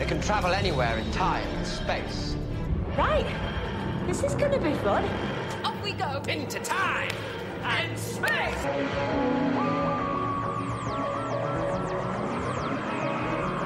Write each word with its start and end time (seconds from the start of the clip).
It 0.00 0.06
can 0.06 0.20
travel 0.20 0.52
anywhere 0.52 0.96
in 0.96 1.10
time 1.10 1.44
and 1.48 1.66
space. 1.66 2.36
Right. 2.96 3.26
This 4.06 4.22
is 4.22 4.32
gonna 4.36 4.60
be 4.60 4.72
fun. 4.74 5.04
Up 5.64 5.74
we 5.82 5.90
go. 5.90 6.22
Into 6.28 6.60
time 6.60 7.10
and 7.64 7.98
space! 7.98 8.64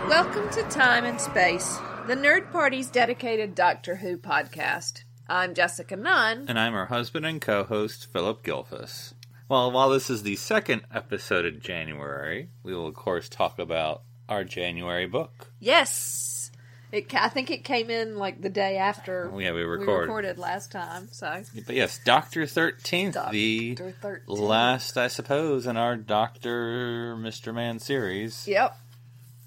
Welcome 0.08 0.48
to 0.52 0.62
Time 0.70 1.04
and 1.04 1.20
Space, 1.20 1.76
the 2.06 2.14
Nerd 2.14 2.50
Party's 2.50 2.88
dedicated 2.88 3.54
Doctor 3.54 3.96
Who 3.96 4.16
podcast. 4.16 5.04
I'm 5.28 5.52
Jessica 5.52 5.96
Nunn. 5.96 6.46
And 6.48 6.58
I'm 6.58 6.72
her 6.72 6.86
husband 6.86 7.26
and 7.26 7.42
co 7.42 7.64
host, 7.64 8.10
Phillip 8.10 8.42
Gilfus. 8.42 9.12
Well, 9.50 9.70
while 9.70 9.90
this 9.90 10.08
is 10.08 10.22
the 10.22 10.36
second 10.36 10.82
episode 10.94 11.44
of 11.44 11.60
January, 11.60 12.48
we 12.62 12.74
will, 12.74 12.86
of 12.86 12.94
course, 12.94 13.28
talk 13.28 13.58
about 13.58 14.04
our 14.32 14.44
January 14.44 15.06
book. 15.06 15.48
Yes. 15.60 16.50
It, 16.90 17.14
I 17.14 17.30
think 17.30 17.50
it 17.50 17.64
came 17.64 17.88
in 17.88 18.18
like 18.18 18.42
the 18.42 18.50
day 18.50 18.76
after 18.76 19.30
Oh, 19.32 19.38
yeah, 19.38 19.52
we 19.52 19.60
we 19.60 19.62
recorded. 19.64 20.08
recorded 20.08 20.38
last 20.38 20.70
time. 20.70 21.08
So 21.10 21.42
But 21.66 21.74
yes, 21.74 21.98
Doctor 22.04 22.42
13th, 22.42 23.30
the 23.30 23.74
Dr. 23.76 23.94
13th. 24.02 24.20
last, 24.26 24.98
I 24.98 25.08
suppose, 25.08 25.66
in 25.66 25.78
our 25.78 25.96
Doctor 25.96 27.16
Mr. 27.16 27.54
Man 27.54 27.78
series. 27.78 28.46
Yep. 28.46 28.76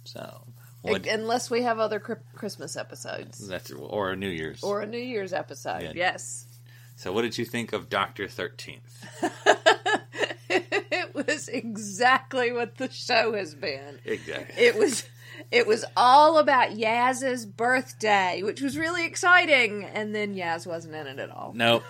So, 0.06 0.42
what, 0.82 1.06
Unless 1.06 1.52
we 1.52 1.62
have 1.64 1.78
other 1.78 2.00
Christmas 2.00 2.76
episodes 2.76 3.48
that's 3.48 3.72
or 3.72 4.12
a 4.12 4.16
New 4.16 4.30
Year's. 4.30 4.64
or 4.64 4.82
a 4.82 4.88
New 4.88 4.98
Year's 4.98 5.34
episode. 5.34 5.84
Yeah. 5.84 5.92
Yes. 5.94 6.48
so, 6.96 7.12
what 7.14 7.22
did 7.24 7.38
you 7.38 7.46
think 7.46 7.74
of 7.74 7.90
Doctor 7.90 8.26
13th? 8.26 8.80
it 11.18 11.28
was 11.28 11.48
exactly 11.48 12.52
what 12.52 12.78
the 12.78 12.90
show 12.92 13.34
has 13.34 13.56
been. 13.56 14.00
Exactly. 14.06 14.64
It 14.64 14.76
was 14.76 15.08
it 15.52 15.68
was 15.68 15.86
all 15.96 16.38
about 16.38 16.72
Yaz's 16.72 17.46
birthday, 17.46 18.42
which 18.44 18.62
was 18.62 18.78
really 18.78 19.06
exciting, 19.06 19.84
and 19.84 20.16
then 20.16 20.36
Yaz 20.36 20.66
wasn't 20.66 20.96
in 20.96 21.08
it 21.08 21.20
at 21.20 21.30
all. 21.30 21.54
Nope. 21.56 21.84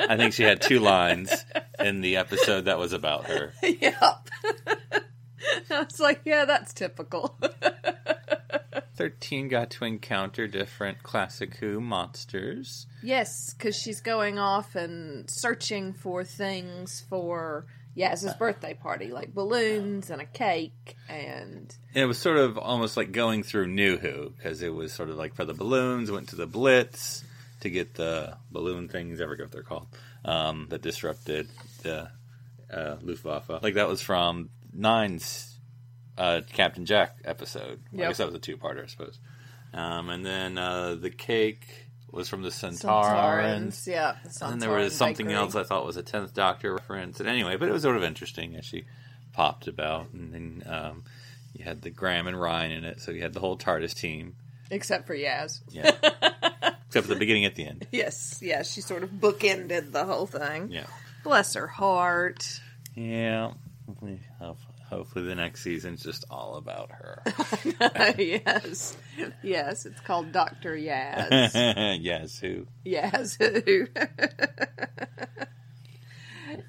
I 0.00 0.16
think 0.16 0.32
she 0.32 0.44
had 0.44 0.60
two 0.60 0.80
lines 0.80 1.44
in 1.78 2.00
the 2.00 2.16
episode 2.16 2.66
that 2.66 2.78
was 2.78 2.92
about 2.92 3.26
her. 3.26 3.52
yep. 3.62 4.28
I 5.70 5.82
was 5.82 6.00
like, 6.00 6.20
yeah, 6.24 6.44
that's 6.44 6.72
typical. 6.72 7.38
13 8.96 9.48
got 9.48 9.70
to 9.70 9.84
encounter 9.84 10.48
different 10.48 11.02
classic 11.04 11.56
Who 11.56 11.80
monsters. 11.80 12.86
yes, 13.02 13.54
because 13.54 13.76
she's 13.76 14.00
going 14.00 14.38
off 14.38 14.74
and 14.74 15.30
searching 15.30 15.92
for 15.92 16.24
things 16.24 17.04
for 17.08 17.66
Yaz's 17.98 18.34
birthday 18.34 18.74
party, 18.74 19.10
like 19.10 19.34
balloons 19.34 20.10
and 20.10 20.22
a 20.22 20.24
cake, 20.24 20.96
and 21.08 21.74
it 21.94 22.04
was 22.04 22.18
sort 22.18 22.36
of 22.36 22.56
almost 22.56 22.96
like 22.96 23.10
going 23.10 23.42
through 23.42 23.66
New 23.66 23.96
Who, 23.96 24.30
because 24.30 24.62
it 24.62 24.72
was 24.72 24.92
sort 24.92 25.10
of 25.10 25.16
like 25.16 25.34
for 25.34 25.44
the 25.44 25.54
balloons, 25.54 26.10
went 26.10 26.28
to 26.28 26.36
the 26.36 26.46
Blitz 26.46 27.24
to 27.60 27.70
get 27.70 27.94
the 27.94 28.36
balloon 28.52 28.88
things, 28.88 29.20
I 29.20 29.26
forget 29.26 29.46
what 29.46 29.52
they're 29.52 29.62
called, 29.62 29.88
um, 30.24 30.66
that 30.70 30.80
disrupted 30.80 31.48
the 31.82 32.10
uh, 32.72 32.96
Luftwaffe. 33.02 33.62
Like 33.62 33.74
that 33.74 33.88
was 33.88 34.00
from 34.00 34.50
Nine's 34.72 35.58
uh, 36.16 36.42
Captain 36.52 36.86
Jack 36.86 37.18
episode. 37.24 37.80
I 37.92 37.96
guess 37.96 38.18
that 38.18 38.26
was 38.26 38.34
a 38.34 38.38
two-parter, 38.38 38.84
I 38.84 38.86
suppose. 38.86 39.18
Um, 39.74 40.08
and 40.08 40.24
then 40.24 40.56
uh, 40.56 40.94
the 40.94 41.10
cake 41.10 41.87
was 42.10 42.28
from 42.28 42.42
the 42.42 42.48
Centaurans. 42.48 42.80
Centaurans, 42.82 43.86
yeah. 43.86 44.16
the 44.22 44.44
And 44.44 44.52
then 44.52 44.58
there 44.58 44.70
was 44.78 44.94
something 44.94 45.30
else 45.32 45.54
I 45.54 45.62
thought 45.64 45.84
was 45.86 45.96
a 45.96 46.02
tenth 46.02 46.34
Doctor 46.34 46.74
reference. 46.74 47.20
And 47.20 47.28
anyway, 47.28 47.56
but 47.56 47.68
it 47.68 47.72
was 47.72 47.82
sort 47.82 47.96
of 47.96 48.02
interesting 48.04 48.56
as 48.56 48.64
she 48.64 48.84
popped 49.32 49.68
about, 49.68 50.08
and 50.12 50.32
then 50.32 50.62
um, 50.66 51.04
you 51.54 51.64
had 51.64 51.82
the 51.82 51.90
Graham 51.90 52.26
and 52.26 52.40
Ryan 52.40 52.72
in 52.72 52.84
it, 52.84 53.00
so 53.00 53.10
you 53.12 53.22
had 53.22 53.34
the 53.34 53.40
whole 53.40 53.56
TARDIS 53.58 53.94
team. 53.94 54.34
except 54.70 55.06
for 55.06 55.14
Yaz. 55.16 55.60
Yeah, 55.70 55.90
except 56.86 57.06
for 57.06 57.14
the 57.14 57.16
beginning 57.16 57.44
at 57.44 57.54
the 57.54 57.64
end. 57.66 57.86
Yes, 57.92 58.40
yes, 58.42 58.72
she 58.72 58.80
sort 58.80 59.02
of 59.02 59.10
bookended 59.10 59.92
the 59.92 60.04
whole 60.04 60.26
thing. 60.26 60.70
Yeah, 60.72 60.86
Bless 61.24 61.54
her 61.54 61.66
heart. 61.68 62.60
yeah. 62.94 63.52
Hopefully 64.88 65.24
the 65.26 65.34
next 65.34 65.62
season's 65.62 66.02
just 66.02 66.24
all 66.30 66.56
about 66.56 66.90
her. 66.90 67.22
yes, 68.18 68.96
yes, 69.42 69.86
it's 69.86 70.00
called 70.00 70.32
Doctor 70.32 70.74
Yaz. 70.76 71.98
yes, 72.02 72.38
who? 72.38 72.66
Yazoo. 72.84 73.86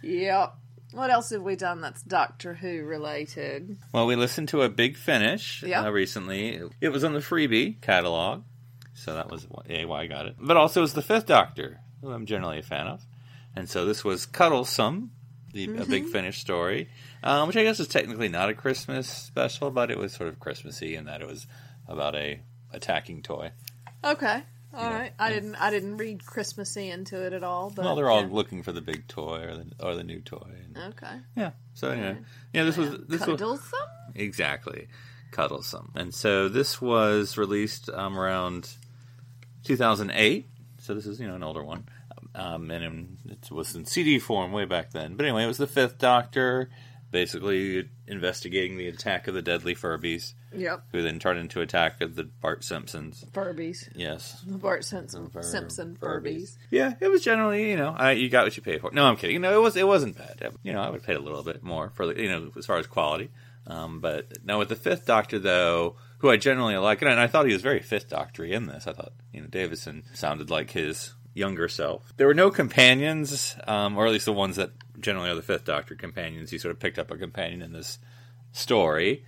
yep. 0.01 0.55
What 0.91 1.11
else 1.11 1.29
have 1.29 1.43
we 1.43 1.55
done 1.55 1.81
that's 1.81 2.01
Doctor 2.01 2.55
Who 2.55 2.83
related? 2.83 3.77
Well, 3.93 4.07
we 4.07 4.15
listened 4.15 4.49
to 4.49 4.63
a 4.63 4.69
Big 4.69 4.97
Finish 4.97 5.61
Yeah. 5.63 5.83
uh, 5.85 5.91
recently. 5.91 6.59
It 6.81 6.89
was 6.89 7.03
on 7.03 7.13
the 7.13 7.19
freebie 7.19 7.79
catalog, 7.81 8.43
so 8.95 9.13
that 9.13 9.29
was 9.29 9.43
why 9.49 9.83
why 9.85 10.01
I 10.01 10.07
got 10.07 10.25
it. 10.25 10.35
But 10.39 10.57
also, 10.57 10.79
it 10.79 10.83
was 10.83 10.93
the 10.93 11.03
Fifth 11.03 11.27
Doctor, 11.27 11.79
who 12.01 12.11
I'm 12.11 12.25
generally 12.25 12.57
a 12.59 12.63
fan 12.63 12.87
of, 12.87 13.05
and 13.55 13.69
so 13.69 13.85
this 13.85 14.03
was 14.03 14.25
Cuddlesome, 14.25 15.11
the 15.53 15.65
a 15.65 15.85
Big 15.85 16.03
Mm-hmm. 16.03 16.11
Finish 16.11 16.39
story, 16.39 16.89
um, 17.23 17.47
which 17.47 17.57
I 17.57 17.63
guess 17.63 17.79
is 17.79 17.87
technically 17.87 18.29
not 18.29 18.49
a 18.49 18.53
Christmas 18.53 19.07
special, 19.07 19.71
but 19.71 19.91
it 19.91 19.97
was 19.97 20.13
sort 20.13 20.29
of 20.29 20.39
Christmassy 20.39 20.95
in 20.95 21.05
that 21.05 21.21
it 21.21 21.27
was 21.27 21.47
about 21.87 22.15
a 22.15 22.41
attacking 22.71 23.21
toy. 23.21 23.51
Okay. 24.03 24.43
all 24.73 24.89
right. 24.91 25.13
I 25.17 25.29
didn't. 25.31 25.55
I 25.55 25.71
didn't 25.71 25.97
read 25.97 26.25
Christmassy 26.25 26.89
into 26.89 27.25
it 27.25 27.33
at 27.33 27.43
all. 27.43 27.69
But 27.69 27.85
well, 27.85 27.95
they're 27.95 28.09
all 28.09 28.21
yeah. 28.21 28.29
looking 28.31 28.63
for 28.63 28.71
the 28.71 28.81
big 28.81 29.07
toy 29.07 29.43
or 29.43 29.55
the 29.55 29.71
or 29.79 29.95
the 29.95 30.03
new 30.03 30.21
toy. 30.21 30.51
And, 30.65 30.93
okay. 30.93 31.17
yeah. 31.35 31.51
So 31.73 31.89
anyway, 31.89 32.17
yeah, 32.53 32.63
this 32.63 32.77
was 32.77 32.91
this 33.07 33.25
was 33.25 33.39
Cuddlesome. 33.39 33.79
Exactly. 34.15 34.87
Cuddlesome. 35.31 35.91
And 35.95 36.13
so 36.13 36.49
this 36.49 36.81
was 36.81 37.37
released 37.37 37.89
um, 37.89 38.17
around 38.17 38.69
2008. 39.63 40.47
So 40.79 40.93
this 40.93 41.05
is, 41.05 41.19
you 41.19 41.27
know, 41.27 41.35
an 41.35 41.43
older 41.43 41.63
one. 41.63 41.87
Um, 42.35 42.69
and 42.71 42.83
in, 42.83 43.17
it 43.29 43.51
was 43.51 43.75
in 43.75 43.85
CD 43.85 44.19
form 44.19 44.51
way 44.51 44.65
back 44.65 44.91
then. 44.91 45.15
But 45.15 45.25
anyway, 45.25 45.43
it 45.43 45.47
was 45.47 45.57
the 45.57 45.67
Fifth 45.67 45.97
Doctor, 45.97 46.69
basically 47.11 47.89
investigating 48.07 48.77
the 48.77 48.87
attack 48.87 49.27
of 49.27 49.33
the 49.33 49.41
deadly 49.41 49.75
Furbies, 49.75 50.33
Yep. 50.55 50.83
who 50.91 51.01
then 51.01 51.19
turned 51.19 51.39
into 51.39 51.61
attack 51.61 52.01
of 52.01 52.15
the 52.15 52.23
Bart 52.23 52.63
Simpsons. 52.63 53.25
Furbies. 53.31 53.89
Yes. 53.95 54.41
The 54.45 54.57
Bart 54.57 54.83
Simpson, 54.85 55.29
Fur- 55.29 55.41
Simpson 55.43 55.97
Furbies. 55.99 56.57
Yeah, 56.71 56.93
it 56.99 57.07
was 57.07 57.23
generally, 57.23 57.69
you 57.69 57.77
know, 57.77 57.95
I, 57.97 58.11
you 58.11 58.29
got 58.29 58.45
what 58.45 58.55
you 58.55 58.63
paid 58.63 58.81
for. 58.81 58.91
No, 58.91 59.05
I'm 59.05 59.15
kidding. 59.15 59.33
You 59.33 59.39
know, 59.39 59.57
it 59.57 59.61
was 59.61 59.75
it 59.75 59.87
wasn't 59.87 60.17
bad. 60.17 60.53
You 60.63 60.73
know, 60.73 60.81
I 60.81 60.89
would 60.89 60.99
have 61.01 61.05
paid 61.07 61.17
a 61.17 61.21
little 61.21 61.43
bit 61.43 61.63
more 61.63 61.89
for 61.95 62.15
you 62.17 62.29
know, 62.29 62.51
as 62.57 62.65
far 62.65 62.77
as 62.77 62.87
quality. 62.87 63.29
Um, 63.67 63.99
but 63.99 64.43
now 64.43 64.57
with 64.59 64.69
the 64.69 64.75
Fifth 64.75 65.05
Doctor, 65.05 65.37
though, 65.37 65.95
who 66.19 66.29
I 66.29 66.37
generally 66.37 66.75
like, 66.77 67.01
and 67.03 67.11
I 67.19 67.27
thought 67.27 67.45
he 67.45 67.53
was 67.53 67.61
very 67.61 67.81
Fifth 67.81 68.09
Doctory 68.09 68.53
in 68.53 68.65
this. 68.65 68.87
I 68.87 68.93
thought, 68.93 69.13
you 69.31 69.41
know, 69.41 69.47
Davison 69.47 70.03
sounded 70.13 70.49
like 70.49 70.71
his 70.71 71.13
younger 71.39 71.67
self. 71.67 72.13
There 72.17 72.27
were 72.27 72.33
no 72.33 72.51
companions, 72.51 73.55
um, 73.65 73.97
or 73.97 74.05
at 74.05 74.11
least 74.11 74.25
the 74.25 74.33
ones 74.33 74.57
that 74.57 74.71
generally 74.99 75.29
are 75.29 75.35
the 75.35 75.41
Fifth 75.41 75.65
Doctor 75.65 75.95
companions. 75.95 76.51
He 76.51 76.57
sort 76.57 76.73
of 76.73 76.79
picked 76.79 76.99
up 76.99 77.09
a 77.09 77.17
companion 77.17 77.61
in 77.61 77.73
this 77.73 77.97
story. 78.51 79.25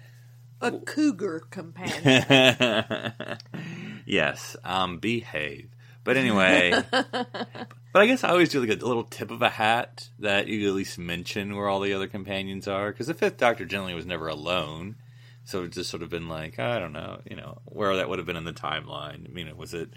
A 0.59 0.72
cougar 0.72 1.39
companion. 1.49 3.38
yes, 4.05 4.55
um, 4.63 4.99
behave. 4.99 5.69
But 6.03 6.17
anyway, 6.17 6.73
but 6.91 7.47
I 7.94 8.05
guess 8.05 8.23
I 8.23 8.29
always 8.29 8.49
do 8.49 8.59
like 8.59 8.81
a 8.81 8.85
little 8.85 9.03
tip 9.03 9.31
of 9.31 9.41
a 9.41 9.49
hat 9.49 10.09
that 10.19 10.47
you 10.47 10.67
at 10.67 10.73
least 10.73 10.99
mention 10.99 11.55
where 11.55 11.67
all 11.67 11.79
the 11.79 11.93
other 11.93 12.07
companions 12.07 12.67
are, 12.67 12.91
because 12.91 13.07
the 13.07 13.13
Fifth 13.13 13.38
Doctor 13.38 13.66
generally 13.66 13.93
was 13.93 14.05
never 14.05 14.28
alone. 14.28 14.95
So 15.43 15.63
it's 15.63 15.75
just 15.75 15.89
sort 15.89 16.03
of 16.03 16.09
been 16.09 16.28
like 16.28 16.59
I 16.59 16.79
don't 16.79 16.93
know, 16.93 17.22
you 17.29 17.35
know, 17.35 17.59
where 17.66 17.95
that 17.95 18.09
would 18.09 18.19
have 18.19 18.25
been 18.25 18.35
in 18.35 18.43
the 18.43 18.53
timeline. 18.53 19.28
I 19.28 19.31
mean, 19.31 19.55
was 19.57 19.73
it 19.73 19.91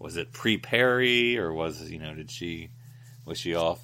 was 0.00 0.16
it 0.16 0.32
pre 0.32 0.58
Peri 0.58 1.38
or 1.38 1.52
was 1.52 1.90
you 1.90 1.98
know 1.98 2.14
did 2.14 2.30
she 2.30 2.70
was 3.24 3.38
she 3.38 3.54
off 3.54 3.80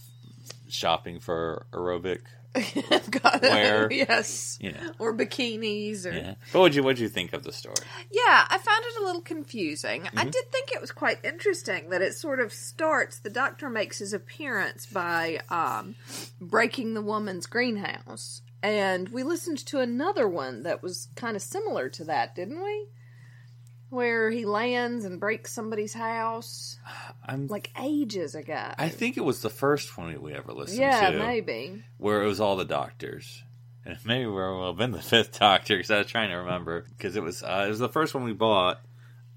shopping 0.69 1.21
for 1.21 1.67
aerobic? 1.73 2.21
Got. 3.11 3.41
Where- 3.41 3.91
Yes. 3.91 4.59
You 4.61 4.73
know, 4.73 4.93
Or 4.99 5.15
bikinis 5.17 6.05
or 6.05 6.13
yeah. 6.13 6.35
What 6.53 6.75
you 6.75 6.83
what 6.83 6.99
you 6.99 7.09
think 7.09 7.33
of 7.33 7.45
the 7.45 7.53
story? 7.53 7.75
Yeah, 8.11 8.45
I 8.49 8.59
found 8.59 8.85
it 8.85 9.01
a 9.01 9.05
little 9.07 9.23
confusing. 9.23 10.03
Mm-hmm. 10.03 10.19
I 10.19 10.25
did 10.25 10.53
think 10.53 10.71
it 10.71 10.81
was 10.81 10.93
quite 10.93 11.25
interesting 11.25 11.89
that 11.89 12.03
it 12.03 12.13
sort 12.15 12.41
of 12.41 12.53
starts. 12.53 13.19
The 13.21 13.31
doctor 13.31 13.71
makes 13.71 13.99
his 14.01 14.13
appearance 14.13 14.85
by 14.85 15.41
um, 15.49 15.95
breaking 16.43 16.93
the 16.93 17.01
woman's 17.01 17.47
greenhouse, 17.47 18.43
and 18.63 19.09
we 19.09 19.23
listened 19.23 19.65
to 19.67 19.81
another 19.81 20.29
one 20.29 20.63
that 20.65 20.83
was 20.83 21.09
kind 21.17 21.37
of 21.37 21.43
similar 21.43 21.89
to 21.89 22.05
that, 22.05 22.35
didn't 22.35 22.63
we? 22.63 22.87
Where 23.93 24.31
he 24.31 24.47
lands 24.47 25.05
and 25.05 25.21
breaks 25.21 25.53
somebody's 25.53 25.93
house, 25.93 26.79
I'm 27.27 27.47
like 27.49 27.71
ages 27.79 28.35
ago. 28.35 28.73
I 28.79 28.89
think 28.89 29.19
it 29.19 29.25
was 29.25 29.43
the 29.43 29.51
first 29.51 29.99
one 29.99 30.19
we 30.23 30.33
ever 30.33 30.53
listened 30.55 30.81
yeah, 30.81 31.11
to. 31.11 31.19
maybe. 31.19 31.83
where 31.99 32.23
it 32.23 32.27
was 32.27 32.41
all 32.41 32.57
the 32.57 32.65
doctors. 32.65 33.43
And 33.85 33.99
maybe 34.07 34.25
where 34.27 34.57
well 34.57 34.73
been 34.73 34.93
the 34.93 35.03
fifth 35.03 35.39
doctor 35.39 35.77
because 35.77 35.91
I 35.91 35.99
was 35.99 36.07
trying 36.07 36.31
to 36.31 36.37
remember 36.37 36.87
because 36.97 37.17
it 37.17 37.23
was 37.23 37.43
uh, 37.43 37.65
it 37.67 37.69
was 37.69 37.81
the 37.81 37.89
first 37.91 38.15
one 38.15 38.25
we 38.25 38.33
bought. 38.33 38.81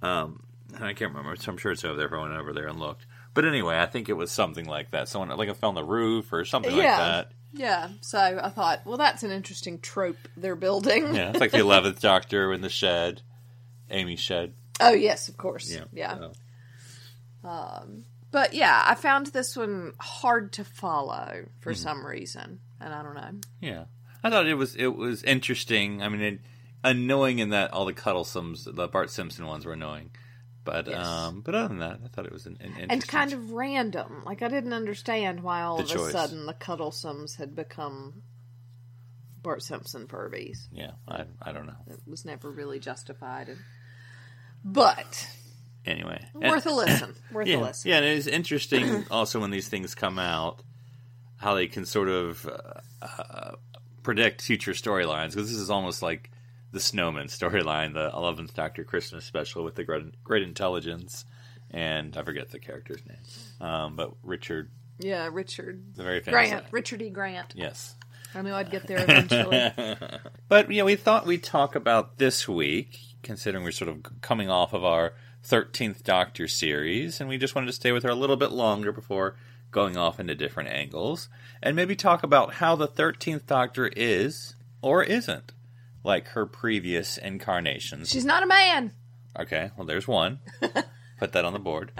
Um, 0.01 0.41
and 0.73 0.85
I 0.85 0.93
can't 0.93 1.13
remember, 1.13 1.35
so 1.35 1.51
I'm 1.51 1.57
sure 1.57 1.73
it's 1.73 1.83
over 1.83 1.97
there. 1.97 2.07
If 2.07 2.13
I 2.13 2.21
went 2.21 2.33
over 2.33 2.53
there 2.53 2.67
and 2.67 2.79
looked, 2.79 3.05
but 3.33 3.43
anyway, 3.43 3.77
I 3.77 3.87
think 3.87 4.07
it 4.07 4.13
was 4.13 4.31
something 4.31 4.65
like 4.65 4.91
that. 4.91 5.09
Someone 5.09 5.37
like 5.37 5.49
it 5.49 5.57
fell 5.57 5.69
on 5.69 5.75
the 5.75 5.83
roof 5.83 6.31
or 6.31 6.45
something 6.45 6.71
like 6.71 6.81
Yeah. 6.81 6.97
that. 6.97 7.31
Yeah, 7.51 7.89
so 8.01 8.19
I 8.19 8.49
thought, 8.49 8.85
well, 8.85 8.97
that's 8.97 9.23
an 9.23 9.31
interesting 9.31 9.79
trope 9.79 10.17
they're 10.37 10.55
building. 10.57 11.13
Yeah, 11.13 11.29
it's 11.31 11.39
like 11.41 11.51
the 11.51 11.59
eleventh 11.69 11.99
Doctor 12.01 12.53
in 12.53 12.61
the 12.61 12.69
shed. 12.69 13.21
Amy 13.89 14.15
Shed. 14.15 14.53
Oh 14.79 14.91
yes, 14.93 15.29
of 15.29 15.37
course. 15.37 15.71
Yeah. 15.71 15.85
yeah. 15.93 16.17
so. 17.43 17.87
But 18.31 18.53
yeah, 18.53 18.83
I 18.85 18.95
found 18.95 19.27
this 19.27 19.55
one 19.55 19.93
hard 19.99 20.53
to 20.53 20.63
follow 20.65 21.45
for 21.61 21.71
Mm-hmm. 21.71 21.81
some 21.81 22.05
reason, 22.05 22.59
and 22.81 22.93
I 22.93 23.01
don't 23.01 23.15
know. 23.15 23.31
Yeah, 23.61 23.85
I 24.23 24.29
thought 24.29 24.47
it 24.47 24.55
was 24.55 24.75
it 24.75 24.87
was 24.95 25.23
interesting. 25.23 26.01
I 26.01 26.09
mean, 26.09 26.21
it, 26.21 26.39
annoying 26.83 27.39
in 27.39 27.49
that 27.49 27.71
all 27.71 27.85
the 27.85 27.93
Cuddlesomes, 27.93 28.65
the 28.65 28.87
Bart 28.89 29.09
Simpson 29.09 29.45
ones 29.47 29.65
were 29.65 29.71
annoying, 29.73 30.09
but 30.65 30.87
Yes. 30.87 31.05
um, 31.07 31.41
but 31.45 31.55
other 31.55 31.69
than 31.69 31.79
that, 31.79 31.99
I 32.03 32.07
thought 32.09 32.25
it 32.25 32.33
was 32.33 32.45
an, 32.45 32.57
an 32.59 32.65
interesting 32.67 32.91
And 32.91 33.07
kind 33.07 33.31
of 33.31 33.51
random. 33.51 34.23
Like 34.25 34.41
I 34.41 34.49
didn't 34.49 34.73
understand 34.73 35.41
why 35.41 35.61
all 35.61 35.77
The 35.77 35.83
of 35.83 35.89
choice. 35.89 36.09
a 36.09 36.11
sudden 36.11 36.45
the 36.45 36.53
Cuddlesomes 36.55 37.37
had 37.37 37.55
become 37.55 38.21
Bart 39.41 39.63
Simpson 39.63 40.07
Furbies. 40.07 40.67
yeah. 40.73 40.91
I 41.07 41.23
I 41.41 41.53
don't 41.53 41.67
know. 41.67 41.77
It 41.87 41.99
was 42.05 42.25
never 42.25 42.51
really 42.51 42.79
justified. 42.79 43.47
And... 43.47 43.59
But 44.65 45.29
Anyway, 45.85 46.19
worth 46.33 46.65
a 46.65 46.71
listen. 46.71 47.13
Worth 47.31 47.47
yeah, 47.47 47.57
a 47.57 47.61
listen. 47.61 47.89
yeah, 47.91 47.97
and 47.97 48.05
it 48.05 48.17
is 48.17 48.25
interesting 48.25 49.05
also 49.11 49.39
when 49.39 49.51
these 49.51 49.67
things 49.67 49.93
come 49.93 50.17
out 50.17 50.63
how 51.37 51.53
they 51.53 51.67
can 51.67 51.85
sort 51.85 52.09
of 52.09 52.47
uh, 52.47 53.05
uh, 53.05 53.51
predict 54.01 54.41
future 54.41 54.71
storylines 54.71 55.31
because 55.35 55.51
this 55.51 55.59
is 55.59 55.69
almost 55.69 56.01
like 56.01 56.31
the 56.71 56.79
Snowman 56.79 57.27
storyline, 57.27 57.93
the 57.93 58.09
Eleventh 58.15 58.55
Doctor 58.55 58.83
Christmas 58.83 59.25
special 59.25 59.63
with 59.63 59.75
the 59.75 59.83
great, 59.83 60.23
great 60.23 60.41
intelligence, 60.43 61.23
and 61.69 62.17
I 62.17 62.23
forget 62.23 62.49
the 62.49 62.59
character's 62.59 63.01
name, 63.05 63.67
um, 63.69 63.95
but 63.95 64.11
Richard, 64.23 64.71
Yeah, 64.97 65.29
Richard 65.31 65.95
the 65.95 66.03
very 66.03 66.21
famous 66.21 66.49
Grant. 66.49 66.65
Richard 66.71 67.01
E. 67.03 67.09
Grant. 67.11 67.53
yes. 67.55 67.93
I 68.35 68.41
knew 68.41 68.53
I'd 68.53 68.69
get 68.69 68.85
there 68.87 68.99
eventually. 69.01 69.71
But 70.47 70.69
yeah, 70.71 70.83
we 70.83 70.95
thought 70.95 71.25
we'd 71.25 71.43
talk 71.43 71.75
about 71.75 72.17
this 72.19 72.47
week, 72.47 72.99
considering 73.23 73.63
we're 73.63 73.71
sort 73.71 73.89
of 73.89 74.21
coming 74.21 74.49
off 74.49 74.73
of 74.73 74.83
our 74.85 75.13
thirteenth 75.41 76.03
Doctor 76.03 76.47
series, 76.47 77.19
and 77.19 77.27
we 77.27 77.37
just 77.39 77.55
wanted 77.55 77.67
to 77.67 77.73
stay 77.73 77.91
with 77.91 78.03
her 78.03 78.09
a 78.09 78.15
little 78.15 78.35
bit 78.35 78.51
longer 78.51 78.91
before 78.91 79.37
going 79.71 79.97
off 79.97 80.19
into 80.19 80.35
different 80.35 80.69
angles, 80.69 81.29
and 81.63 81.75
maybe 81.75 81.95
talk 81.95 82.21
about 82.21 82.55
how 82.55 82.75
the 82.75 82.85
thirteenth 82.87 83.47
Doctor 83.47 83.87
is 83.95 84.53
or 84.83 85.03
isn't 85.03 85.51
like 86.03 86.27
her 86.29 86.45
previous 86.45 87.17
incarnations. 87.17 88.11
She's 88.11 88.25
not 88.25 88.43
a 88.43 88.47
man. 88.47 88.91
Okay, 89.39 89.71
well, 89.75 89.87
there's 89.87 90.07
one. 90.07 90.39
Put 91.19 91.31
that 91.31 91.43
on 91.45 91.53
the 91.53 91.59
board. 91.59 91.91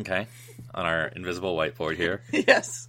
Okay, 0.00 0.26
on 0.74 0.84
our 0.84 1.06
invisible 1.06 1.56
whiteboard 1.56 1.96
here. 1.96 2.22
Yes. 2.32 2.88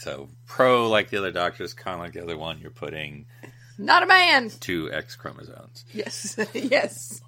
So 0.00 0.30
pro 0.46 0.88
like 0.88 1.10
the 1.10 1.18
other 1.18 1.30
Doctors, 1.30 1.74
con 1.74 1.98
like 1.98 2.14
the 2.14 2.22
other 2.22 2.38
one. 2.38 2.58
You're 2.58 2.70
putting 2.70 3.26
Not 3.76 4.02
a 4.02 4.06
man. 4.06 4.48
two 4.48 4.90
X 4.90 5.14
chromosomes. 5.14 5.84
Yes. 5.92 6.38
yes. 6.54 7.20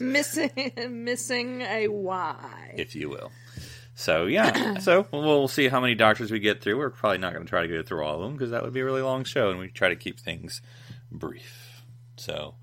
Missing 0.00 0.72
missing 0.88 1.60
a 1.60 1.88
Y. 1.88 2.74
if 2.78 2.94
you 2.94 3.10
will. 3.10 3.30
So 3.94 4.24
yeah, 4.24 4.78
so 4.80 5.06
we'll 5.12 5.48
see 5.48 5.68
how 5.68 5.80
many 5.80 5.94
doctors 5.94 6.30
we 6.30 6.40
get 6.40 6.62
through. 6.62 6.78
We're 6.78 6.88
probably 6.88 7.18
not 7.18 7.34
going 7.34 7.44
to 7.44 7.50
try 7.50 7.62
to 7.62 7.68
go 7.68 7.82
through 7.82 8.02
all 8.02 8.16
of 8.16 8.22
them 8.22 8.32
because 8.32 8.52
that 8.52 8.62
would 8.62 8.72
be 8.72 8.80
a 8.80 8.84
really 8.84 9.02
long 9.02 9.24
show, 9.24 9.50
and 9.50 9.58
we 9.58 9.68
try 9.68 9.90
to 9.90 9.96
keep 9.96 10.18
things 10.18 10.62
brief. 11.12 11.82
So 12.16 12.54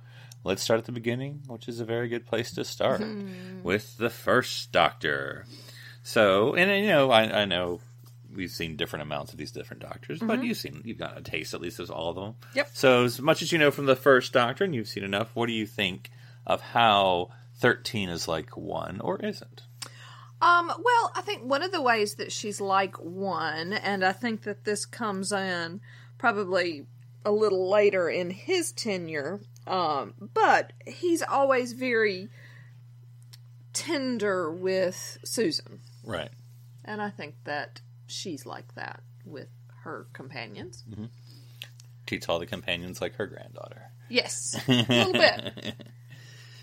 let's 0.43 0.63
start 0.63 0.79
at 0.79 0.85
the 0.85 0.91
beginning, 0.91 1.43
which 1.47 1.67
is 1.67 1.79
a 1.79 1.85
very 1.85 2.07
good 2.07 2.25
place 2.25 2.51
to 2.55 2.63
start 2.65 3.01
mm-hmm. 3.01 3.61
with 3.61 3.97
the 3.97 4.09
first 4.09 4.71
Doctor. 4.71 5.45
So, 6.03 6.55
and 6.55 6.83
you 6.83 6.89
know, 6.89 7.11
I, 7.11 7.41
I 7.41 7.45
know 7.45 7.79
we've 8.35 8.51
seen 8.51 8.75
different 8.75 9.03
amounts 9.03 9.31
of 9.31 9.37
these 9.37 9.51
different 9.51 9.81
doctors, 9.81 10.19
but 10.19 10.43
you've 10.43 10.57
seen 10.57 10.81
you've 10.85 10.97
got 10.97 11.17
a 11.17 11.21
taste 11.21 11.53
at 11.53 11.61
least 11.61 11.79
of 11.79 11.91
all 11.91 12.09
of 12.09 12.15
them. 12.15 12.35
Yep. 12.55 12.69
So, 12.73 13.03
as 13.05 13.21
much 13.21 13.41
as 13.41 13.51
you 13.51 13.57
know 13.57 13.71
from 13.71 13.85
the 13.85 13.95
first 13.95 14.33
Doctor, 14.33 14.63
and 14.63 14.73
you've 14.73 14.87
seen 14.87 15.03
enough, 15.03 15.35
what 15.35 15.47
do 15.47 15.53
you 15.53 15.65
think 15.65 16.09
of 16.45 16.61
how 16.61 17.29
thirteen 17.55 18.09
is 18.09 18.27
like 18.27 18.55
one 18.57 19.01
or 19.01 19.19
isn't? 19.19 19.63
Um, 20.41 20.67
well, 20.67 21.11
I 21.15 21.21
think 21.21 21.43
one 21.43 21.61
of 21.61 21.71
the 21.71 21.81
ways 21.81 22.15
that 22.15 22.31
she's 22.31 22.59
like 22.59 22.95
one, 22.97 23.73
and 23.73 24.03
I 24.03 24.11
think 24.11 24.43
that 24.43 24.63
this 24.63 24.85
comes 24.85 25.31
in 25.31 25.81
probably 26.17 26.87
a 27.23 27.31
little 27.31 27.69
later 27.69 28.09
in 28.09 28.31
his 28.31 28.71
tenure, 28.71 29.41
um, 29.67 30.15
but 30.33 30.73
he's 30.87 31.21
always 31.21 31.73
very 31.73 32.29
tender 33.73 34.51
with 34.51 35.19
Susan. 35.23 35.81
Right. 36.03 36.29
And 36.83 37.01
I 37.01 37.09
think 37.09 37.35
that 37.43 37.81
she's 38.11 38.45
like 38.45 38.75
that 38.75 39.01
with 39.25 39.47
her 39.83 40.07
companions. 40.13 40.83
Mm-hmm. 40.89 41.05
treats 42.05 42.27
all 42.29 42.39
the 42.39 42.45
companions 42.45 43.01
like 43.01 43.15
her 43.15 43.27
granddaughter. 43.27 43.83
Yes, 44.09 44.55
a 44.67 44.71
little 44.71 45.13
bit. 45.13 45.75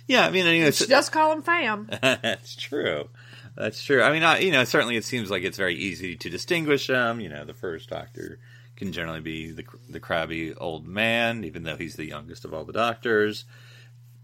Yeah, 0.07 0.27
I 0.27 0.31
mean, 0.31 0.47
you 0.47 0.65
know, 0.65 0.71
She 0.71 0.87
does 0.87 1.09
call 1.09 1.31
them 1.31 1.43
fam. 1.43 1.89
that's 2.03 2.57
true. 2.57 3.09
That's 3.57 3.83
true. 3.83 4.03
I 4.03 4.13
mean, 4.13 4.23
I, 4.23 4.39
you 4.39 4.53
know, 4.53 4.65
certainly 4.65 4.97
it 4.97 5.05
seems 5.05 5.31
like 5.31 5.43
it's 5.43 5.59
very 5.59 5.75
easy 5.75 6.17
to 6.17 6.31
distinguish 6.31 6.87
them. 6.87 7.21
You 7.21 7.29
know, 7.29 7.45
the 7.45 7.55
first 7.55 7.91
Doctor 7.91 8.39
can 8.77 8.93
generally 8.93 9.21
be 9.21 9.51
the 9.51 9.65
the 9.89 10.01
crabby 10.01 10.55
old 10.55 10.87
man, 10.87 11.45
even 11.45 11.65
though 11.65 11.77
he's 11.77 11.97
the 11.97 12.07
youngest 12.07 12.45
of 12.45 12.55
all 12.55 12.65
the 12.65 12.73
Doctors, 12.73 13.45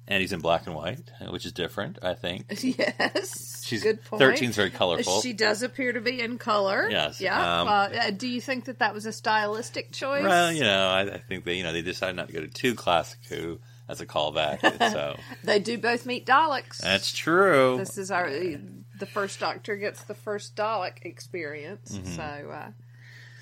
and 0.07 0.21
he's 0.21 0.33
in 0.33 0.41
black 0.41 0.67
and 0.67 0.75
white, 0.75 1.11
which 1.31 1.47
is 1.47 1.53
different. 1.53 1.99
I 2.03 2.15
think 2.15 2.47
yes, 2.63 3.65
she's 3.67 3.83
good 3.83 4.05
point. 4.05 4.23
13's 4.23 4.57
very 4.57 4.71
colorful. 4.71 5.21
She 5.21 5.33
does 5.33 5.63
appear 5.63 5.93
to 5.93 6.01
be 6.01 6.21
in 6.21 6.39
color. 6.39 6.89
Yes, 6.91 7.21
Yeah. 7.21 7.61
um, 7.63 7.69
uh, 7.69 7.71
uh, 7.71 8.11
do 8.11 8.29
you 8.29 8.41
think 8.41 8.67
that 8.67 8.81
that 8.81 8.93
was 8.95 9.07
a 9.07 9.13
stylistic 9.13 9.93
choice? 9.93 10.23
Well, 10.23 10.53
you 10.53 10.63
know, 10.63 10.89
I, 10.89 11.01
I 11.15 11.19
think 11.19 11.45
they, 11.45 11.55
you 11.55 11.63
know, 11.65 11.73
they 11.73 11.83
decided 11.83 12.17
not 12.17 12.29
to 12.29 12.33
go 12.35 12.41
to 12.41 12.49
too 12.49 12.75
classic 12.75 13.19
Who 13.29 13.61
as 13.89 14.01
a 14.01 14.07
callback. 14.07 14.61
so 14.93 15.17
They 15.43 15.59
do 15.59 15.79
both 15.79 16.07
meet 16.07 16.27
Daleks. 16.27 16.79
that's 16.79 17.13
true. 17.13 17.77
this 17.79 17.99
is 17.99 18.11
our 18.11 18.31
the 18.31 19.07
first 19.07 19.41
Doctor 19.41 19.77
gets 19.77 20.05
the 20.05 20.15
first 20.15 20.55
Dalek 20.57 20.99
experience. 21.05 21.99
Mm-hmm. 21.99 22.13
So 22.15 22.23
uh, 22.23 22.71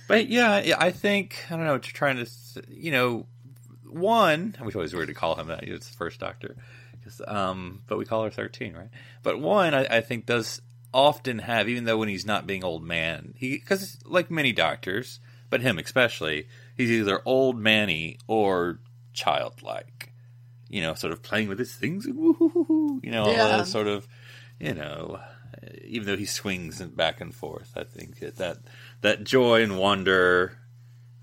But 0.08 0.28
yeah, 0.28 0.76
I 0.78 0.90
think 0.90 1.44
I 1.50 1.56
don't 1.56 1.64
know. 1.64 1.78
Trying 1.78 2.24
to, 2.24 2.30
you 2.68 2.90
know, 2.90 3.26
one. 3.92 4.56
Which 4.60 4.74
always 4.74 4.94
weird 4.94 5.08
to 5.08 5.14
call 5.14 5.36
him 5.36 5.48
that. 5.48 5.64
It's 5.64 5.90
the 5.90 5.96
first 5.96 6.20
Doctor, 6.20 6.56
um, 7.26 7.82
but 7.86 7.98
we 7.98 8.04
call 8.04 8.24
her 8.24 8.30
thirteen, 8.30 8.74
right? 8.74 8.90
But 9.22 9.40
one, 9.40 9.74
I, 9.74 9.98
I 9.98 10.00
think, 10.00 10.26
does 10.26 10.60
often 10.94 11.38
have, 11.38 11.68
even 11.68 11.84
though 11.84 11.98
when 11.98 12.08
he's 12.08 12.26
not 12.26 12.46
being 12.46 12.64
old 12.64 12.84
man, 12.84 13.34
he 13.36 13.58
because 13.58 13.98
like 14.04 14.30
many 14.30 14.52
doctors, 14.52 15.20
but 15.50 15.60
him 15.60 15.78
especially, 15.78 16.46
he's 16.76 16.90
either 16.90 17.20
old 17.24 17.58
manny 17.58 18.18
or 18.26 18.78
childlike. 19.12 20.12
You 20.68 20.80
know, 20.80 20.94
sort 20.94 21.12
of 21.12 21.22
playing 21.22 21.48
with 21.48 21.58
his 21.58 21.74
things, 21.74 22.06
you 22.06 23.00
know, 23.02 23.26
Yeah. 23.30 23.62
sort 23.64 23.88
of, 23.88 24.08
you 24.58 24.72
know, 24.72 25.20
even 25.84 26.06
though 26.06 26.17
he 26.17 26.24
swings 26.24 26.81
back 26.81 27.20
and 27.20 27.34
forth, 27.34 27.72
I 27.76 27.84
think 27.84 28.20
that 28.20 28.36
that, 28.36 28.56
that 29.02 29.22
joy 29.22 29.62
and 29.62 29.78
wonder 29.78 30.56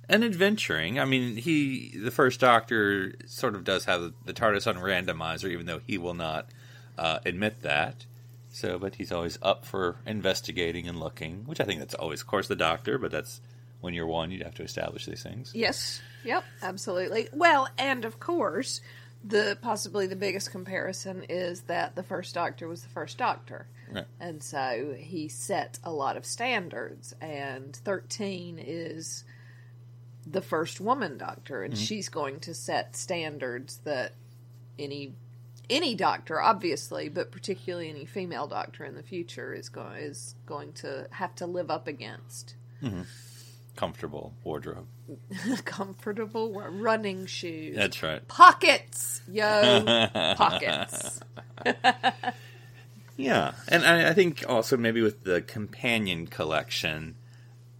and 0.09 0.23
adventuring. 0.23 0.99
I 0.99 1.05
mean, 1.05 1.37
he 1.37 1.95
the 1.95 2.11
first 2.11 2.39
Doctor 2.39 3.13
sort 3.25 3.55
of 3.55 3.63
does 3.63 3.85
have 3.85 4.13
the 4.25 4.33
TARDIS 4.33 4.67
on 4.67 4.77
randomizer, 4.77 5.49
even 5.49 5.67
though 5.67 5.79
he 5.85 5.97
will 5.97 6.15
not 6.15 6.49
uh, 6.97 7.19
admit 7.25 7.61
that. 7.61 8.05
So, 8.51 8.79
but 8.79 8.95
he's 8.95 9.11
always 9.11 9.37
up 9.43 9.63
for 9.63 9.97
investigating 10.07 10.87
and 10.87 10.99
looking, 10.99 11.45
which 11.45 11.61
I 11.61 11.65
think 11.65 11.79
that's 11.79 11.93
always, 11.93 12.21
of 12.21 12.27
course, 12.27 12.47
the 12.47 12.55
Doctor. 12.55 12.97
But 12.97 13.11
that's 13.11 13.39
when 13.79 13.93
you're 13.93 14.07
one, 14.07 14.31
you'd 14.31 14.41
have 14.41 14.55
to 14.55 14.63
establish 14.63 15.05
these 15.05 15.23
things. 15.23 15.53
yes, 15.55 16.01
yep, 16.25 16.43
absolutely. 16.61 17.29
Well, 17.31 17.69
and 17.77 18.03
of 18.03 18.19
course, 18.19 18.81
the 19.23 19.57
possibly 19.61 20.07
the 20.07 20.15
biggest 20.15 20.51
comparison 20.51 21.23
is 21.29 21.61
that 21.61 21.95
the 21.95 22.03
first 22.03 22.33
Doctor 22.33 22.67
was 22.67 22.81
the 22.81 22.89
first 22.89 23.17
Doctor. 23.17 23.67
Right. 23.91 24.05
And 24.19 24.41
so 24.41 24.95
he 24.97 25.27
set 25.27 25.77
a 25.83 25.91
lot 25.91 26.17
of 26.17 26.25
standards, 26.25 27.13
and 27.21 27.75
13 27.75 28.59
is 28.59 29.23
the 30.29 30.41
first 30.41 30.79
woman 30.79 31.17
doctor, 31.17 31.63
and 31.63 31.73
mm-hmm. 31.73 31.83
she's 31.83 32.09
going 32.09 32.39
to 32.41 32.53
set 32.53 32.95
standards 32.95 33.77
that 33.83 34.13
any 34.77 35.13
any 35.69 35.93
doctor, 35.93 36.41
obviously, 36.41 37.09
but 37.09 37.31
particularly 37.31 37.89
any 37.89 38.05
female 38.05 38.47
doctor 38.47 38.83
in 38.83 38.95
the 38.95 39.03
future 39.03 39.53
is 39.53 39.69
going 39.69 39.97
is 39.97 40.35
going 40.45 40.73
to 40.73 41.07
have 41.11 41.35
to 41.35 41.45
live 41.45 41.69
up 41.69 41.87
against. 41.87 42.55
Mm-hmm. 42.83 43.01
Comfortable 43.75 44.33
wardrobe. 44.43 44.87
Comfortable 45.65 46.53
running 46.53 47.25
shoes, 47.25 47.75
That's 47.75 48.03
right. 48.03 48.27
pockets, 48.27 49.21
yo, 49.27 49.83
pockets. 50.35 51.21
Yeah, 53.19 53.51
and 53.67 53.83
I, 53.83 54.11
I 54.11 54.13
think 54.13 54.45
also 54.47 54.77
maybe 54.77 55.01
with 55.01 55.25
the 55.25 55.41
companion 55.41 56.25
collection, 56.25 57.15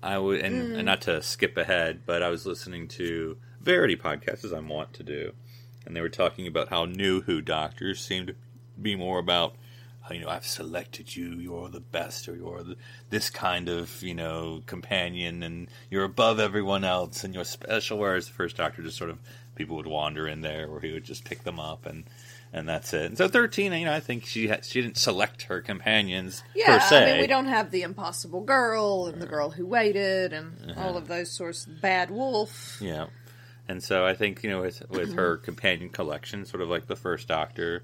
I 0.02 0.18
would, 0.18 0.42
and, 0.42 0.56
and 0.56 0.74
mm-hmm. 0.74 0.86
not 0.86 1.02
to 1.02 1.22
skip 1.22 1.58
ahead, 1.58 2.02
but 2.06 2.24
I 2.24 2.30
was 2.30 2.46
listening 2.46 2.88
to 2.90 3.38
Verity 3.60 3.98
podcast 3.98 4.46
as 4.46 4.54
I'm 4.54 4.70
wont 4.70 4.94
to 4.94 5.04
do, 5.04 5.34
and 5.86 5.96
they 5.96 6.02
were 6.02 6.10
talking 6.10 6.48
about 6.48 6.70
how 6.70 6.86
new 6.86 7.22
Who 7.22 7.42
doctors 7.42 8.00
seem 8.00 8.28
to 8.28 8.36
be 8.82 8.96
more 8.96 9.20
about, 9.20 9.56
oh, 10.10 10.14
you 10.14 10.22
know, 10.22 10.30
I've 10.30 10.46
selected 10.46 11.16
you, 11.16 11.34
you're 11.34 11.70
the 11.70 11.82
best, 11.82 12.30
or 12.30 12.36
you're 12.36 12.64
the, 12.64 12.76
this 13.10 13.30
kind 13.30 13.68
of, 13.68 14.02
you 14.02 14.14
know, 14.14 14.64
companion, 14.66 15.44
and 15.44 15.68
you're 15.90 16.06
above 16.06 16.40
everyone 16.40 16.86
else, 16.86 17.24
and 17.24 17.34
you're 17.34 17.44
special. 17.44 17.98
Whereas 17.98 18.28
the 18.28 18.34
first 18.34 18.56
Doctor 18.56 18.82
just 18.82 18.98
sort 18.98 19.10
of 19.10 19.20
people 19.56 19.76
would 19.76 19.88
wander 19.88 20.28
in 20.28 20.40
there, 20.40 20.68
or 20.68 20.80
he 20.80 20.94
would 20.94 21.04
just 21.04 21.26
pick 21.26 21.44
them 21.44 21.60
up 21.60 21.86
and 21.86 22.06
and 22.54 22.68
that's 22.68 22.94
it. 22.94 23.06
And 23.06 23.18
so 23.18 23.28
thirteen, 23.28 23.74
you 23.74 23.86
know, 23.86 23.94
I 23.94 24.00
think 24.00 24.26
she 24.26 24.48
ha- 24.48 24.60
she 24.64 24.82
didn't 24.82 24.98
select 24.98 25.44
her 25.44 25.62
companions 25.62 26.44
Yeah, 26.56 26.80
per 26.80 26.86
se. 26.86 27.04
I 27.04 27.12
mean, 27.14 27.22
we 27.22 27.28
don't 27.28 27.48
have 27.48 27.72
the 27.72 27.84
impossible 27.84 28.42
girl 28.42 29.08
and 29.08 29.22
the 29.22 29.26
girl 29.28 29.50
who 29.52 29.66
waited 29.66 30.34
and 30.34 30.72
Uh-huh. 30.72 30.82
all 30.82 30.98
of 30.98 31.08
those 31.08 31.32
sorts. 31.32 31.66
of 31.68 31.82
Bad 31.82 32.10
wolf. 32.12 32.78
Yeah. 32.82 33.08
And 33.68 33.84
so 33.84 34.04
I 34.04 34.16
think, 34.16 34.44
you 34.44 34.50
know, 34.50 34.62
with, 34.62 34.82
with 34.90 35.14
her 35.14 35.38
companion 35.38 35.90
collection, 35.90 36.44
sort 36.46 36.62
of 36.64 36.70
like 36.70 36.88
the 36.88 36.96
first 36.96 37.28
Doctor, 37.28 37.84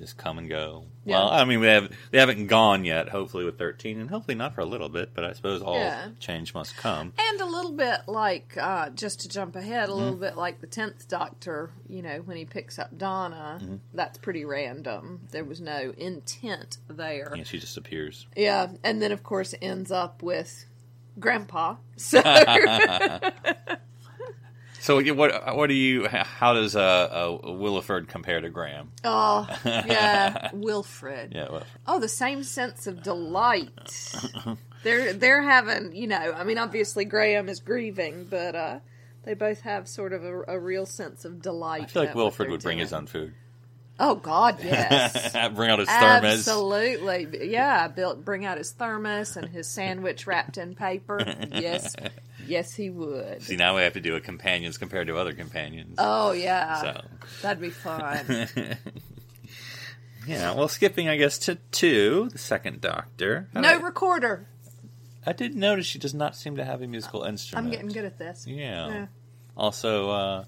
just 0.00 0.16
come 0.18 0.38
and 0.38 0.48
go. 0.48 0.84
Yeah. 1.04 1.16
Well, 1.18 1.30
I 1.30 1.44
mean, 1.44 1.60
we 1.60 1.66
have 1.68 1.90
they 2.10 2.18
haven't 2.18 2.46
gone 2.48 2.84
yet. 2.84 3.08
Hopefully, 3.08 3.44
with 3.44 3.58
thirteen, 3.58 4.00
and 4.00 4.08
hopefully 4.10 4.34
not 4.34 4.54
for 4.54 4.60
a 4.62 4.64
little 4.64 4.88
bit. 4.88 5.10
But 5.14 5.24
I 5.24 5.32
suppose 5.34 5.62
all 5.62 5.78
Yeah. 5.78 6.08
change 6.18 6.52
must 6.54 6.76
come. 6.76 7.12
And 7.18 7.40
a 7.40 7.46
little 7.46 7.72
bit 7.72 8.00
like, 8.08 8.56
uh, 8.56 8.90
just 8.90 9.20
to 9.20 9.28
jump 9.28 9.54
ahead, 9.56 9.88
a 9.88 9.92
Mm-hmm. 9.92 9.98
little 10.00 10.16
bit 10.16 10.36
like 10.36 10.60
the 10.60 10.66
tenth 10.66 11.06
Doctor. 11.08 11.70
You 11.88 12.02
know, 12.02 12.22
when 12.24 12.36
he 12.36 12.44
picks 12.44 12.78
up 12.78 12.96
Donna, 12.98 13.58
Mm-hmm. 13.62 13.76
that's 13.92 14.18
pretty 14.18 14.44
random. 14.44 15.20
There 15.30 15.44
was 15.44 15.60
no 15.60 15.92
intent 15.96 16.78
there. 16.88 17.32
Yeah, 17.36 17.44
she 17.44 17.58
just 17.58 17.76
appears. 17.76 18.26
Yeah, 18.36 18.68
and 18.82 19.00
then 19.02 19.12
of 19.12 19.22
course 19.22 19.54
ends 19.62 19.90
up 19.92 20.22
with 20.22 20.64
Grandpa. 21.20 21.76
So 21.96 22.20
So, 24.84 25.02
what 25.14 25.56
what 25.56 25.68
do 25.68 25.74
you? 25.74 26.06
How 26.08 26.52
does 26.52 26.76
uh, 26.76 26.80
uh, 26.80 27.38
Williford 27.48 28.06
compare 28.06 28.42
to 28.42 28.50
Graham? 28.50 28.92
oh 29.02 29.48
yeah, 29.64 30.50
Wilfred. 30.52 31.32
Yeah, 31.34 31.48
well, 31.50 31.62
Oh, 31.86 32.00
the 32.00 32.08
same 32.08 32.42
sense 32.44 32.86
of 32.86 33.02
delight. 33.02 34.14
they're 34.82 35.14
they're 35.14 35.40
having, 35.40 35.96
you 35.96 36.06
know, 36.06 36.34
I 36.36 36.44
mean, 36.44 36.58
obviously 36.58 37.06
Graham 37.06 37.48
is 37.48 37.60
grieving, 37.60 38.26
but 38.28 38.54
uh, 38.54 38.78
they 39.22 39.32
both 39.32 39.62
have 39.62 39.88
sort 39.88 40.12
of 40.12 40.22
a, 40.22 40.42
a 40.48 40.58
real 40.58 40.84
sense 40.84 41.24
of 41.24 41.40
delight. 41.40 41.84
I 41.84 41.86
feel 41.86 42.02
like 42.02 42.14
Wilfred 42.14 42.16
what 42.16 42.24
Wilford 42.24 42.44
they're 42.44 42.50
would 42.52 42.62
bring 42.62 42.78
his 42.78 42.92
own 42.92 43.06
food. 43.06 43.34
Oh 43.98 44.16
God, 44.16 44.58
yes. 44.62 45.32
bring 45.54 45.70
out 45.70 45.78
his 45.78 45.88
thermos. 45.88 46.46
Absolutely, 46.46 47.48
yeah. 47.48 47.88
Built, 47.88 48.24
bring 48.24 48.44
out 48.44 48.58
his 48.58 48.72
thermos 48.72 49.36
and 49.36 49.48
his 49.48 49.68
sandwich 49.68 50.26
wrapped 50.26 50.58
in 50.58 50.74
paper. 50.74 51.20
Yes, 51.52 51.94
yes, 52.46 52.74
he 52.74 52.90
would. 52.90 53.42
See, 53.42 53.56
now 53.56 53.76
we 53.76 53.82
have 53.82 53.92
to 53.94 54.00
do 54.00 54.16
a 54.16 54.20
companions 54.20 54.78
compared 54.78 55.06
to 55.08 55.16
other 55.16 55.32
companions. 55.32 55.96
Oh 55.98 56.32
yeah, 56.32 56.80
So. 56.80 57.00
that'd 57.42 57.60
be 57.60 57.70
fun. 57.70 58.48
Yeah, 60.26 60.54
well, 60.54 60.68
skipping, 60.68 61.06
I 61.06 61.16
guess, 61.16 61.36
to 61.40 61.56
two, 61.70 62.30
the 62.32 62.38
second 62.38 62.80
Doctor. 62.80 63.48
I 63.54 63.60
No 63.60 63.72
don't- 63.72 63.82
recorder. 63.82 64.46
I 65.26 65.32
did 65.34 65.54
notice 65.54 65.84
she 65.86 65.98
does 65.98 66.14
not 66.14 66.34
seem 66.34 66.56
to 66.56 66.64
have 66.64 66.80
a 66.82 66.86
musical 66.86 67.24
instrument. 67.24 67.66
I'm 67.66 67.70
getting 67.70 67.88
good 67.88 68.06
at 68.06 68.16
this. 68.18 68.46
Yeah. 68.46 68.88
Yeah. 68.88 69.06
Also, 69.56 70.10
uh, 70.10 70.44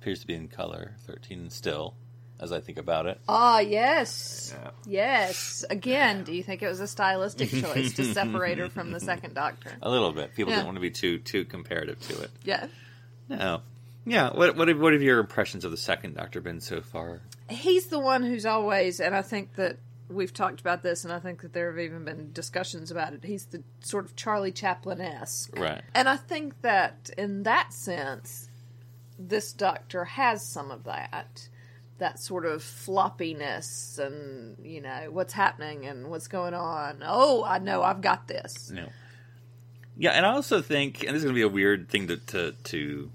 appears 0.00 0.20
to 0.20 0.26
be 0.26 0.34
in 0.34 0.48
color, 0.48 0.94
13 1.06 1.50
still, 1.50 1.94
as 2.40 2.52
I 2.52 2.60
think 2.60 2.78
about 2.78 3.06
it. 3.06 3.20
Ah, 3.28 3.60
yes. 3.60 4.54
Yeah. 4.58 4.70
Yes. 4.86 5.64
Again, 5.68 6.24
do 6.24 6.32
you 6.32 6.42
think 6.42 6.62
it 6.62 6.68
was 6.68 6.80
a 6.80 6.86
stylistic 6.86 7.50
choice 7.62 7.92
to 7.94 8.04
separate 8.12 8.58
her 8.58 8.68
from 8.68 8.90
the 8.92 9.00
second 9.00 9.34
Doctor? 9.34 9.70
A 9.82 9.90
little 9.90 10.12
bit. 10.12 10.34
People 10.34 10.52
Yeah. 10.52 10.58
don't 10.60 10.66
want 10.66 10.76
to 10.76 10.80
be 10.80 10.90
too 10.90 11.18
too 11.18 11.44
comparative 11.44 12.00
to 12.08 12.22
it. 12.22 12.30
Yeah. 12.44 12.66
No. 13.28 13.60
Yeah. 14.06 14.30
What 14.34 14.56
what 14.56 14.68
have, 14.68 14.80
what 14.80 14.92
have 14.94 15.02
your 15.02 15.18
impressions 15.20 15.64
of 15.64 15.70
the 15.70 15.76
second 15.76 16.14
Doctor 16.14 16.40
been 16.40 16.60
so 16.60 16.80
far? 16.80 17.20
He's 17.48 17.88
the 17.88 17.98
one 18.00 18.22
who's 18.22 18.46
always, 18.46 19.00
and 19.00 19.14
I 19.14 19.22
think 19.22 19.56
that 19.56 19.76
we've 20.08 20.32
talked 20.32 20.60
about 20.60 20.82
this, 20.82 21.04
and 21.04 21.12
I 21.12 21.18
think 21.20 21.42
that 21.42 21.52
there 21.52 21.70
have 21.70 21.78
even 21.78 22.04
been 22.04 22.32
discussions 22.32 22.90
about 22.90 23.12
it. 23.12 23.22
He's 23.24 23.44
the 23.46 23.62
sort 23.80 24.04
of 24.06 24.16
Charlie 24.16 24.50
Chaplin 24.52 25.00
esque. 25.00 25.56
Right. 25.56 25.82
And 25.94 26.08
I 26.08 26.16
think 26.16 26.62
that 26.62 27.10
in 27.18 27.42
that 27.44 27.72
sense, 27.72 28.48
this 29.18 29.52
Doctor 29.52 30.04
has 30.04 30.44
some 30.46 30.70
of 30.70 30.84
that. 30.84 31.48
That 32.00 32.18
sort 32.18 32.44
of 32.46 32.62
floppiness 32.62 33.98
and, 33.98 34.56
you 34.66 34.80
know, 34.80 35.08
what's 35.10 35.32
happening 35.32 35.86
and 35.86 36.08
what's 36.10 36.28
going 36.28 36.54
on. 36.54 37.02
Oh, 37.06 37.44
I 37.44 37.58
know, 37.58 37.82
I've 37.82 38.00
got 38.00 38.26
this. 38.26 38.70
No. 38.70 38.88
Yeah, 39.96 40.12
and 40.12 40.24
I 40.24 40.32
also 40.32 40.62
think, 40.62 41.02
and 41.02 41.10
this 41.10 41.16
is 41.16 41.24
going 41.24 41.34
to 41.34 41.38
be 41.38 41.42
a 41.42 41.48
weird 41.48 41.90
thing 41.90 42.08
to, 42.08 42.16
to 42.16 42.52
to 42.52 43.10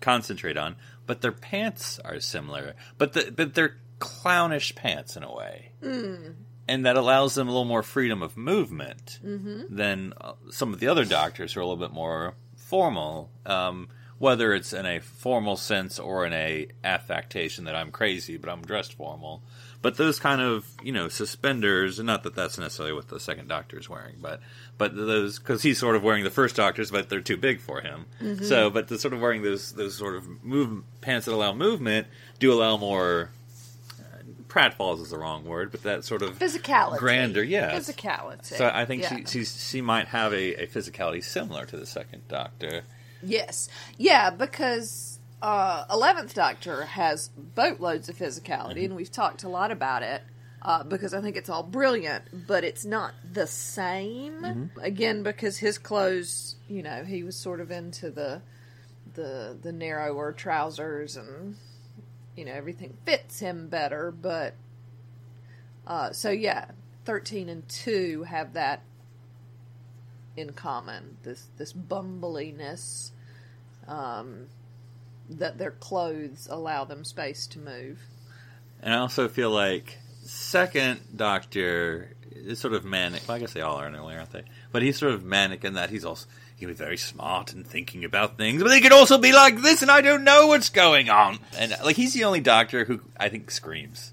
concentrate 0.00 0.56
on, 0.56 0.74
but 1.06 1.20
their 1.20 1.30
pants 1.30 2.00
are 2.00 2.18
similar, 2.18 2.74
but 2.98 3.12
the, 3.12 3.32
but 3.34 3.54
they're 3.54 3.76
clownish 4.00 4.74
pants 4.74 5.16
in 5.16 5.22
a 5.22 5.32
way, 5.32 5.70
mm. 5.80 6.34
and 6.66 6.86
that 6.86 6.96
allows 6.96 7.36
them 7.36 7.46
a 7.46 7.50
little 7.52 7.64
more 7.64 7.84
freedom 7.84 8.20
of 8.20 8.36
movement 8.36 9.20
than 9.22 10.12
uh, 10.20 10.32
some 10.50 10.74
of 10.74 10.80
the 10.80 10.88
other 10.88 11.04
doctors 11.04 11.52
who 11.52 11.60
are 11.60 11.62
a 11.62 11.66
little 11.66 11.86
bit 11.86 11.94
more 11.94 12.34
formal. 12.56 13.30
Um, 13.46 13.88
whether 14.24 14.54
it's 14.54 14.72
in 14.72 14.86
a 14.86 14.98
formal 15.00 15.54
sense 15.56 15.98
or 15.98 16.24
in 16.24 16.32
a 16.32 16.66
affectation 16.82 17.64
that 17.66 17.74
I'm 17.76 17.90
crazy, 17.90 18.38
but 18.38 18.48
I'm 18.48 18.62
dressed 18.62 18.94
formal. 18.94 19.42
But 19.82 19.98
those 19.98 20.18
kind 20.18 20.40
of 20.40 20.66
you 20.82 20.92
know 20.92 21.08
suspenders, 21.08 22.00
not 22.00 22.22
that 22.22 22.34
that's 22.34 22.56
necessarily 22.56 22.94
what 22.94 23.08
the 23.08 23.20
second 23.20 23.48
doctor 23.48 23.78
is 23.78 23.86
wearing, 23.86 24.16
but 24.22 24.40
but 24.78 24.96
those 24.96 25.38
because 25.38 25.62
he's 25.62 25.78
sort 25.78 25.94
of 25.94 26.02
wearing 26.02 26.24
the 26.24 26.30
first 26.30 26.56
doctor's, 26.56 26.90
but 26.90 27.10
they're 27.10 27.20
too 27.20 27.36
big 27.36 27.60
for 27.60 27.82
him. 27.82 28.06
So, 28.42 28.70
but 28.70 28.88
the 28.88 28.98
sort 28.98 29.12
of 29.12 29.20
wearing 29.20 29.42
those 29.42 29.72
those 29.72 29.94
sort 29.98 30.16
of 30.16 30.42
move 30.42 30.82
pants 31.02 31.26
that 31.26 31.34
allow 31.34 31.52
movement 31.52 32.06
do 32.38 32.50
allow 32.50 32.78
more. 32.78 33.30
Uh, 34.00 34.22
pratfalls 34.48 35.02
is 35.02 35.10
the 35.10 35.18
wrong 35.18 35.44
word, 35.44 35.70
but 35.70 35.82
that 35.82 36.02
sort 36.04 36.22
of 36.22 36.38
Physicality. 36.38 36.96
grander, 36.96 37.44
yeah. 37.44 37.70
Physicality. 37.78 38.46
So 38.56 38.70
I 38.72 38.86
think 38.86 39.02
Yeah. 39.02 39.16
she 39.16 39.24
she's, 39.26 39.68
she 39.70 39.80
might 39.82 40.08
have 40.08 40.32
a, 40.32 40.62
a 40.64 40.66
physicality 40.66 41.22
similar 41.22 41.66
to 41.66 41.76
the 41.76 41.84
second 41.86 42.26
Doctor. 42.28 42.84
Yes. 43.24 43.68
Yeah, 43.98 44.30
because 44.30 45.18
uh, 45.42 45.84
11th 45.86 46.34
Doctor 46.34 46.84
has 46.84 47.28
boatloads 47.28 48.08
of 48.08 48.16
physicality, 48.16 48.84
and 48.84 48.96
we've 48.96 49.12
talked 49.12 49.42
a 49.44 49.48
lot 49.48 49.70
about 49.70 50.02
it. 50.02 50.22
Uh, 50.62 50.82
because 50.82 51.12
I 51.12 51.20
think 51.20 51.36
it's 51.36 51.50
all 51.50 51.62
brilliant, 51.62 52.46
but 52.46 52.64
it's 52.64 52.86
not 52.86 53.12
the 53.30 53.46
same. 53.46 54.70
Again, 54.80 55.22
because 55.22 55.58
his 55.58 55.76
clothes, 55.76 56.56
you 56.68 56.82
know, 56.82 57.04
he 57.04 57.22
was 57.22 57.36
sort 57.36 57.60
of 57.60 57.70
into 57.70 58.10
the 58.10 58.40
the 59.12 59.58
the 59.60 59.72
narrower 59.72 60.32
trousers, 60.32 61.16
and 61.18 61.56
you 62.34 62.46
know 62.46 62.52
everything 62.52 62.96
fits 63.04 63.40
him 63.40 63.68
better. 63.68 64.10
But 64.10 64.54
uh, 65.86 66.12
so 66.12 66.30
yeah, 66.30 66.70
thirteen 67.04 67.50
and 67.50 67.68
two 67.68 68.22
have 68.22 68.54
that 68.54 68.80
in 70.34 70.54
common. 70.54 71.18
This 71.24 71.48
this 71.58 71.74
bumbliness 71.74 73.12
um, 73.88 74.46
that 75.30 75.58
their 75.58 75.70
clothes 75.70 76.48
allow 76.50 76.84
them 76.84 77.04
space 77.04 77.46
to 77.48 77.58
move. 77.58 78.00
And 78.82 78.92
I 78.92 78.98
also 78.98 79.28
feel 79.28 79.50
like 79.50 79.98
second 80.22 81.00
Doctor 81.16 82.14
is 82.30 82.58
sort 82.58 82.74
of 82.74 82.84
manic. 82.84 83.22
Well, 83.26 83.36
I 83.36 83.40
guess 83.40 83.52
they 83.52 83.60
all 83.60 83.76
are 83.76 83.86
in 83.86 83.94
a 83.94 84.04
way, 84.04 84.16
aren't 84.16 84.30
they? 84.30 84.42
But 84.72 84.82
he's 84.82 84.98
sort 84.98 85.12
of 85.12 85.24
manic 85.24 85.64
in 85.64 85.74
that 85.74 85.90
he's 85.90 86.04
also 86.04 86.26
he 86.56 86.66
be 86.66 86.72
very 86.72 86.96
smart 86.96 87.52
and 87.52 87.66
thinking 87.66 88.04
about 88.04 88.38
things, 88.38 88.62
but 88.62 88.72
he 88.72 88.80
could 88.80 88.92
also 88.92 89.18
be 89.18 89.32
like 89.32 89.60
this, 89.60 89.82
and 89.82 89.90
I 89.90 90.00
don't 90.00 90.24
know 90.24 90.46
what's 90.46 90.68
going 90.68 91.10
on. 91.10 91.38
And 91.58 91.74
like 91.84 91.96
he's 91.96 92.14
the 92.14 92.24
only 92.24 92.40
Doctor 92.40 92.84
who 92.84 93.00
I 93.18 93.28
think 93.28 93.50
screams. 93.50 94.12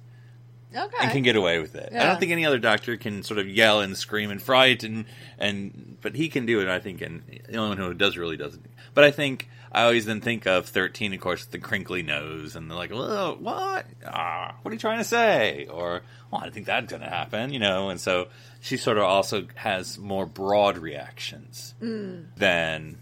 Okay. 0.75 0.97
and 1.01 1.11
can 1.11 1.23
get 1.23 1.35
away 1.35 1.59
with 1.59 1.75
it. 1.75 1.91
I 1.93 2.05
don't 2.07 2.19
think 2.19 2.31
any 2.31 2.45
other 2.45 2.59
doctor 2.59 2.95
can 2.97 3.23
sort 3.23 3.39
of 3.39 3.47
yell 3.47 3.81
and 3.81 3.97
scream 3.97 4.31
and 4.31 4.41
fright 4.41 4.83
and 4.83 5.05
and 5.37 5.97
but 6.01 6.15
he 6.15 6.29
can 6.29 6.45
do 6.45 6.61
it. 6.61 6.67
I 6.67 6.79
think, 6.79 7.01
and 7.01 7.23
the 7.47 7.57
only 7.57 7.69
one 7.69 7.77
who 7.77 7.93
does 7.93 8.17
really 8.17 8.37
doesn't. 8.37 8.65
But 8.93 9.03
I 9.03 9.11
think 9.11 9.49
I 9.71 9.83
always 9.83 10.05
then 10.05 10.21
think 10.21 10.45
of 10.47 10.65
thirteen, 10.65 11.13
of 11.13 11.19
course, 11.19 11.41
with 11.41 11.51
the 11.51 11.59
crinkly 11.59 12.03
nose, 12.03 12.55
and 12.55 12.69
they're 12.69 12.77
like, 12.77 12.91
"Whoa, 12.91 13.37
what? 13.39 13.85
Ah, 14.05 14.55
what 14.61 14.71
are 14.71 14.73
you 14.73 14.79
trying 14.79 14.97
to 14.97 15.03
say?" 15.05 15.67
Or, 15.69 16.01
"Well, 16.29 16.41
I 16.43 16.49
think 16.49 16.65
that's 16.65 16.89
going 16.89 17.01
to 17.01 17.09
happen," 17.09 17.53
you 17.53 17.59
know. 17.59 17.89
And 17.89 17.99
so 17.99 18.27
she 18.59 18.75
sort 18.77 18.97
of 18.97 19.03
also 19.03 19.47
has 19.55 19.97
more 19.97 20.25
broad 20.25 20.77
reactions 20.77 21.73
than 21.79 22.97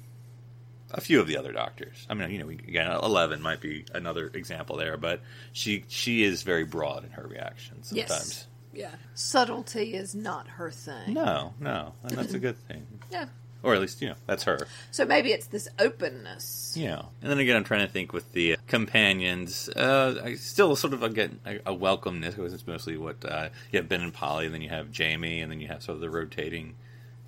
a 0.92 1.02
few 1.02 1.20
of 1.20 1.28
the 1.28 1.38
other 1.38 1.52
doctors. 1.52 2.06
I 2.10 2.14
mean, 2.14 2.30
you 2.32 2.40
know, 2.40 2.46
we, 2.46 2.56
again, 2.56 2.92
Eleven 2.92 3.42
might 3.42 3.62
be 3.62 3.86
another 3.94 4.32
example 4.34 4.78
there, 4.78 4.98
but 4.98 5.22
she 5.54 5.86
she 5.88 6.24
is 6.24 6.44
very 6.44 6.64
broad 6.66 7.04
in 7.06 7.12
her 7.12 7.28
reactions 7.28 7.90
sometimes. 7.90 8.10
Yes. 8.10 8.46
Yeah. 8.72 8.92
Subtlety 9.16 9.94
is 9.96 10.14
not 10.16 10.48
her 10.48 10.70
thing. 10.72 11.14
No, 11.14 11.54
no, 11.60 11.94
and 12.04 12.12
that's 12.12 12.34
a 12.34 12.40
good 12.40 12.58
thing, 12.68 12.86
Yeah. 13.12 13.26
or 13.64 13.74
at 13.74 13.82
least 13.82 14.02
you 14.02 14.10
know 14.10 14.16
that's 14.28 14.44
her. 14.44 14.68
So 14.92 15.06
maybe 15.06 15.32
it's 15.32 15.48
this 15.48 15.68
openness. 15.80 16.76
Yeah, 16.78 17.02
and 17.22 17.32
then 17.32 17.40
again, 17.40 17.56
I'm 17.58 17.64
trying 17.64 17.86
to 17.86 17.92
think 17.92 18.14
with 18.14 18.32
the 18.34 18.58
companions. 18.68 19.70
Uh, 19.70 20.22
I 20.24 20.36
still 20.36 20.76
sort 20.76 20.94
of 20.94 21.14
get 21.16 21.32
a, 21.46 21.58
a 21.72 21.76
welcomeness 21.76 22.36
because 22.36 22.54
it's 22.54 22.68
mostly 22.68 22.98
what 22.98 23.24
uh, 23.26 23.50
you 23.72 23.78
have 23.80 23.90
Ben 23.90 24.02
and 24.02 24.14
Polly, 24.14 24.46
and 24.46 24.54
then 24.54 24.62
you 24.62 24.70
have 24.70 24.92
Jamie, 24.92 25.42
and 25.42 25.52
then 25.52 25.60
you 25.60 25.68
have 25.68 25.82
sort 25.84 25.96
of 25.96 26.02
the 26.02 26.10
rotating 26.10 26.76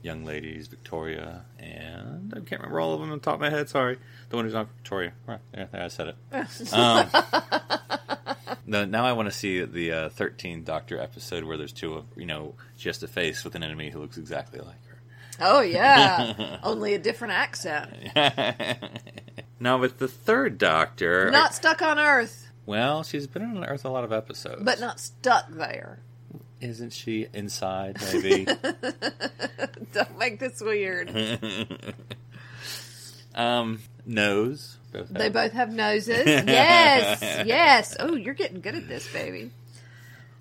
young 0.03 0.25
ladies, 0.25 0.67
Victoria, 0.67 1.45
and 1.59 2.33
I 2.33 2.39
can't 2.39 2.61
remember 2.61 2.79
all 2.79 2.93
of 2.93 2.99
them 2.99 3.11
on 3.11 3.17
the 3.17 3.23
top 3.23 3.35
of 3.35 3.41
my 3.41 3.49
head. 3.49 3.69
Sorry, 3.69 3.97
the 4.29 4.35
one 4.35 4.45
who's 4.45 4.53
not 4.53 4.67
Victoria. 4.77 5.13
Right 5.27 5.39
there, 5.51 5.69
there 5.71 5.83
I 5.83 5.87
said 5.87 6.09
it. 6.09 6.15
um, 6.73 7.09
no, 8.65 8.85
now 8.85 9.05
I 9.05 9.13
want 9.13 9.29
to 9.29 9.35
see 9.35 9.63
the 9.63 9.91
uh, 9.91 10.09
13th 10.09 10.65
Doctor 10.65 10.99
episode 10.99 11.43
where 11.43 11.57
there's 11.57 11.73
two 11.73 11.93
of 11.93 12.05
you 12.15 12.25
know 12.25 12.55
she 12.75 12.89
has 12.89 12.97
to 12.99 13.07
face 13.07 13.43
with 13.43 13.55
an 13.55 13.63
enemy 13.63 13.89
who 13.89 13.99
looks 13.99 14.17
exactly 14.17 14.59
like 14.59 14.85
her. 14.87 15.01
Oh 15.39 15.61
yeah. 15.61 16.57
Only 16.63 16.93
a 16.93 16.99
different 16.99 17.33
accent. 17.33 17.91
now 19.59 19.77
with 19.77 19.97
the 19.97 20.07
third 20.07 20.57
Doctor, 20.57 21.31
Not 21.31 21.53
stuck 21.53 21.81
on 21.81 21.99
Earth. 21.99 22.49
Well, 22.65 23.03
she's 23.03 23.27
been 23.27 23.43
on 23.43 23.65
Earth 23.65 23.83
a 23.85 23.89
lot 23.89 24.03
of 24.03 24.13
episodes, 24.13 24.61
but 24.63 24.79
not 24.79 24.99
stuck 24.99 25.49
there. 25.49 25.99
Isn't 26.61 26.93
she 26.93 27.27
inside? 27.33 27.97
Maybe. 28.13 28.45
Don't 29.93 30.17
make 30.17 30.39
this 30.39 30.61
weird. 30.61 31.09
um, 33.35 33.79
nose. 34.05 34.77
Both 34.91 35.09
They 35.09 35.23
have- 35.25 35.33
both 35.33 35.51
have 35.53 35.71
noses. 35.71 36.25
Yes, 36.25 37.21
yes. 37.45 37.95
Oh, 37.99 38.15
you're 38.15 38.33
getting 38.33 38.61
good 38.61 38.75
at 38.75 38.87
this, 38.87 39.11
baby. 39.11 39.51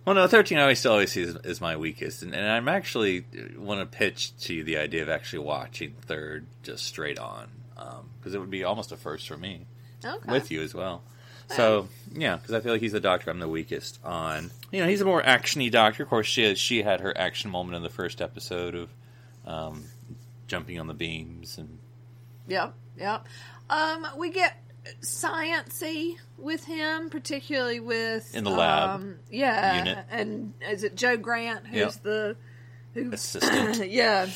Well, 0.05 0.15
no, 0.15 0.27
thirteen 0.27 0.59
I 0.59 0.63
always 0.63 0.79
still 0.81 0.93
always 0.93 1.13
see 1.13 1.23
as, 1.23 1.37
as 1.37 1.61
my 1.61 1.77
weakest, 1.77 2.23
and, 2.23 2.35
and 2.35 2.49
I'm 2.51 2.69
actually 2.69 3.25
want 3.57 3.81
to 3.81 3.87
pitch 3.99 4.37
to 4.45 4.55
you 4.55 4.65
the 4.65 4.79
idea 4.79 5.03
of 5.03 5.09
actually 5.11 5.41
watching 5.41 5.95
third 6.07 6.47
just 6.63 6.85
straight 6.87 7.19
on, 7.19 7.49
because 8.19 8.35
it 8.35 8.39
would 8.39 8.51
be 8.51 8.65
almost 8.65 8.93
a 8.93 8.97
first 8.97 9.29
for 9.29 9.37
me 9.37 9.67
Okay. 10.05 10.33
with 10.33 10.51
you 10.51 10.63
as 10.63 10.75
well. 10.75 11.03
So 11.57 11.89
yeah, 12.13 12.37
because 12.37 12.55
I 12.55 12.61
feel 12.61 12.73
like 12.73 12.81
he's 12.81 12.93
the 12.93 13.01
doctor 13.01 13.31
I'm 13.31 13.39
the 13.41 13.49
weakest 13.49 13.99
on. 14.05 14.51
You 14.71 14.81
know, 14.81 14.89
he's 14.89 15.01
a 15.01 15.05
more 15.05 15.23
actiony 15.23 15.71
doctor. 15.71 16.03
Of 16.05 16.09
course, 16.09 16.27
she 16.27 16.55
she 16.55 16.83
had 16.83 17.01
her 17.01 17.17
action 17.17 17.51
moment 17.51 17.77
in 17.77 17.83
the 17.83 17.89
first 17.89 18.21
episode 18.21 18.75
of 18.75 18.89
um, 19.47 19.85
jumping 20.47 20.79
on 20.79 20.87
the 20.87 20.95
beams 20.95 21.59
and 21.59 21.79
Yep, 22.49 22.75
yep. 22.99 23.27
Um, 23.69 24.07
we 24.17 24.31
get 24.31 24.57
sciency 25.03 26.17
with 26.39 26.65
him, 26.65 27.11
particularly 27.11 27.81
with 27.81 28.35
In 28.35 28.45
the 28.45 28.51
lab 28.51 29.01
Um, 29.01 29.17
yeah, 29.31 29.79
unit. 29.79 30.05
and 30.11 30.55
is 30.69 30.85
it 30.85 30.95
Jo 30.97 31.17
Grant 31.17 31.67
who's 31.67 31.79
Yep. 31.79 31.93
the 32.03 32.37
who? 32.95 33.13
assistant. 33.13 33.91
yeah, 33.91 34.29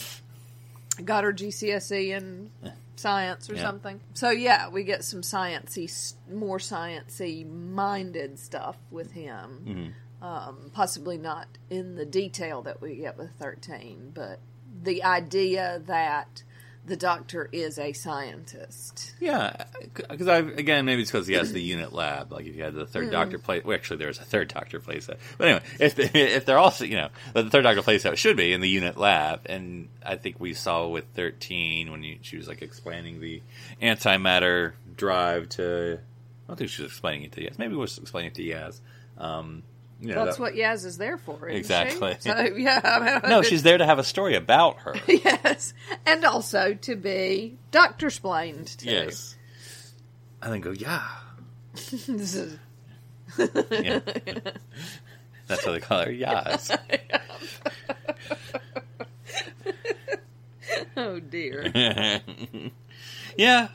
got 1.04 1.24
her 1.24 1.32
GCSE 1.32 2.08
in 2.16 2.50
science 2.96 3.50
or 3.50 3.54
Yeah. 3.54 3.62
something. 3.62 4.00
So 4.14 4.30
yeah, 4.30 4.68
we 4.68 4.84
get 4.84 5.04
some 5.04 5.22
sciency, 5.22 6.14
more 6.30 6.58
sciency 6.58 7.46
minded 7.48 8.38
stuff 8.38 8.76
with 8.90 9.12
him. 9.12 9.64
Mm-hmm. 9.66 10.24
Um, 10.24 10.70
possibly 10.72 11.18
not 11.18 11.48
in 11.68 11.96
the 11.96 12.06
detail 12.06 12.62
that 12.62 12.80
we 12.80 12.96
get 12.96 13.18
with 13.18 13.30
thirteen, 13.38 14.10
but 14.14 14.40
the 14.82 15.04
idea 15.04 15.82
that 15.86 16.42
the 16.86 16.96
doctor 16.96 17.48
is 17.50 17.78
a 17.78 17.92
scientist. 17.92 19.14
Yeah, 19.18 19.64
because 19.94 20.28
I 20.28 20.38
again 20.38 20.84
maybe 20.84 21.02
it's 21.02 21.10
because 21.10 21.26
he 21.26 21.34
has 21.34 21.52
the 21.52 21.62
unit 21.74 21.92
lab. 21.92 22.32
Like 22.32 22.46
if 22.46 22.54
you 22.54 22.62
had 22.62 22.74
the 22.74 22.86
third 22.86 23.10
doctor 23.10 23.38
play, 23.38 23.62
well, 23.64 23.74
actually 23.74 23.98
there's 23.98 24.18
a 24.18 24.24
third 24.24 24.48
doctor 24.48 24.80
place 24.80 25.06
that. 25.06 25.18
But 25.38 25.48
anyway, 25.48 25.64
if 25.80 25.98
if 26.14 26.44
they're 26.44 26.58
also 26.58 26.84
you 26.84 26.96
know 26.96 27.08
the 27.32 27.48
third 27.48 27.62
doctor 27.62 27.82
place 27.82 28.02
that 28.02 28.18
should 28.18 28.36
be 28.36 28.52
in 28.52 28.60
the 28.60 28.68
unit 28.68 28.96
lab, 28.96 29.42
and 29.46 29.88
I 30.04 30.16
think 30.16 30.38
we 30.38 30.52
saw 30.54 30.86
with 30.88 31.06
thirteen 31.14 31.90
when 31.90 32.02
you, 32.02 32.18
she 32.22 32.36
was 32.36 32.48
like 32.48 32.62
explaining 32.62 33.20
the 33.20 33.42
antimatter 33.80 34.72
drive 34.96 35.48
to. 35.50 36.00
I 36.44 36.48
don't 36.48 36.56
think 36.58 36.70
she 36.70 36.82
was 36.82 36.92
explaining 36.92 37.22
it 37.22 37.32
to 37.32 37.40
Yaz. 37.40 37.58
Maybe 37.58 37.72
it 37.72 37.78
was 37.78 37.96
explaining 37.96 38.32
it 38.32 38.34
to 38.34 38.42
Yaz. 38.42 38.80
Um, 39.16 39.62
you 40.00 40.08
know, 40.14 40.24
That's 40.24 40.36
that- 40.36 40.42
what 40.42 40.54
Yaz 40.54 40.84
is 40.84 40.98
there 40.98 41.16
for, 41.18 41.48
isn't 41.48 41.58
Exactly. 41.58 42.14
She? 42.14 42.28
So 42.28 42.40
yeah, 42.56 42.80
I 42.82 43.20
mean, 43.20 43.30
No, 43.30 43.42
she's 43.42 43.62
there 43.62 43.78
to 43.78 43.86
have 43.86 43.98
a 43.98 44.04
story 44.04 44.34
about 44.36 44.78
her. 44.80 44.94
yes, 45.08 45.72
and 46.06 46.24
also 46.24 46.74
to 46.74 46.96
be 46.96 47.56
doctor 47.70 48.06
explained 48.08 48.66
to. 48.78 48.86
yes. 48.86 49.36
And 50.42 50.52
then 50.52 50.60
go, 50.60 50.70
yeah. 50.72 51.02
This 51.74 52.08
is- 52.34 52.58
yeah. 53.38 54.00
That's 55.46 55.64
how 55.64 55.72
they 55.72 55.80
call 55.80 56.04
her, 56.04 56.10
Yaz. 56.12 56.78
oh 60.96 61.20
dear. 61.20 62.20
yeah, 63.36 63.68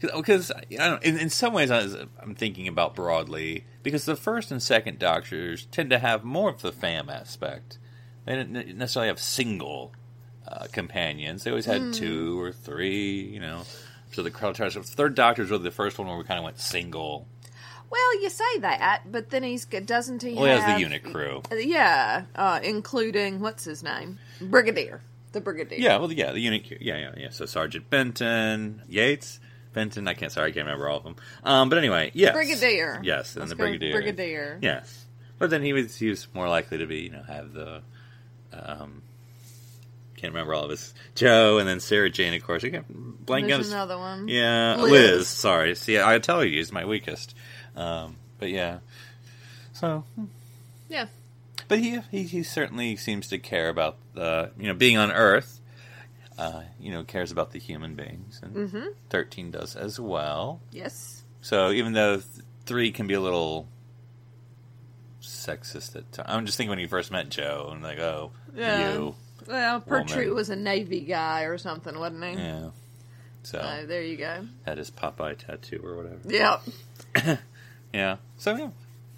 because 0.00 0.50
I 0.52 0.64
don't 0.76 1.02
in, 1.02 1.18
in 1.18 1.30
some 1.30 1.52
ways 1.52 1.70
I 1.70 1.82
was, 1.82 1.96
I'm 2.20 2.34
thinking 2.34 2.68
about 2.68 2.94
broadly 2.94 3.64
because 3.86 4.04
the 4.04 4.16
first 4.16 4.50
and 4.50 4.60
second 4.60 4.98
Doctors 4.98 5.66
tend 5.66 5.90
to 5.90 6.00
have 6.00 6.24
more 6.24 6.50
of 6.50 6.60
the 6.60 6.72
fam 6.72 7.08
aspect. 7.08 7.78
They 8.24 8.34
didn't 8.34 8.76
necessarily 8.76 9.06
have 9.06 9.20
single 9.20 9.92
uh, 10.48 10.66
companions. 10.72 11.44
They 11.44 11.50
always 11.50 11.66
had 11.66 11.94
two 11.94 12.40
or 12.40 12.50
three. 12.50 13.20
You 13.20 13.38
know, 13.38 13.62
so 14.10 14.24
the 14.24 14.32
crowd 14.32 14.56
tries. 14.56 14.74
Third 14.74 15.14
Doctor 15.14 15.42
is 15.42 15.50
really 15.50 15.62
the 15.62 15.70
first 15.70 16.00
one 16.00 16.08
where 16.08 16.16
we 16.16 16.24
kind 16.24 16.38
of 16.38 16.44
went 16.44 16.58
single. 16.58 17.28
Well, 17.88 18.20
you 18.20 18.28
say 18.28 18.58
that, 18.58 19.02
but 19.12 19.30
then 19.30 19.44
he's 19.44 19.64
good, 19.64 19.86
doesn't 19.86 20.20
he? 20.20 20.34
Well, 20.34 20.46
he 20.46 20.50
has 20.50 20.62
have, 20.64 20.74
the 20.78 20.80
unit 20.80 21.04
crew. 21.04 21.42
Uh, 21.52 21.54
Yeah, 21.54 22.24
uh, 22.34 22.58
including 22.60 23.38
what's 23.38 23.62
his 23.62 23.84
name, 23.84 24.18
Brigadier, 24.40 25.00
the 25.30 25.40
Brigadier. 25.40 25.78
Yeah, 25.78 25.98
well, 25.98 26.10
yeah, 26.10 26.32
the 26.32 26.40
unit. 26.40 26.66
Yeah, 26.80 26.98
yeah, 26.98 27.12
yeah. 27.16 27.30
So 27.30 27.46
Sergeant 27.46 27.88
Benton, 27.88 28.82
Yates, 28.88 29.38
Benton. 29.76 30.08
I 30.08 30.14
can't. 30.14 30.32
Sorry, 30.32 30.48
I 30.48 30.50
can't 30.52 30.64
remember 30.66 30.88
all 30.88 30.96
of 30.96 31.04
them. 31.04 31.16
Um, 31.44 31.68
but 31.68 31.76
anyway, 31.78 32.10
yes, 32.14 32.32
Brigadier. 32.34 32.98
Yes, 33.04 33.34
and 33.36 33.40
Let's 33.42 33.50
the 33.50 33.56
Brigadier. 33.56 33.92
Brigadier. 33.92 34.58
Yes, 34.62 35.04
but 35.38 35.50
then 35.50 35.62
he 35.62 35.74
was 35.74 35.94
he 35.96 36.08
was 36.08 36.26
more 36.32 36.48
likely 36.48 36.78
to 36.78 36.86
be 36.86 37.00
you 37.02 37.10
know 37.10 37.22
have 37.22 37.52
the 37.52 37.82
um. 38.52 39.02
Can't 40.16 40.32
remember 40.32 40.54
all 40.54 40.64
of 40.64 40.70
his 40.70 40.94
Jo 41.14 41.58
and 41.58 41.68
then 41.68 41.78
Sarah 41.78 42.08
Jane, 42.08 42.32
of 42.32 42.42
course. 42.42 42.62
You 42.62 42.82
blank 42.88 43.48
There's 43.48 43.70
another 43.70 43.98
one. 43.98 44.28
Yeah, 44.28 44.76
Liz. 44.76 44.90
Liz. 44.90 45.28
Sorry. 45.28 45.74
See, 45.74 46.00
I 46.00 46.18
tell 46.20 46.42
you, 46.42 46.56
he's 46.56 46.72
my 46.72 46.86
weakest. 46.86 47.34
Um, 47.76 48.16
but 48.38 48.48
yeah. 48.48 48.78
So, 49.74 50.04
Yeah. 50.88 51.08
but 51.68 51.80
he, 51.80 52.00
he 52.10 52.22
he 52.22 52.42
certainly 52.42 52.96
seems 52.96 53.28
to 53.28 53.38
care 53.38 53.68
about 53.68 53.98
the 54.14 54.52
you 54.58 54.68
know 54.68 54.74
being 54.74 54.96
on 54.96 55.12
Earth. 55.12 55.60
Uh, 56.38 56.62
you 56.78 56.92
know, 56.92 57.02
cares 57.02 57.32
about 57.32 57.52
the 57.52 57.58
human 57.58 57.94
beings, 57.94 58.40
and 58.42 58.54
Mm-hmm. 58.54 58.86
thirteen 59.10 59.50
does 59.50 59.74
as 59.76 59.98
well. 59.98 60.60
Yes. 60.70 61.22
So 61.40 61.70
even 61.70 61.92
though 61.94 62.16
th- 62.16 62.26
three 62.66 62.92
can 62.92 63.06
be 63.06 63.14
a 63.14 63.20
little 63.20 63.66
sexist 65.22 65.96
at 65.96 66.10
times, 66.12 66.28
I'm 66.28 66.46
just 66.46 66.56
thinking 66.56 66.70
when 66.70 66.78
he 66.78 66.86
first 66.86 67.10
met 67.10 67.28
Jo, 67.28 67.70
and 67.72 67.82
like, 67.82 67.98
oh, 67.98 68.32
Yeah. 68.54 68.92
you, 68.94 69.14
Well, 69.46 69.80
Pertwee 69.80 70.28
was 70.28 70.50
a 70.50 70.56
Navy 70.56 71.00
guy 71.00 71.42
or 71.42 71.56
something, 71.58 71.98
wasn't 71.98 72.24
he? 72.24 72.32
yeah. 72.36 72.70
So 73.42 73.60
So 73.60 73.86
there 73.86 74.02
you 74.02 74.16
go. 74.16 74.46
had 74.64 74.78
his 74.78 74.90
Popeye 74.90 75.38
tattoo 75.38 75.80
or 75.84 75.96
whatever. 75.96 76.18
Yeah. 76.26 77.36
Yeah. 77.92 78.16
So 78.36 78.54
yeah. 78.56 78.70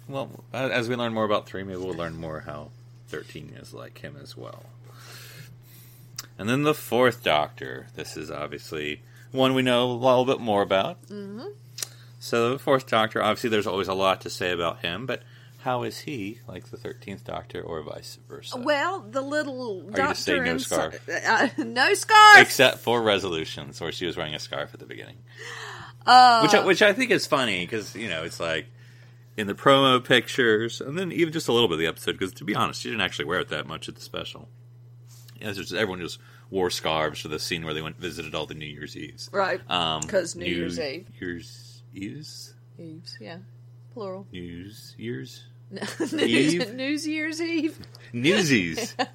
Well, 0.07 0.43
as 0.53 0.87
we 0.87 0.95
learn 0.95 1.13
more 1.13 1.25
about 1.25 1.47
three, 1.47 1.63
maybe 1.63 1.79
we'll 1.79 1.95
learn 1.95 2.15
more 2.15 2.39
how 2.41 2.69
thirteen 3.07 3.49
is 3.59 3.73
like 3.73 3.97
him 3.97 4.15
as 4.21 4.37
well. 4.37 4.63
And 6.39 6.47
then 6.47 6.63
the 6.63 6.73
fourth 6.73 7.21
Doctor. 7.21 7.87
This 7.95 8.15
is 8.15 8.31
obviously 8.31 9.03
one 9.33 9.53
we 9.53 9.61
know 9.61 9.83
a 9.83 9.91
little 9.91 10.23
bit 10.23 10.39
more 10.39 10.61
about. 10.61 11.03
Mm-hmm. 11.07 11.47
So 12.17 12.53
the 12.53 12.59
fourth 12.59 12.87
Doctor, 12.87 13.21
obviously, 13.21 13.49
there's 13.49 13.67
always 13.67 13.89
a 13.89 13.93
lot 13.93 14.21
to 14.21 14.29
say 14.29 14.51
about 14.51 14.79
him, 14.79 15.05
but 15.05 15.21
how 15.59 15.83
is 15.83 15.99
he 15.99 16.39
like 16.47 16.69
the 16.69 16.77
thirteenth 16.77 17.25
Doctor, 17.25 17.61
or 17.61 17.81
vice 17.81 18.17
versa? 18.29 18.57
Well, 18.57 19.01
the 19.01 19.21
little 19.21 19.83
you 19.87 19.91
doctor 19.91 20.15
saying 20.15 20.43
no 20.45 20.57
scarf? 20.57 21.09
Uh, 21.09 21.49
no 21.57 21.93
scarf. 21.93 22.39
Except 22.39 22.79
for 22.79 23.01
resolutions, 23.01 23.81
where 23.81 23.91
she 23.91 24.05
was 24.05 24.15
wearing 24.15 24.33
a 24.33 24.39
scarf 24.39 24.73
at 24.73 24.79
the 24.79 24.85
beginning. 24.85 25.17
uh, 26.05 26.39
which 26.41 26.53
I, 26.53 26.65
which 26.65 26.81
I 26.81 26.93
think 26.93 27.11
is 27.11 27.27
funny 27.27 27.65
because 27.65 27.93
you 27.97 28.07
know 28.07 28.23
it's 28.23 28.39
like 28.39 28.67
in 29.35 29.47
the 29.47 29.53
promo 29.53 30.01
pictures, 30.01 30.79
and 30.79 30.97
then 30.97 31.11
even 31.11 31.33
just 31.33 31.49
a 31.49 31.51
little 31.51 31.67
bit 31.67 31.73
of 31.73 31.79
the 31.79 31.87
episode. 31.87 32.13
Because 32.13 32.33
to 32.35 32.45
be 32.45 32.55
honest, 32.55 32.81
she 32.81 32.89
didn't 32.89 33.01
actually 33.01 33.25
wear 33.25 33.41
it 33.41 33.49
that 33.49 33.67
much 33.67 33.89
at 33.89 33.95
the 33.95 34.01
special. 34.01 34.47
Just, 35.41 35.73
everyone 35.73 35.99
just 36.01 36.19
wore 36.49 36.69
scarves 36.69 37.19
for 37.19 37.27
the 37.27 37.39
scene 37.39 37.63
where 37.65 37.73
they 37.73 37.81
went 37.81 37.97
visited 37.97 38.33
all 38.35 38.45
the 38.45 38.53
New 38.55 38.65
Year's 38.65 38.95
Eves. 38.97 39.29
right. 39.31 39.59
Um, 39.69 40.01
'Cause 40.03 40.35
New 40.35 40.45
Year's 40.45 40.79
Eve. 40.79 41.07
Year's 41.19 41.81
Eves, 41.93 42.53
Eves, 42.77 43.17
yeah, 43.19 43.37
plural. 43.93 44.27
News 44.31 44.95
Years, 44.97 45.43
News, 45.71 46.13
Eve? 46.13 46.73
News 46.73 47.05
Year's 47.07 47.41
Eve. 47.41 47.77
Newsies. 48.13 48.95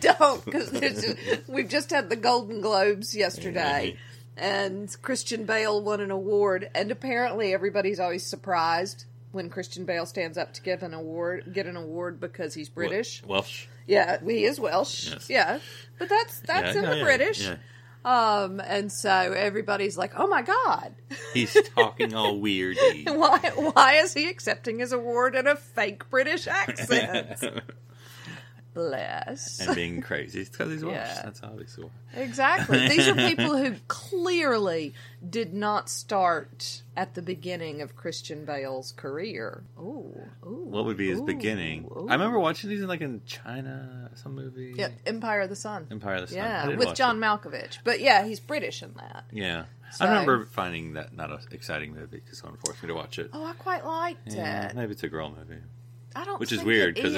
Don't, 0.00 0.44
because 0.44 1.14
we've 1.48 1.68
just 1.68 1.90
had 1.90 2.08
the 2.10 2.16
Golden 2.16 2.60
Globes 2.60 3.14
yesterday, 3.16 3.96
and 4.36 4.94
Christian 5.02 5.44
Bale 5.44 5.80
won 5.82 6.00
an 6.00 6.10
award, 6.10 6.68
and 6.74 6.90
apparently 6.90 7.54
everybody's 7.54 8.00
always 8.00 8.26
surprised 8.26 9.04
when 9.32 9.50
Christian 9.50 9.84
Bale 9.84 10.06
stands 10.06 10.38
up 10.38 10.52
to 10.54 10.62
give 10.62 10.82
an 10.82 10.94
award, 10.94 11.50
get 11.52 11.66
an 11.66 11.76
award 11.76 12.20
because 12.20 12.54
he's 12.54 12.68
British. 12.68 13.22
Welsh. 13.26 13.66
Yeah, 13.86 14.18
he 14.24 14.44
is 14.44 14.60
Welsh. 14.60 15.10
Yes. 15.10 15.28
Yeah, 15.30 15.58
but 15.98 16.08
that's 16.08 16.40
that's 16.40 16.74
Yeah, 16.74 16.78
in 16.78 16.84
yeah, 16.84 16.90
the 16.90 16.96
yeah, 16.98 17.04
British. 17.04 17.42
yeah. 17.42 17.56
Um, 18.04 18.60
and 18.60 18.90
so 18.90 19.10
everybody's 19.10 19.96
like, 19.96 20.12
"Oh 20.16 20.26
my 20.26 20.42
god, 20.42 20.92
He's 21.34 21.56
talking 21.76 22.14
all 22.14 22.34
weirdy. 22.40 23.04
why 23.16 23.38
why 23.54 23.94
is 23.94 24.12
he 24.12 24.28
accepting 24.28 24.80
his 24.80 24.92
award 24.92 25.34
in 25.36 25.46
a 25.46 25.56
fake 25.56 26.08
British 26.10 26.46
accent?" 26.48 27.38
Bless. 28.74 29.60
and 29.60 29.74
being 29.74 30.00
crazy. 30.00 30.40
It's 30.40 30.50
because 30.50 30.70
he's 30.72 30.84
Welsh. 30.84 30.94
Yeah. 30.96 31.20
That's 31.24 31.42
obviously 31.42 31.84
why. 31.84 32.20
Exactly. 32.22 32.88
These 32.88 33.08
are 33.08 33.14
people 33.28 33.56
who 33.56 33.74
clearly 33.88 34.94
did 35.28 35.52
not 35.54 35.88
start 35.88 36.82
at 36.96 37.14
the 37.14 37.22
beginning 37.22 37.80
of 37.82 37.96
Christian 37.96 38.44
Bale's 38.44 38.92
career. 38.92 39.62
Ooh, 39.78 40.14
ooh. 40.46 40.66
What 40.70 40.84
would 40.86 40.96
be 40.96 41.08
his 41.10 41.20
ooh, 41.20 41.24
beginning? 41.24 41.84
ooh. 41.84 42.06
I 42.08 42.14
remember 42.14 42.38
watching 42.38 42.70
these 42.70 42.80
in 42.80 42.88
like 42.88 43.00
in 43.00 43.22
China, 43.26 44.10
some 44.14 44.34
movie. 44.34 44.74
Yeah, 44.76 44.88
Empire 45.06 45.42
of 45.42 45.48
the 45.50 45.56
Sun. 45.56 45.86
Empire 45.90 46.14
of 46.16 46.20
the 46.22 46.26
Sun. 46.28 46.36
Yeah, 46.36 46.68
with 46.76 46.94
John 46.94 47.16
it. 47.16 47.20
Malkovich. 47.20 47.78
But 47.84 48.00
yeah, 48.00 48.24
he's 48.24 48.40
British 48.40 48.82
in 48.82 48.92
that. 48.94 49.24
Yeah, 49.32 49.64
So- 49.92 50.04
I 50.04 50.08
remember 50.08 50.44
finding 50.46 50.94
that 50.94 51.14
not 51.14 51.30
an 51.30 51.38
exciting 51.50 51.92
movie 51.94 52.20
because 52.24 52.38
someone 52.38 52.58
forced 52.64 52.82
me 52.82 52.88
to 52.88 52.94
watch 52.94 53.18
it. 53.18 53.30
Oh, 53.32 53.44
I 53.44 53.52
quite 53.54 53.84
liked 53.84 54.32
Yeah, 54.32 54.68
it. 54.68 54.76
maybe 54.76 54.92
it's 54.92 55.02
a 55.02 55.08
girl 55.08 55.30
movie, 55.30 55.60
I 56.14 56.24
don't. 56.24 56.40
which 56.40 56.52
is 56.52 56.62
weird 56.62 56.98
it 56.98 57.02
because 57.02 57.16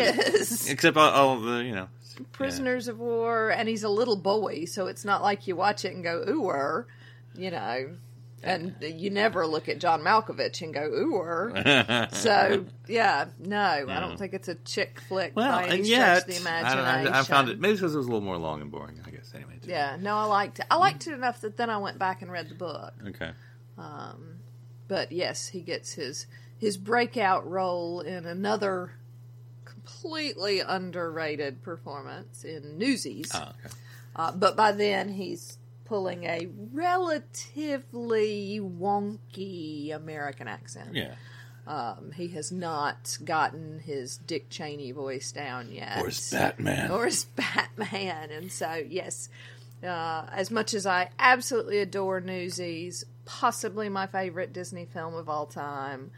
is. 0.50 0.70
except 0.70 0.96
all, 0.96 1.10
all 1.10 1.40
the 1.40 1.64
you 1.64 1.74
know 1.74 1.88
prisoners 2.32 2.88
of 2.88 2.98
war, 2.98 3.50
and 3.50 3.68
he's 3.68 3.82
a 3.82 3.88
little 3.88 4.16
boy, 4.16 4.64
so 4.66 4.86
it's 4.86 5.04
not 5.04 5.22
like 5.22 5.46
you 5.46 5.56
watch 5.56 5.84
it 5.84 5.94
and 5.94 6.02
go 6.04 6.24
ooher, 6.26 6.84
you 7.34 7.50
know. 7.50 7.96
And 8.46 8.74
you 8.82 9.08
never 9.08 9.46
look 9.46 9.70
at 9.70 9.78
John 9.78 10.02
Malkovich 10.02 10.60
and 10.60 10.74
go 10.74 10.90
ooher. 10.90 11.54
Yeah. 11.64 12.08
So 12.12 12.66
yeah, 12.86 13.26
no, 13.38 13.58
I 13.58 14.00
don't 14.00 14.18
think 14.18 14.34
it's 14.34 14.48
a 14.48 14.54
chick 14.54 15.00
flick 15.08 15.32
well, 15.34 15.50
by 15.50 15.64
any 15.68 15.78
and 15.78 15.86
yet 15.86 16.18
of 16.18 16.26
the 16.26 16.34
I, 16.34 16.40
imagination. 16.40 17.04
don't- 17.04 17.14
I, 17.14 17.20
I 17.20 17.22
found 17.22 17.48
it 17.48 17.58
maybe 17.58 17.74
because 17.76 17.94
it 17.94 17.96
was 17.96 18.06
a 18.06 18.10
little 18.10 18.20
more 18.24 18.36
long 18.36 18.60
and 18.60 18.70
boring. 18.70 19.00
I 19.06 19.10
guess 19.10 19.32
anyway. 19.34 19.54
too. 19.62 19.70
Yeah, 19.70 19.96
no, 19.98 20.14
I 20.16 20.24
liked 20.24 20.58
it. 20.58 20.66
I 20.70 20.76
liked 20.76 21.06
it 21.06 21.14
enough 21.14 21.40
that 21.40 21.56
then 21.56 21.70
I 21.70 21.78
went 21.78 21.98
back 21.98 22.20
and 22.20 22.30
read 22.30 22.50
the 22.50 22.54
book. 22.54 22.92
Okay. 23.08 23.30
Um, 23.78 24.40
but 24.88 25.10
yes, 25.10 25.48
he 25.48 25.60
gets 25.62 25.94
his 25.94 26.26
his 26.64 26.78
breakout 26.78 27.48
role 27.48 28.00
in 28.00 28.24
another 28.24 28.92
completely 29.66 30.60
underrated 30.60 31.62
performance 31.62 32.42
in 32.42 32.78
Newsies. 32.78 33.30
Oh, 33.34 33.42
okay. 33.42 33.74
Uh, 34.16 34.32
but 34.32 34.56
by 34.56 34.72
then, 34.72 35.10
he's 35.10 35.58
pulling 35.84 36.24
a 36.24 36.48
relatively 36.72 38.58
wonky 38.60 39.94
American 39.94 40.48
accent. 40.48 40.94
Yeah. 40.94 41.14
Um, 41.66 42.12
he 42.14 42.28
has 42.28 42.50
not 42.50 43.18
gotten 43.22 43.80
his 43.80 44.16
Dick 44.16 44.48
Cheney 44.48 44.92
voice 44.92 45.32
down 45.32 45.70
yet. 45.70 46.00
Or 46.00 46.06
his 46.06 46.30
Batman. 46.30 46.90
Or 46.90 47.04
his 47.04 47.26
Batman. 47.26 48.30
And 48.30 48.50
so, 48.50 48.82
yes, 48.88 49.28
uh, 49.82 50.26
as 50.32 50.50
much 50.50 50.72
as 50.72 50.86
I 50.86 51.10
absolutely 51.18 51.80
adore 51.80 52.20
Newsies, 52.20 53.04
possibly 53.26 53.90
my 53.90 54.06
favorite 54.06 54.54
Disney 54.54 54.86
film 54.86 55.14
of 55.14 55.28
all 55.28 55.44
time, 55.44 56.10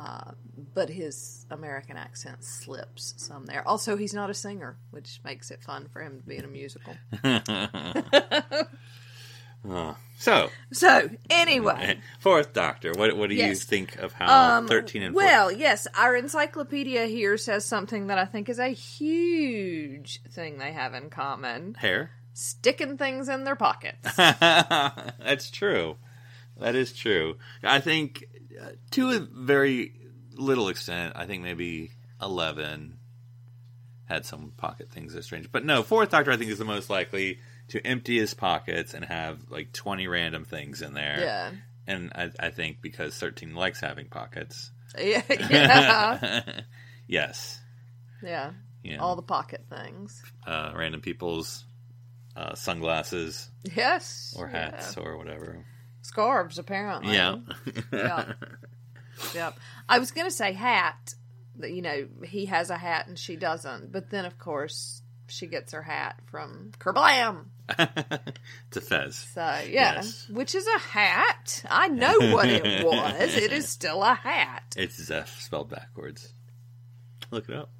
uh, 0.00 0.32
but 0.72 0.88
his 0.88 1.44
American 1.50 1.96
accent 1.96 2.42
slips 2.44 3.12
some 3.18 3.44
there. 3.46 3.66
Also, 3.68 3.96
he's 3.96 4.14
not 4.14 4.30
a 4.30 4.34
singer, 4.34 4.78
which 4.90 5.20
makes 5.24 5.50
it 5.50 5.62
fun 5.62 5.88
for 5.92 6.00
him 6.02 6.20
to 6.20 6.26
be 6.26 6.36
in 6.36 6.44
a 6.44 6.48
musical. 6.48 6.94
Oh. 9.68 9.94
So, 10.16 10.48
So, 10.72 11.10
anyway. 11.28 11.98
fourth 12.18 12.54
Doctor. 12.54 12.92
What 12.94 13.14
what 13.16 13.28
do 13.28 13.34
you 13.34 13.54
think 13.54 13.96
of 13.96 14.14
how 14.14 14.56
Um, 14.56 14.68
thirteen 14.68 15.02
and 15.02 15.14
well, 15.14 15.52
yes, 15.52 15.86
our 15.98 16.16
encyclopedia 16.16 17.06
here 17.06 17.36
says 17.36 17.66
something 17.66 18.06
that 18.06 18.16
I 18.16 18.24
think 18.24 18.48
is 18.48 18.58
a 18.58 18.68
huge 18.68 20.22
thing 20.30 20.56
they 20.58 20.72
have 20.72 20.94
in 20.94 21.10
common: 21.10 21.74
hair? 21.74 22.10
sticking 22.32 22.96
things 22.96 23.28
in 23.28 23.44
their 23.44 23.56
pockets. 23.56 24.16
That's 24.16 25.50
true. 25.50 25.96
That 26.58 26.74
is 26.74 26.92
true. 26.94 27.36
I 27.62 27.80
think 27.80 28.24
to 28.92 29.10
a 29.10 29.18
very 29.20 29.92
little 30.34 30.68
extent, 30.68 31.14
I 31.16 31.26
think 31.26 31.42
maybe 31.42 31.90
eleven 32.20 32.98
had 34.04 34.26
some 34.26 34.52
pocket 34.56 34.90
things 34.90 35.12
that 35.12 35.20
are 35.20 35.22
strange. 35.22 35.50
But 35.52 35.64
no, 35.64 35.82
fourth 35.82 36.10
Doctor 36.10 36.32
I 36.32 36.36
think 36.36 36.50
is 36.50 36.58
the 36.58 36.64
most 36.64 36.90
likely 36.90 37.38
to 37.68 37.86
empty 37.86 38.18
his 38.18 38.34
pockets 38.34 38.94
and 38.94 39.04
have 39.04 39.38
like 39.50 39.72
twenty 39.72 40.06
random 40.08 40.44
things 40.44 40.82
in 40.82 40.94
there. 40.94 41.20
yeah, 41.20 41.50
And 41.86 42.12
I, 42.14 42.30
I 42.40 42.50
think 42.50 42.80
because 42.82 43.14
thirteen 43.16 43.54
likes 43.54 43.80
having 43.80 44.06
pockets. 44.08 44.70
yeah, 44.98 45.22
yeah, 45.50 46.60
yes. 47.06 47.60
yeah. 48.22 48.50
You 48.82 48.96
know, 48.96 49.02
All 49.04 49.14
the 49.16 49.22
pocket 49.22 49.66
things. 49.68 50.22
uh, 50.46 50.72
random 50.74 51.00
people's 51.02 51.64
uh, 52.34 52.54
sunglasses 52.54 53.50
Yes, 53.76 54.34
or 54.38 54.48
yeah. 54.48 54.70
hats 54.70 54.96
or 54.96 55.16
whatever. 55.18 55.64
Scarves. 56.02 56.58
Apparently, 56.58 57.14
Yeah. 57.14 57.36
yeah. 57.92 58.32
Yep. 59.34 59.58
I 59.88 59.98
was 59.98 60.10
going 60.12 60.26
to 60.26 60.30
say 60.34 60.52
hat. 60.52 61.14
That 61.56 61.72
you 61.72 61.82
know 61.82 62.06
he 62.24 62.46
has 62.46 62.70
a 62.70 62.76
hat 62.78 63.06
and 63.06 63.18
she 63.18 63.36
doesn't, 63.36 63.92
but 63.92 64.08
then 64.08 64.24
of 64.24 64.38
course 64.38 65.02
she 65.26 65.46
gets 65.46 65.72
her 65.74 65.82
hat 65.82 66.16
from 66.30 66.72
Kerblam. 66.78 67.44
it's 68.68 68.76
a 68.76 68.80
fez. 68.80 69.16
So 69.34 69.42
yeah, 69.68 69.96
Yes. 69.96 70.26
which 70.30 70.54
is 70.54 70.66
a 70.66 70.78
hat. 70.78 71.62
I 71.68 71.88
know 71.88 72.16
what 72.32 72.48
it 72.48 72.64
was. 72.86 73.36
It 73.36 73.52
is 73.52 73.68
still 73.68 74.02
a 74.02 74.14
hat. 74.14 74.74
It's 74.76 74.94
Zeph 75.02 75.40
spelled 75.42 75.68
backwards. 75.68 76.32
Look 77.30 77.48
it 77.50 77.54
up. 77.56 77.70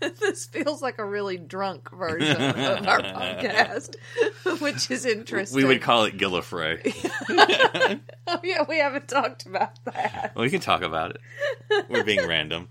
this 0.20 0.43
feels 0.54 0.80
like 0.80 0.98
a 0.98 1.04
really 1.04 1.36
drunk 1.36 1.90
version 1.90 2.40
of 2.40 2.86
our 2.86 3.00
podcast, 3.02 3.96
which 4.60 4.90
is 4.90 5.04
interesting. 5.04 5.56
We 5.56 5.64
would 5.64 5.82
call 5.82 6.04
it 6.04 6.16
Gillifrey. 6.16 6.80
oh 8.26 8.40
yeah, 8.42 8.64
we 8.68 8.78
haven't 8.78 9.08
talked 9.08 9.46
about 9.46 9.84
that. 9.84 10.32
well, 10.34 10.44
we 10.44 10.50
can 10.50 10.60
talk 10.60 10.82
about 10.82 11.10
it. 11.10 11.86
We're 11.88 12.04
being 12.04 12.26
random. 12.26 12.68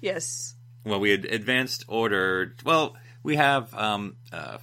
Yes. 0.00 0.54
Well, 0.84 1.00
we 1.00 1.10
had 1.10 1.24
advanced 1.24 1.84
order. 1.88 2.54
Well, 2.64 2.96
we 3.22 3.36
have 3.36 3.72
um, 3.74 4.16
uh, 4.32 4.58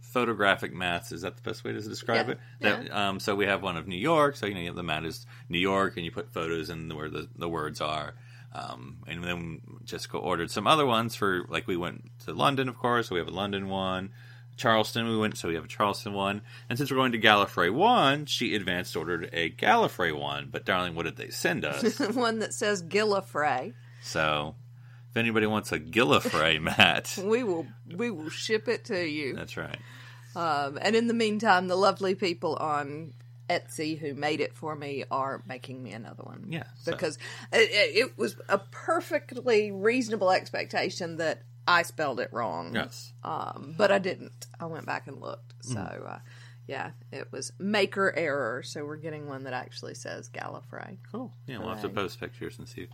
photographic 0.00 0.72
maps. 0.72 1.12
Is 1.12 1.22
that 1.22 1.36
the 1.36 1.42
best 1.42 1.64
way 1.64 1.72
to 1.72 1.80
describe 1.80 2.28
Yeah, 2.28 2.32
it? 2.32 2.38
That, 2.60 2.96
um, 2.96 3.20
so 3.20 3.34
we 3.34 3.46
have 3.46 3.62
one 3.62 3.76
of 3.76 3.86
New 3.86 3.98
York. 3.98 4.36
So 4.36 4.46
you 4.46 4.54
know 4.54 4.60
you 4.60 4.66
have 4.66 4.76
the 4.76 4.82
map 4.82 5.04
is 5.04 5.26
New 5.48 5.58
York, 5.58 5.96
and 5.96 6.04
you 6.04 6.10
put 6.10 6.32
photos 6.32 6.70
in 6.70 6.94
where 6.94 7.10
the, 7.10 7.28
the 7.36 7.48
words 7.48 7.80
are. 7.80 8.14
Um, 8.56 8.98
and 9.06 9.22
then 9.22 9.60
Jessica 9.84 10.16
ordered 10.16 10.50
some 10.50 10.66
other 10.66 10.86
ones 10.86 11.14
for 11.14 11.44
like 11.48 11.66
we 11.66 11.76
went 11.76 12.10
to 12.24 12.32
London, 12.32 12.68
of 12.68 12.78
course. 12.78 13.08
So 13.08 13.14
we 13.16 13.20
have 13.20 13.28
a 13.28 13.32
London 13.32 13.68
one. 13.68 14.10
Charleston, 14.56 15.06
we 15.08 15.18
went, 15.18 15.36
so 15.36 15.48
we 15.48 15.54
have 15.56 15.66
a 15.66 15.68
Charleston 15.68 16.14
one. 16.14 16.40
And 16.70 16.78
since 16.78 16.90
we're 16.90 16.96
going 16.96 17.12
to 17.12 17.18
Gallifrey 17.18 17.70
one, 17.70 18.24
she 18.24 18.54
advanced 18.54 18.96
ordered 18.96 19.28
a 19.34 19.50
Gallifrey 19.50 20.18
one. 20.18 20.48
But 20.50 20.64
darling, 20.64 20.94
what 20.94 21.02
did 21.04 21.16
they 21.16 21.28
send 21.28 21.64
us? 21.66 21.98
One 22.14 22.38
that 22.38 22.54
says 22.54 22.82
Gillifrey. 22.82 23.74
so 24.02 24.54
if 25.10 25.16
anybody 25.18 25.44
wants 25.46 25.72
a 25.72 25.78
Gallifrey 25.78 26.58
mat, 26.78 27.18
We 27.22 27.44
will 27.44 27.66
we 27.94 28.10
will 28.10 28.30
ship 28.30 28.66
it 28.68 28.86
to 28.86 29.06
you. 29.06 29.34
that's 29.34 29.58
right. 29.58 29.76
Um, 30.34 30.78
and 30.80 30.96
in 30.96 31.06
the 31.06 31.14
meantime, 31.14 31.68
the 31.68 31.76
lovely 31.76 32.14
people 32.14 32.56
on 32.56 33.12
Etsy 33.48 33.98
who 33.98 34.14
made 34.14 34.40
it 34.40 34.54
for 34.54 34.74
me 34.74 35.04
are 35.10 35.42
making 35.46 35.82
me 35.82 35.92
another 35.92 36.22
one. 36.22 36.46
Yeah, 36.48 36.64
so- 36.82 36.92
because 36.92 37.16
it, 37.52 37.70
it, 37.96 38.18
was 38.18 38.36
a 38.48 38.58
perfectly 38.58 39.70
reasonable 39.72 40.30
expectation 40.30 41.16
that 41.18 41.42
I 41.68 41.82
spelled 41.82 42.20
it 42.20 42.28
wrong. 42.32 42.74
Yes. 42.74 43.12
Um, 43.22 43.74
but 43.76 43.90
I 43.92 43.98
didn't. 43.98 44.46
I 44.60 44.66
went 44.66 44.86
back 44.86 45.06
and 45.06 45.20
looked. 45.20 45.54
So, 45.64 45.74
Mm-hmm. 45.76 46.06
uh, 46.06 46.18
yeah, 46.68 46.90
it 47.12 47.30
was 47.30 47.52
maker 47.58 48.12
error. 48.16 48.62
So 48.64 48.84
we're 48.84 48.96
getting 48.96 49.28
one 49.28 49.44
that 49.44 49.52
actually 49.52 49.94
says 49.94 50.28
Gallifrey. 50.28 50.96
Cool. 51.12 51.32
Yeah, 51.46 51.58
we'll 51.58 51.68
have 51.68 51.82
to 51.82 51.88
post 51.88 52.18
pictures 52.18 52.58
and 52.58 52.68
see 52.68 52.88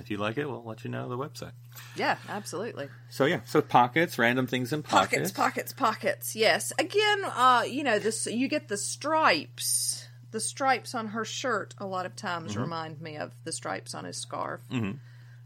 if 0.00 0.10
you 0.10 0.16
like 0.18 0.38
it. 0.38 0.48
We'll 0.48 0.64
let 0.64 0.84
you 0.84 0.90
know 0.90 1.08
the 1.08 1.16
website. 1.18 1.52
Yeah, 1.96 2.16
absolutely. 2.28 2.88
So 3.10 3.24
yeah, 3.24 3.40
so 3.44 3.60
pockets, 3.62 4.18
random 4.18 4.46
things 4.46 4.72
in 4.72 4.82
Pockets, 4.82 5.30
pockets. 5.30 5.32
pockets, 5.32 5.72
pockets. 5.72 6.36
Yes. 6.36 6.72
Again, 6.78 7.24
uh, 7.24 7.64
you 7.68 7.82
know, 7.84 7.98
this 7.98 8.26
you 8.26 8.48
get 8.48 8.68
the 8.68 8.76
stripes. 8.76 10.06
The 10.30 10.40
stripes 10.40 10.94
on 10.96 11.08
her 11.08 11.24
shirt 11.24 11.74
a 11.78 11.86
lot 11.86 12.06
of 12.06 12.16
times 12.16 12.52
Mm-hmm. 12.52 12.60
remind 12.62 13.00
me 13.00 13.16
of 13.18 13.32
the 13.44 13.52
stripes 13.52 13.94
on 13.94 14.04
his 14.04 14.16
scarf. 14.16 14.60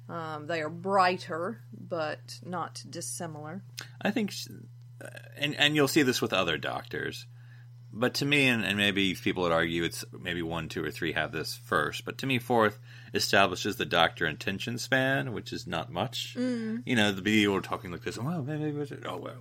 Um, 0.09 0.47
they 0.47 0.63
are 0.63 0.71
brighter, 0.71 1.61
but 1.79 2.39
not 2.45 2.83
dissimilar. 2.89 3.63
I 4.01 4.11
think, 4.11 4.31
sh- 4.31 4.47
uh, 5.05 5.09
and 5.37 5.55
and 5.57 5.77
you'll 5.77 5.89
see 5.89 6.03
this 6.03 6.23
with 6.23 6.33
other 6.33 6.57
doctors. 6.57 7.27
But 7.93 8.15
to 8.15 8.27
me, 8.27 8.47
and, 8.47 8.65
and 8.65 8.77
maybe 8.77 9.15
people 9.15 9.45
would 9.45 9.53
argue 9.53 9.83
it's 9.83 10.05
maybe 10.19 10.43
one, 10.43 10.69
two, 10.69 10.85
or 10.85 10.91
three 10.91 11.13
have 11.13 11.33
this 11.33 11.59
first. 11.65 12.05
But 12.05 12.19
to 12.19 12.27
me, 12.27 12.39
fourth 12.39 12.79
establishes 13.15 13.77
the 13.77 13.87
doctor 13.87 14.27
attention 14.27 14.79
span, 14.79 15.33
which 15.33 15.53
is 15.53 15.67
not 15.67 15.91
much. 15.91 16.37
Mm. 16.39 16.83
You 16.85 16.97
know, 16.97 17.13
the 17.13 17.23
video 17.23 17.55
we're 17.55 17.61
talking 17.61 17.91
like 17.91 18.03
this. 18.03 18.19
Well, 18.19 18.43
maybe 18.43 18.65
it? 18.79 19.05
Oh 19.07 19.17
well, 19.17 19.37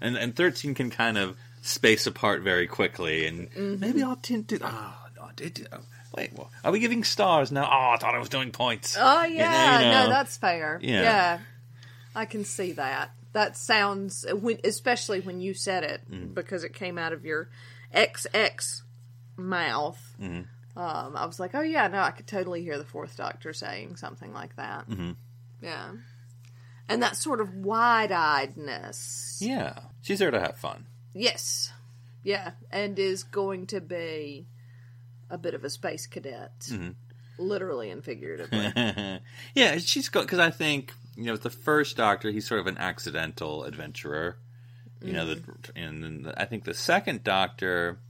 and 0.00 0.16
and 0.16 0.36
thirteen 0.36 0.74
can 0.74 0.90
kind 0.90 1.16
of 1.16 1.36
space 1.62 2.06
apart 2.06 2.42
very 2.42 2.66
quickly, 2.66 3.26
and 3.26 3.80
maybe 3.80 4.02
I'll 4.02 4.16
tend 4.16 4.48
to. 4.48 4.58
Oh, 4.62 4.94
no, 5.16 5.28
did 5.34 5.66
oh, 5.72 5.78
wait? 6.14 6.32
Well, 6.34 6.50
are 6.62 6.72
we 6.72 6.80
giving 6.80 7.04
stars 7.04 7.50
now? 7.50 7.64
Oh, 7.64 7.94
I 7.94 7.96
thought 7.96 8.14
I 8.14 8.18
was 8.18 8.28
doing 8.28 8.50
points. 8.50 8.96
Oh 9.00 9.24
yeah, 9.24 9.78
you 9.80 9.84
know. 9.86 10.04
no, 10.04 10.08
that's 10.10 10.36
fair. 10.36 10.78
Yeah. 10.82 11.02
Yeah. 11.02 11.38
I 12.14 12.26
can 12.26 12.44
see 12.44 12.72
that. 12.72 13.12
That 13.32 13.56
sounds, 13.56 14.26
especially 14.64 15.20
when 15.20 15.40
you 15.40 15.54
said 15.54 15.84
it, 15.84 16.00
Mm. 16.10 16.34
because 16.34 16.64
it 16.64 16.72
came 16.72 16.98
out 16.98 17.12
of 17.12 17.24
your 17.24 17.48
XX 17.94 18.82
mouth. 19.36 20.14
Mm-hmm. 20.20 20.78
Um, 20.78 21.16
I 21.16 21.26
was 21.26 21.40
like, 21.40 21.54
oh 21.54 21.60
yeah, 21.62 21.88
no, 21.88 22.00
I 22.00 22.10
could 22.12 22.26
totally 22.26 22.62
hear 22.62 22.78
the 22.78 22.84
Fourth 22.84 23.16
Doctor 23.16 23.52
saying 23.52 23.96
something 23.96 24.32
like 24.32 24.54
that. 24.56 24.88
Mhm. 24.88 25.16
Yeah, 25.60 25.90
and 26.88 27.02
that 27.02 27.16
sort 27.16 27.40
of 27.40 27.52
wide-eyedness. 27.54 29.38
Yeah, 29.40 29.78
she's 30.02 30.18
there 30.20 30.30
to 30.30 30.40
have 30.40 30.56
fun. 30.56 30.86
Yes, 31.14 31.72
yeah, 32.22 32.52
and 32.70 32.98
is 32.98 33.24
going 33.24 33.66
to 33.68 33.80
be 33.80 34.46
a 35.30 35.38
bit 35.38 35.54
of 35.54 35.64
a 35.64 35.70
space 35.70 36.06
cadet, 36.06 36.52
Mhm. 36.70 36.94
literally 37.38 37.90
and 37.90 38.04
figuratively. 38.04 38.72
yeah, 39.54 39.78
she's 39.78 40.08
because 40.08 40.38
I 40.38 40.50
think 40.50 40.92
you 41.16 41.24
know 41.24 41.36
the 41.36 41.50
first 41.50 41.96
Doctor, 41.96 42.30
he's 42.30 42.46
sort 42.46 42.60
of 42.60 42.66
an 42.68 42.78
accidental 42.78 43.64
adventurer. 43.64 44.36
You 45.02 45.12
know, 45.12 45.26
the, 45.26 45.36
mm-hmm. 45.36 45.78
and 45.78 46.02
then 46.02 46.22
the, 46.22 46.40
I 46.40 46.44
think 46.44 46.64
the 46.64 46.74
second 46.74 47.22
Doctor, 47.22 48.00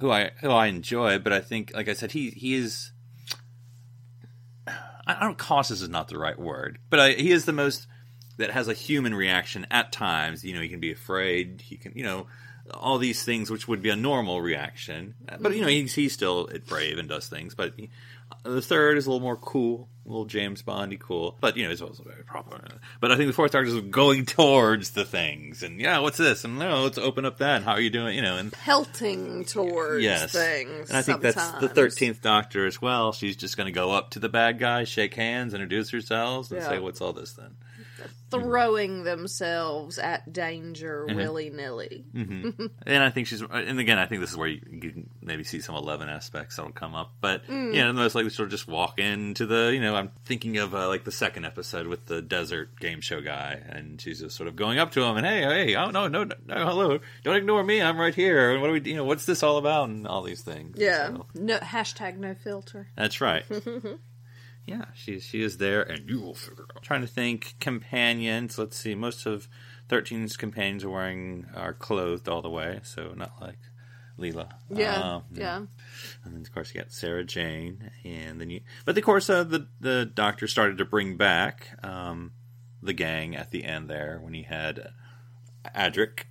who 0.00 0.10
I 0.10 0.32
who 0.40 0.50
I 0.50 0.66
enjoy, 0.66 1.18
but 1.18 1.32
I 1.32 1.40
think, 1.40 1.72
like 1.74 1.88
I 1.88 1.94
said, 1.94 2.12
he 2.12 2.30
he 2.30 2.54
is. 2.54 2.92
I 5.08 5.20
don't 5.20 5.30
know, 5.30 5.34
cautious 5.36 5.82
is 5.82 5.88
not 5.88 6.08
the 6.08 6.18
right 6.18 6.36
word, 6.36 6.78
but 6.90 6.98
I, 6.98 7.12
he 7.12 7.30
is 7.30 7.44
the 7.44 7.52
most 7.52 7.86
that 8.38 8.50
has 8.50 8.66
a 8.66 8.72
human 8.72 9.14
reaction 9.14 9.64
at 9.70 9.92
times. 9.92 10.44
You 10.44 10.54
know, 10.54 10.60
he 10.60 10.68
can 10.68 10.80
be 10.80 10.90
afraid. 10.90 11.60
He 11.60 11.76
can, 11.76 11.92
you 11.94 12.02
know, 12.02 12.26
all 12.72 12.98
these 12.98 13.22
things 13.22 13.50
which 13.50 13.68
would 13.68 13.82
be 13.82 13.90
a 13.90 13.96
normal 13.96 14.40
reaction. 14.40 15.14
But 15.38 15.54
you 15.54 15.60
know, 15.60 15.68
mm-hmm. 15.68 15.82
he's 15.82 15.94
he's 15.94 16.12
still 16.12 16.48
brave 16.66 16.98
and 16.98 17.08
does 17.08 17.28
things. 17.28 17.54
But 17.54 17.74
he, 17.76 17.90
the 18.48 18.62
third 18.62 18.96
is 18.98 19.06
a 19.06 19.10
little 19.10 19.20
more 19.22 19.36
cool, 19.36 19.88
a 20.04 20.08
little 20.08 20.24
James 20.24 20.62
Bondy 20.62 20.96
cool. 20.96 21.36
But 21.40 21.56
you 21.56 21.64
know, 21.64 21.70
it's 21.70 21.80
also 21.82 22.02
very 22.02 22.22
proper. 22.24 22.60
But 23.00 23.12
I 23.12 23.16
think 23.16 23.28
the 23.28 23.32
fourth 23.32 23.52
Doctor 23.52 23.68
is 23.68 23.80
going 23.80 24.24
towards 24.26 24.90
the 24.90 25.04
things, 25.04 25.62
and 25.62 25.80
yeah, 25.80 25.98
what's 25.98 26.16
this? 26.18 26.44
And 26.44 26.58
no, 26.58 26.82
let's 26.84 26.98
open 26.98 27.24
up 27.24 27.38
that. 27.38 27.56
And 27.56 27.64
how 27.64 27.72
are 27.72 27.80
you 27.80 27.90
doing? 27.90 28.16
You 28.16 28.22
know, 28.22 28.36
and 28.36 28.52
Pelting 28.52 29.44
towards 29.44 30.02
yes, 30.04 30.32
things. 30.32 30.88
and 30.88 30.96
I 30.96 31.02
think 31.02 31.20
that's 31.20 31.50
the 31.52 31.68
thirteenth 31.68 32.22
Doctor 32.22 32.66
as 32.66 32.80
well. 32.80 33.12
She's 33.12 33.36
just 33.36 33.56
going 33.56 33.66
to 33.66 33.72
go 33.72 33.90
up 33.90 34.10
to 34.10 34.18
the 34.18 34.28
bad 34.28 34.58
guy, 34.58 34.84
shake 34.84 35.14
hands, 35.14 35.54
introduce 35.54 35.90
herself, 35.90 36.50
and 36.50 36.60
Yeah. 36.60 36.68
say, 36.68 36.78
"What's 36.78 37.00
all 37.00 37.12
this 37.12 37.32
then?" 37.32 37.56
Throwing 38.30 39.04
themselves 39.04 39.98
at 39.98 40.32
danger 40.32 41.06
Mm-hmm. 41.08 41.16
willy 41.16 41.50
nilly. 41.50 42.04
and 42.14 43.02
I 43.02 43.10
think 43.10 43.26
she's, 43.28 43.40
and 43.42 43.78
again, 43.78 43.98
I 43.98 44.06
think 44.06 44.20
this 44.20 44.30
is 44.30 44.36
where 44.36 44.48
you, 44.48 44.60
you 44.70 44.80
can 44.80 45.10
maybe 45.22 45.44
see 45.44 45.60
some 45.60 45.74
eleven 45.76 46.08
aspects 46.08 46.56
that'll 46.56 46.72
come 46.72 46.94
up. 46.94 47.12
But 47.20 47.46
Mm. 47.46 47.74
you 47.74 47.80
know, 47.84 47.92
most 47.92 48.14
likely 48.14 48.30
she'll 48.30 48.46
just 48.46 48.66
walk 48.68 48.98
into 48.98 49.46
the, 49.46 49.70
you 49.72 49.80
know, 49.80 49.94
I'm 49.94 50.10
thinking 50.24 50.56
of 50.58 50.74
uh, 50.74 50.88
like 50.88 51.04
the 51.04 51.12
second 51.12 51.44
episode 51.44 51.86
with 51.86 52.06
the 52.06 52.20
desert 52.22 52.78
game 52.80 53.00
show 53.00 53.20
guy, 53.20 53.60
and 53.68 54.00
she's 54.00 54.20
just 54.20 54.36
sort 54.36 54.48
of 54.48 54.56
going 54.56 54.78
up 54.78 54.90
to 54.92 55.02
him 55.02 55.16
and 55.16 55.26
hey, 55.26 55.42
hey, 55.42 55.76
oh 55.76 55.90
no, 55.90 56.08
no, 56.08 56.24
no, 56.24 56.34
hello, 56.48 56.98
don't 57.24 57.36
ignore 57.36 57.62
me, 57.62 57.80
I'm 57.80 57.98
right 57.98 58.14
here. 58.14 58.50
And 58.52 58.60
what 58.60 58.68
do 58.68 58.72
we, 58.74 58.80
you 58.90 58.96
know, 58.96 59.04
what's 59.04 59.24
this 59.26 59.42
all 59.42 59.56
about, 59.58 59.88
and 59.88 60.06
all 60.06 60.22
these 60.22 60.42
things. 60.42 60.76
Yeah. 60.78 61.08
So, 61.08 61.26
No 61.34 61.58
hashtag 61.58 62.16
no 62.18 62.34
filter. 62.34 62.88
that's 62.96 63.20
right. 63.20 63.44
yeah, 64.66 64.86
she 64.94 65.20
she 65.20 65.42
is 65.42 65.58
there, 65.58 65.82
and 65.82 66.08
you 66.08 66.20
will 66.20 66.34
figure 66.34 66.64
it 66.64 66.76
out. 66.76 66.82
Trying 66.82 67.02
to 67.02 67.06
think 67.06 67.54
companions. 67.60 68.58
Let's 68.58 68.76
see. 68.76 68.94
Most 68.94 69.26
of 69.26 69.48
13's 69.88 70.36
companions 70.36 70.84
are 70.84 70.90
wearing 70.90 71.46
are 71.54 71.72
clothed 71.72 72.28
all 72.28 72.42
the 72.42 72.50
way, 72.50 72.80
so 72.82 73.12
not 73.14 73.32
like 73.40 73.58
Leela. 74.18 74.50
Yeah. 74.68 75.16
Um, 75.16 75.22
yeah. 75.32 75.56
And 76.24 76.34
then 76.34 76.40
of 76.40 76.52
course 76.52 76.74
you 76.74 76.80
got 76.80 76.92
Sarah 76.92 77.24
Jane, 77.24 77.90
and 78.04 78.40
then 78.40 78.50
you. 78.50 78.60
But 78.84 78.98
of 78.98 79.04
course, 79.04 79.30
uh, 79.30 79.44
the 79.44 79.68
the 79.80 80.04
doctor 80.04 80.46
started 80.46 80.78
to 80.78 80.84
bring 80.84 81.16
back 81.16 81.78
um, 81.84 82.32
the 82.82 82.92
gang 82.92 83.36
at 83.36 83.50
the 83.50 83.64
end 83.64 83.88
there 83.88 84.18
when 84.22 84.34
he 84.34 84.42
had 84.42 84.90
Adric 85.74 86.24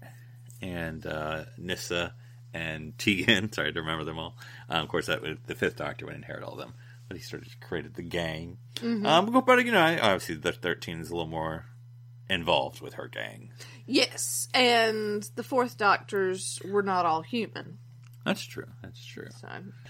and 0.61 1.05
uh, 1.05 1.45
Nyssa 1.57 2.13
and 2.53 2.97
Tegan. 2.97 3.51
Sorry 3.53 3.71
to 3.71 3.79
remember 3.79 4.03
them 4.03 4.19
all. 4.19 4.35
Uh, 4.69 4.75
of 4.75 4.87
course, 4.87 5.05
that 5.07 5.21
was, 5.21 5.37
the 5.45 5.55
fifth 5.55 5.75
Doctor 5.75 6.05
would 6.05 6.15
inherit 6.15 6.43
all 6.43 6.53
of 6.53 6.59
them, 6.59 6.73
but 6.73 6.84
he 7.13 7.19
sort 7.19 7.45
of 7.45 7.59
created 7.59 7.93
the 7.95 8.03
gang. 8.03 8.57
Um, 8.83 9.31
but- 9.45 9.65
you 9.65 9.71
know, 9.71 9.79
I- 9.79 9.99
obviously 9.99 10.35
the 10.35 10.51
thirteen 10.51 10.99
is 10.99 11.09
a 11.09 11.13
little 11.15 11.29
more 11.29 11.65
involved 12.29 12.81
with 12.81 12.95
her 12.95 13.07
gang. 13.07 13.51
Yes. 13.85 14.47
And 14.53 15.23
the 15.35 15.43
fourth 15.43 15.77
doctors 15.77 16.59
were 16.65 16.81
not 16.83 17.05
all 17.05 17.21
human. 17.21 17.77
That's 18.25 18.43
true. 18.43 18.65
That's 18.81 19.05
true. 19.05 19.27
So 19.39 19.47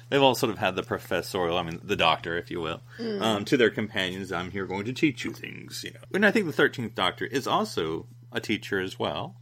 They've 0.09 0.21
all 0.21 0.35
sort 0.35 0.51
of 0.51 0.57
had 0.57 0.75
the 0.75 0.83
professorial, 0.83 1.57
I 1.57 1.63
mean, 1.63 1.79
the 1.81 1.95
doctor, 1.95 2.37
if 2.37 2.51
you 2.51 2.59
will, 2.59 2.81
um, 3.21 3.45
to 3.45 3.55
their 3.55 3.69
companions. 3.69 4.31
I'm 4.33 4.51
here 4.51 4.65
going 4.65 4.83
to 4.85 4.93
teach 4.93 5.23
you 5.23 5.31
things, 5.31 5.83
you 5.85 5.91
know. 5.91 6.01
And 6.13 6.25
I 6.25 6.31
think 6.31 6.45
the 6.45 6.51
thirteenth 6.51 6.93
Doctor 6.95 7.25
is 7.25 7.47
also 7.47 8.07
a 8.33 8.41
teacher 8.41 8.81
as 8.81 8.99
well, 8.99 9.37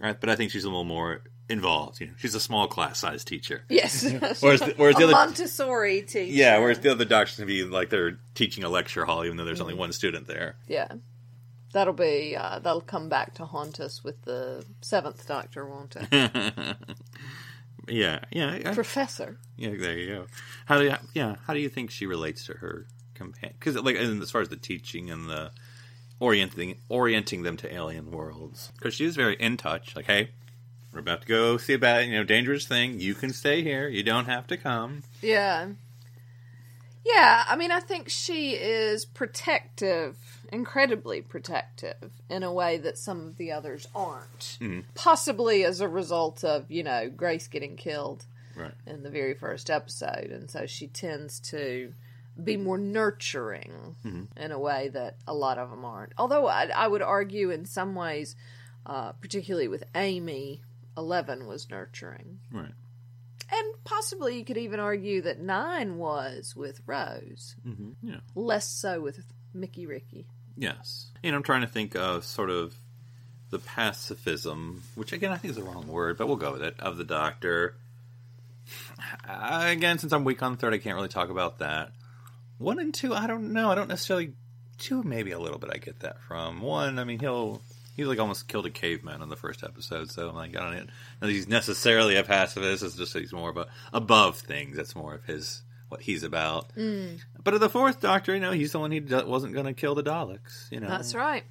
right? 0.00 0.18
But 0.18 0.30
I 0.30 0.34
think 0.36 0.50
she's 0.50 0.64
a 0.64 0.68
little 0.68 0.84
more 0.84 1.22
involved. 1.48 2.00
You 2.00 2.08
know, 2.08 2.12
she's 2.18 2.34
a 2.34 2.40
small 2.40 2.66
class 2.68 2.98
size 2.98 3.24
teacher. 3.24 3.62
Yes. 3.68 4.02
Whereas 4.40 4.60
the- 4.60 4.74
whereas 4.76 4.96
the 4.96 5.04
other- 5.04 5.12
Montessori 5.12 6.02
teacher. 6.02 6.32
Yeah, 6.32 6.58
whereas 6.58 6.80
the 6.80 6.90
other 6.90 7.04
doctors 7.04 7.36
can 7.36 7.46
be 7.46 7.64
like 7.64 7.90
they're 7.90 8.18
teaching 8.34 8.64
a 8.64 8.68
lecture 8.68 9.04
hall, 9.04 9.24
even 9.24 9.36
though 9.36 9.44
there's 9.44 9.60
only 9.60 9.74
one 9.74 9.92
student 9.92 10.26
there. 10.26 10.56
Yeah. 10.66 10.88
That'll 11.72 11.92
be 11.92 12.34
uh, 12.36 12.60
that'll 12.60 12.80
come 12.80 13.08
back 13.08 13.34
to 13.34 13.44
haunt 13.44 13.80
us 13.80 14.02
with 14.02 14.22
the 14.22 14.64
seventh 14.80 15.26
doctor, 15.26 15.66
won't 15.66 15.94
it? 15.96 16.76
Yeah, 17.88 18.18
yeah, 18.32 18.58
I- 18.64 18.74
Professor. 18.74 19.38
yeah. 19.56 19.70
There 19.78 19.96
you 19.96 20.08
go. 20.08 20.26
How 20.64 20.78
do 20.78 20.84
you, 20.86 20.94
yeah? 21.14 21.36
How 21.46 21.54
do 21.54 21.60
you 21.60 21.68
think 21.68 21.92
she 21.92 22.06
relates 22.06 22.46
to 22.46 22.54
her 22.54 22.86
companion? 23.14 23.54
Because 23.60 23.76
like, 23.76 23.94
and 23.96 24.20
as 24.20 24.30
far 24.32 24.40
as 24.40 24.48
the 24.48 24.56
teaching 24.56 25.08
and 25.10 25.30
the 25.30 25.52
orienting 26.18 26.78
orienting 26.88 27.42
them 27.44 27.56
to 27.58 27.72
alien 27.72 28.10
worlds, 28.10 28.72
because 28.76 28.94
she 28.94 29.04
is 29.04 29.14
very 29.14 29.36
in 29.36 29.56
touch. 29.56 29.94
Like, 29.94 30.06
hey, 30.06 30.30
we're 30.96 31.00
about 31.02 31.20
to 31.20 31.28
go 31.28 31.58
see 31.58 31.74
a 31.74 31.78
bad, 31.78 32.06
you 32.06 32.12
know, 32.14 32.24
dangerous 32.24 32.66
thing. 32.66 32.98
You 33.00 33.14
can 33.14 33.30
stay 33.34 33.62
here. 33.62 33.86
You 33.86 34.02
don't 34.02 34.24
have 34.24 34.46
to 34.46 34.56
come. 34.56 35.02
Yeah. 35.20 35.68
Yeah, 37.04 37.44
I 37.46 37.54
mean, 37.54 37.70
I 37.70 37.80
think 37.80 38.08
she 38.08 38.52
is 38.52 39.04
protective, 39.04 40.16
incredibly 40.50 41.20
protective, 41.20 42.10
in 42.30 42.42
a 42.42 42.52
way 42.52 42.78
that 42.78 42.96
some 42.98 43.20
of 43.28 43.36
the 43.36 43.52
others 43.52 43.86
aren't. 43.94 44.58
Possibly 44.94 45.64
as 45.64 45.80
a 45.80 45.88
result 45.88 46.42
of, 46.42 46.68
you 46.70 46.82
know, 46.82 47.08
Grace 47.10 47.46
getting 47.46 47.76
killed 47.76 48.24
Right. 48.56 48.72
in 48.86 49.02
the 49.02 49.10
very 49.10 49.34
first 49.34 49.68
episode. 49.70 50.30
And 50.32 50.50
so 50.50 50.64
she 50.66 50.86
tends 50.88 51.38
to 51.50 51.92
be 52.42 52.56
more 52.56 52.78
nurturing 52.78 53.94
in 54.36 54.50
a 54.50 54.58
way 54.58 54.88
that 54.88 55.16
a 55.28 55.34
lot 55.34 55.58
of 55.58 55.70
them 55.70 55.84
aren't. 55.84 56.12
Although 56.18 56.46
I, 56.48 56.70
I 56.74 56.88
would 56.88 57.02
argue 57.02 57.50
in 57.50 57.66
some 57.66 57.94
ways, 57.94 58.34
uh, 58.84 59.12
particularly 59.12 59.68
with 59.68 59.84
Amy, 59.94 60.60
Eleven 60.96 61.46
was 61.46 61.68
nurturing. 61.70 62.40
Right. 62.52 62.72
And 63.52 63.74
possibly 63.84 64.38
you 64.38 64.44
could 64.44 64.56
even 64.56 64.80
argue 64.80 65.22
that 65.22 65.40
nine 65.40 65.98
was 65.98 66.54
with 66.56 66.80
Rose, 66.86 67.54
hmm 67.62 67.90
Yeah. 68.02 68.16
less 68.34 68.68
so 68.68 69.00
with 69.00 69.24
Mickey 69.54 69.86
Ricky. 69.86 70.26
Yes. 70.56 71.10
And 71.22 71.34
I'm 71.36 71.42
trying 71.42 71.60
to 71.60 71.66
think 71.68 71.94
of 71.94 72.24
sort 72.24 72.50
of 72.50 72.74
the 73.50 73.58
pacifism, 73.60 74.82
which 74.96 75.12
again 75.12 75.30
I 75.32 75.36
think 75.36 75.50
is 75.50 75.56
the 75.56 75.62
wrong 75.62 75.86
word, 75.86 76.16
but 76.18 76.26
we'll 76.26 76.36
go 76.36 76.52
with 76.52 76.62
it, 76.62 76.74
of 76.80 76.96
the 76.96 77.04
Doctor. 77.04 77.76
Uh, 79.28 79.64
again, 79.68 79.98
since 79.98 80.12
I'm 80.12 80.24
weak 80.24 80.42
on 80.42 80.52
the 80.52 80.58
third, 80.58 80.74
I 80.74 80.78
can't 80.78 80.96
really 80.96 81.08
talk 81.08 81.28
about 81.30 81.58
that. 81.60 81.92
One 82.58 82.78
and 82.80 82.92
two, 82.92 83.14
I 83.14 83.26
don't 83.26 83.52
know. 83.52 83.70
I 83.70 83.74
don't 83.74 83.88
necessarily. 83.88 84.32
Two, 84.78 85.02
maybe 85.02 85.30
a 85.30 85.38
little 85.38 85.58
bit. 85.58 85.70
I 85.72 85.78
get 85.78 86.00
that 86.00 86.20
from 86.22 86.60
one. 86.60 86.98
I 86.98 87.04
mean, 87.04 87.18
he'll 87.18 87.62
he 87.96 88.04
like 88.04 88.18
almost 88.20 88.46
killed 88.48 88.66
a 88.66 88.70
caveman 88.70 89.22
in 89.22 89.28
the 89.28 89.36
first 89.36 89.64
episode, 89.64 90.10
so 90.10 90.28
I'm 90.28 90.34
like, 90.36 90.56
I 90.56 90.60
don't 90.60 90.76
know 90.76 90.86
that 91.20 91.30
he's 91.30 91.48
necessarily 91.48 92.16
a 92.16 92.22
pacifist. 92.22 92.82
It's 92.82 92.96
just 92.96 93.16
he's 93.16 93.32
more 93.32 93.50
of 93.50 93.56
a 93.56 93.66
above 93.92 94.36
things. 94.38 94.76
That's 94.76 94.94
more 94.94 95.14
of 95.14 95.24
his 95.24 95.62
what 95.88 96.00
he's 96.02 96.22
about. 96.22 96.74
Mm. 96.76 97.20
But 97.42 97.54
of 97.54 97.60
the 97.60 97.68
fourth 97.70 98.00
Doctor, 98.00 98.34
you 98.34 98.40
know, 98.40 98.50
he's 98.52 98.72
the 98.72 98.80
one 98.80 98.90
who 98.92 99.00
wasn't 99.26 99.54
going 99.54 99.66
to 99.66 99.72
kill 99.72 99.94
the 99.94 100.02
Daleks. 100.02 100.70
You 100.70 100.80
know, 100.80 100.88
That's 100.88 101.14
right. 101.14 101.44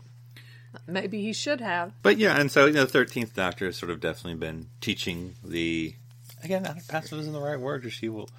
Maybe 0.87 1.21
he 1.21 1.31
should 1.31 1.61
have. 1.61 1.93
But 2.01 2.17
yeah, 2.17 2.37
and 2.39 2.51
so 2.51 2.65
you 2.65 2.73
know, 2.73 2.81
the 2.85 2.91
thirteenth 2.91 3.33
Doctor 3.33 3.65
has 3.67 3.77
sort 3.77 3.91
of 3.91 3.99
definitely 4.01 4.39
been 4.39 4.67
teaching 4.81 5.35
the 5.43 5.95
again, 6.43 6.65
I 6.65 6.73
don't 6.73 6.87
passive 6.87 7.19
isn't 7.19 7.31
the 7.33 7.39
right 7.41 7.59
word, 7.59 7.85
or 7.85 7.89
she 7.89 8.09
will 8.09 8.29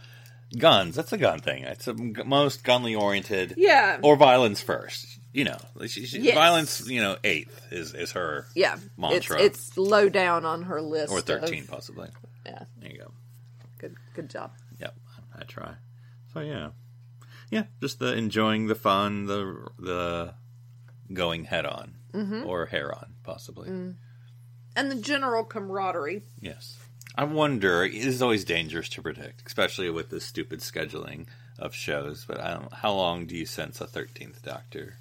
guns. 0.58 0.94
That's 0.96 1.12
a 1.14 1.18
gun 1.18 1.40
thing. 1.40 1.64
It's 1.64 1.88
m- 1.88 2.14
most 2.26 2.62
gunly 2.62 2.94
oriented, 2.94 3.54
Yeah. 3.56 3.98
or 4.02 4.16
violence 4.16 4.60
first. 4.60 5.15
You 5.36 5.44
know, 5.44 5.58
she, 5.86 6.06
she, 6.06 6.20
Yes. 6.20 6.34
violence. 6.34 6.88
You 6.88 7.02
know, 7.02 7.18
eighth 7.22 7.70
is 7.70 7.92
is 7.92 8.12
her 8.12 8.46
Yeah. 8.54 8.78
Mantra. 8.96 9.38
It's, 9.38 9.68
it's 9.68 9.76
low 9.76 10.08
down 10.08 10.46
on 10.46 10.62
her 10.62 10.80
list. 10.80 11.12
or 11.12 11.18
of- 11.18 11.26
thirteen 11.26 11.66
possibly. 11.66 12.08
yeah. 12.46 12.62
There 12.78 12.90
you 12.90 12.98
go. 12.98 13.12
Good 13.76 13.96
good 14.14 14.30
job. 14.30 14.52
Yep, 14.80 14.94
I 15.38 15.44
try. 15.44 15.74
So 16.32 16.40
yeah, 16.40 16.70
yeah, 17.50 17.64
just 17.82 17.98
the 17.98 18.14
enjoying 18.14 18.66
the 18.66 18.74
fun, 18.74 19.26
the 19.26 19.68
the 19.78 20.34
going 21.12 21.44
head 21.44 21.66
on 21.66 21.96
mm-hmm. 22.14 22.46
or 22.46 22.64
hair 22.64 22.94
on 22.94 23.16
possibly. 23.22 23.68
Mm. 23.68 23.96
And 24.74 24.90
the 24.90 24.96
general 24.96 25.44
camaraderie. 25.44 26.22
Yes. 26.40 26.78
I 27.14 27.24
wonder, 27.24 27.84
it 27.84 27.94
is 27.94 28.22
always 28.22 28.44
dangerous 28.44 28.88
to 28.90 29.02
predict, 29.02 29.42
especially 29.46 29.90
with 29.90 30.08
the 30.08 30.20
stupid 30.20 30.60
scheduling 30.60 31.26
of 31.58 31.74
shows, 31.74 32.24
but 32.26 32.40
I 32.40 32.54
don't, 32.54 32.72
how 32.72 32.92
long 32.92 33.26
do 33.26 33.34
you 33.36 33.46
sense 33.46 33.80
a 33.80 33.86
13th 33.86 34.42
Doctor? 34.42 34.96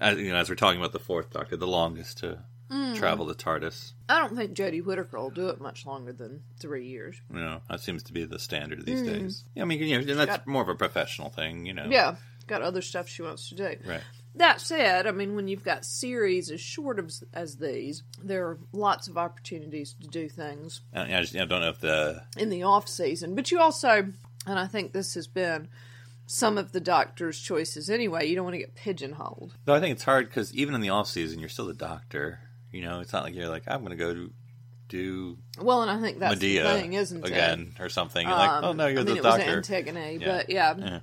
As, 0.00 0.18
you 0.18 0.30
know, 0.30 0.36
as 0.36 0.48
we're 0.48 0.56
talking 0.56 0.80
about 0.80 0.92
the 0.92 1.00
4th 1.00 1.30
Doctor, 1.30 1.56
the 1.56 1.66
longest 1.66 2.18
to 2.18 2.38
hmm. 2.70 2.94
travel 2.94 3.26
the 3.26 3.34
TARDIS. 3.34 3.92
I 4.08 4.18
don't 4.18 4.36
think 4.36 4.52
Jodie 4.52 4.84
Whittaker 4.84 5.18
will 5.18 5.30
do 5.30 5.48
it 5.48 5.60
much 5.60 5.86
longer 5.86 6.12
than 6.12 6.42
three 6.58 6.86
years. 6.86 7.20
Know, 7.30 7.60
that 7.68 7.80
seems 7.80 8.02
to 8.04 8.12
be 8.12 8.24
the 8.24 8.38
standard 8.38 8.84
these 8.84 9.00
hmm. 9.00 9.06
days. 9.06 9.44
Yeah, 9.54 9.62
I 9.62 9.66
mean, 9.66 9.82
you 9.82 10.00
know, 10.00 10.10
and 10.10 10.20
that's 10.20 10.38
Got- 10.38 10.46
more 10.46 10.62
of 10.62 10.68
a 10.68 10.74
professional 10.74 11.30
thing, 11.30 11.66
you 11.66 11.74
know. 11.74 11.86
Yeah, 11.88 12.16
got 12.46 12.62
other 12.62 12.82
stuff 12.82 13.08
she 13.08 13.22
wants 13.22 13.48
to 13.50 13.54
do. 13.54 13.76
Right. 13.84 14.02
That 14.34 14.60
said, 14.60 15.06
I 15.06 15.10
mean, 15.10 15.34
when 15.34 15.48
you've 15.48 15.64
got 15.64 15.84
series 15.84 16.50
as 16.50 16.60
short 16.60 16.98
as, 16.98 17.24
as 17.32 17.56
these, 17.56 18.04
there 18.22 18.46
are 18.46 18.58
lots 18.72 19.08
of 19.08 19.18
opportunities 19.18 19.94
to 20.00 20.06
do 20.06 20.28
things 20.28 20.80
uh, 20.94 21.00
And 21.00 21.14
I 21.14 21.20
just 21.22 21.34
I 21.34 21.44
don't 21.44 21.60
know 21.60 21.70
if 21.70 21.80
the 21.80 22.22
in 22.36 22.48
the 22.48 22.62
off 22.62 22.88
season. 22.88 23.34
But 23.34 23.50
you 23.50 23.60
also, 23.60 24.12
and 24.46 24.58
I 24.58 24.66
think 24.66 24.92
this 24.92 25.14
has 25.14 25.26
been 25.26 25.68
some 26.30 26.58
of 26.58 26.72
the 26.72 26.80
doctor's 26.80 27.40
choices 27.40 27.88
anyway. 27.88 28.26
You 28.28 28.36
don't 28.36 28.44
want 28.44 28.54
to 28.54 28.58
get 28.58 28.74
pigeonholed. 28.74 29.54
though 29.64 29.74
I 29.74 29.80
think 29.80 29.92
it's 29.94 30.04
hard 30.04 30.28
because 30.28 30.54
even 30.54 30.74
in 30.74 30.80
the 30.82 30.90
off 30.90 31.08
season, 31.08 31.40
you're 31.40 31.48
still 31.48 31.66
the 31.66 31.74
doctor. 31.74 32.40
You 32.70 32.82
know, 32.82 33.00
it's 33.00 33.12
not 33.14 33.24
like 33.24 33.34
you're 33.34 33.48
like 33.48 33.62
I'm 33.66 33.80
going 33.80 33.90
to 33.90 33.96
go 33.96 34.12
to 34.14 34.30
do 34.88 35.38
Well, 35.60 35.82
and 35.82 35.90
I 35.90 36.00
think 36.00 36.18
that's 36.18 36.34
Medea 36.34 36.64
the 36.64 36.80
thing, 36.80 36.92
isn't 36.92 37.18
it? 37.24 37.26
again 37.26 37.74
or 37.80 37.88
something. 37.88 38.26
it? 38.26 38.28
You're 38.28 38.38
like, 38.38 38.50
Um, 38.50 38.64
oh 38.64 38.72
no, 38.72 38.86
you're 38.86 39.00
I 39.00 39.04
mean, 39.04 39.14
the 39.14 39.20
it 39.20 39.22
doctor. 39.22 39.56
was 39.56 39.70
Antigone, 39.70 40.18
Yeah. 40.20 40.26
but 40.26 40.50
yeah, 40.50 40.74
Yeah. 40.76 41.00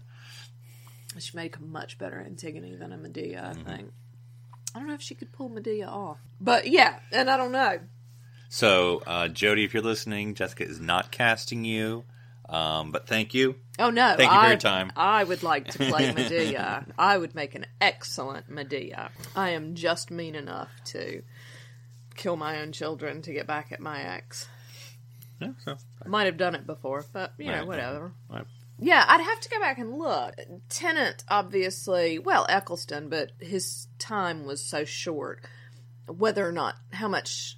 she 1.20 1.36
make 1.36 1.58
a 1.58 1.62
much 1.62 1.98
better 1.98 2.20
Antigone 2.20 2.76
than 2.76 2.92
a 2.94 2.98
Medea. 2.98 3.50
I 3.52 3.54
Mm-hmm. 3.56 3.70
think. 3.70 3.92
I 4.76 4.80
don't 4.80 4.88
know 4.90 4.94
if 4.94 5.02
she 5.02 5.16
could 5.16 5.32
pull 5.32 5.50
Medea 5.50 5.88
off, 5.88 6.18
but 6.42 6.68
yeah, 6.68 7.00
and 7.12 7.30
I 7.30 7.38
don't 7.38 7.52
know. 7.54 7.80
So, 8.50 9.02
uh, 9.08 9.28
Jodie, 9.28 9.66
if 9.66 9.74
you're 9.74 9.82
listening, 9.84 10.36
Jessica 10.36 10.66
is 10.66 10.80
not 10.80 11.12
casting 11.12 11.64
you, 11.66 12.04
um, 12.50 12.92
but 12.92 13.08
thank 13.08 13.34
you. 13.34 13.56
Oh 13.78 13.90
no! 13.90 14.16
Thank 14.16 14.32
you 14.32 14.38
for 14.38 14.46
I, 14.46 14.48
your 14.50 14.58
time. 14.58 14.92
I 14.96 15.24
would 15.24 15.44
like 15.44 15.68
to 15.70 15.78
play 15.80 16.12
Medea. 16.16 16.86
I 16.98 17.18
would 17.18 17.36
make 17.36 17.56
an 17.56 17.66
excellent 17.82 18.50
Medea. 18.50 19.12
I 19.36 19.50
am 19.50 19.76
just 19.76 20.12
mean 20.12 20.36
enough 20.36 20.70
to 20.86 21.22
kill 22.16 22.38
my 22.38 22.62
own 22.62 22.72
children 22.72 23.22
to 23.24 23.34
get 23.34 23.48
back 23.48 23.72
at 23.72 23.80
my 23.82 24.02
ex. 24.02 24.48
Yeah, 25.42 25.50
so, 25.66 25.76
Might 26.06 26.26
have 26.28 26.38
done 26.38 26.56
it 26.56 26.66
before, 26.66 27.04
but 27.12 27.34
you 27.38 27.48
know, 27.48 27.58
Right. 27.60 27.68
whatever. 27.68 28.14
right. 28.30 28.46
Yeah, 28.80 29.04
I'd 29.08 29.22
have 29.22 29.40
to 29.42 29.50
go 29.50 29.60
back 29.60 29.78
and 29.78 29.98
look. 29.98 30.36
Tennant, 30.70 31.24
obviously, 31.30 32.20
well, 32.20 32.46
Eccleston, 32.50 33.10
but 33.10 33.32
his 33.40 33.88
time 34.00 34.46
was 34.46 34.62
so 34.64 34.84
short. 34.86 35.46
Whether 36.08 36.48
or 36.48 36.52
not 36.52 36.76
how 36.92 37.08
much 37.08 37.58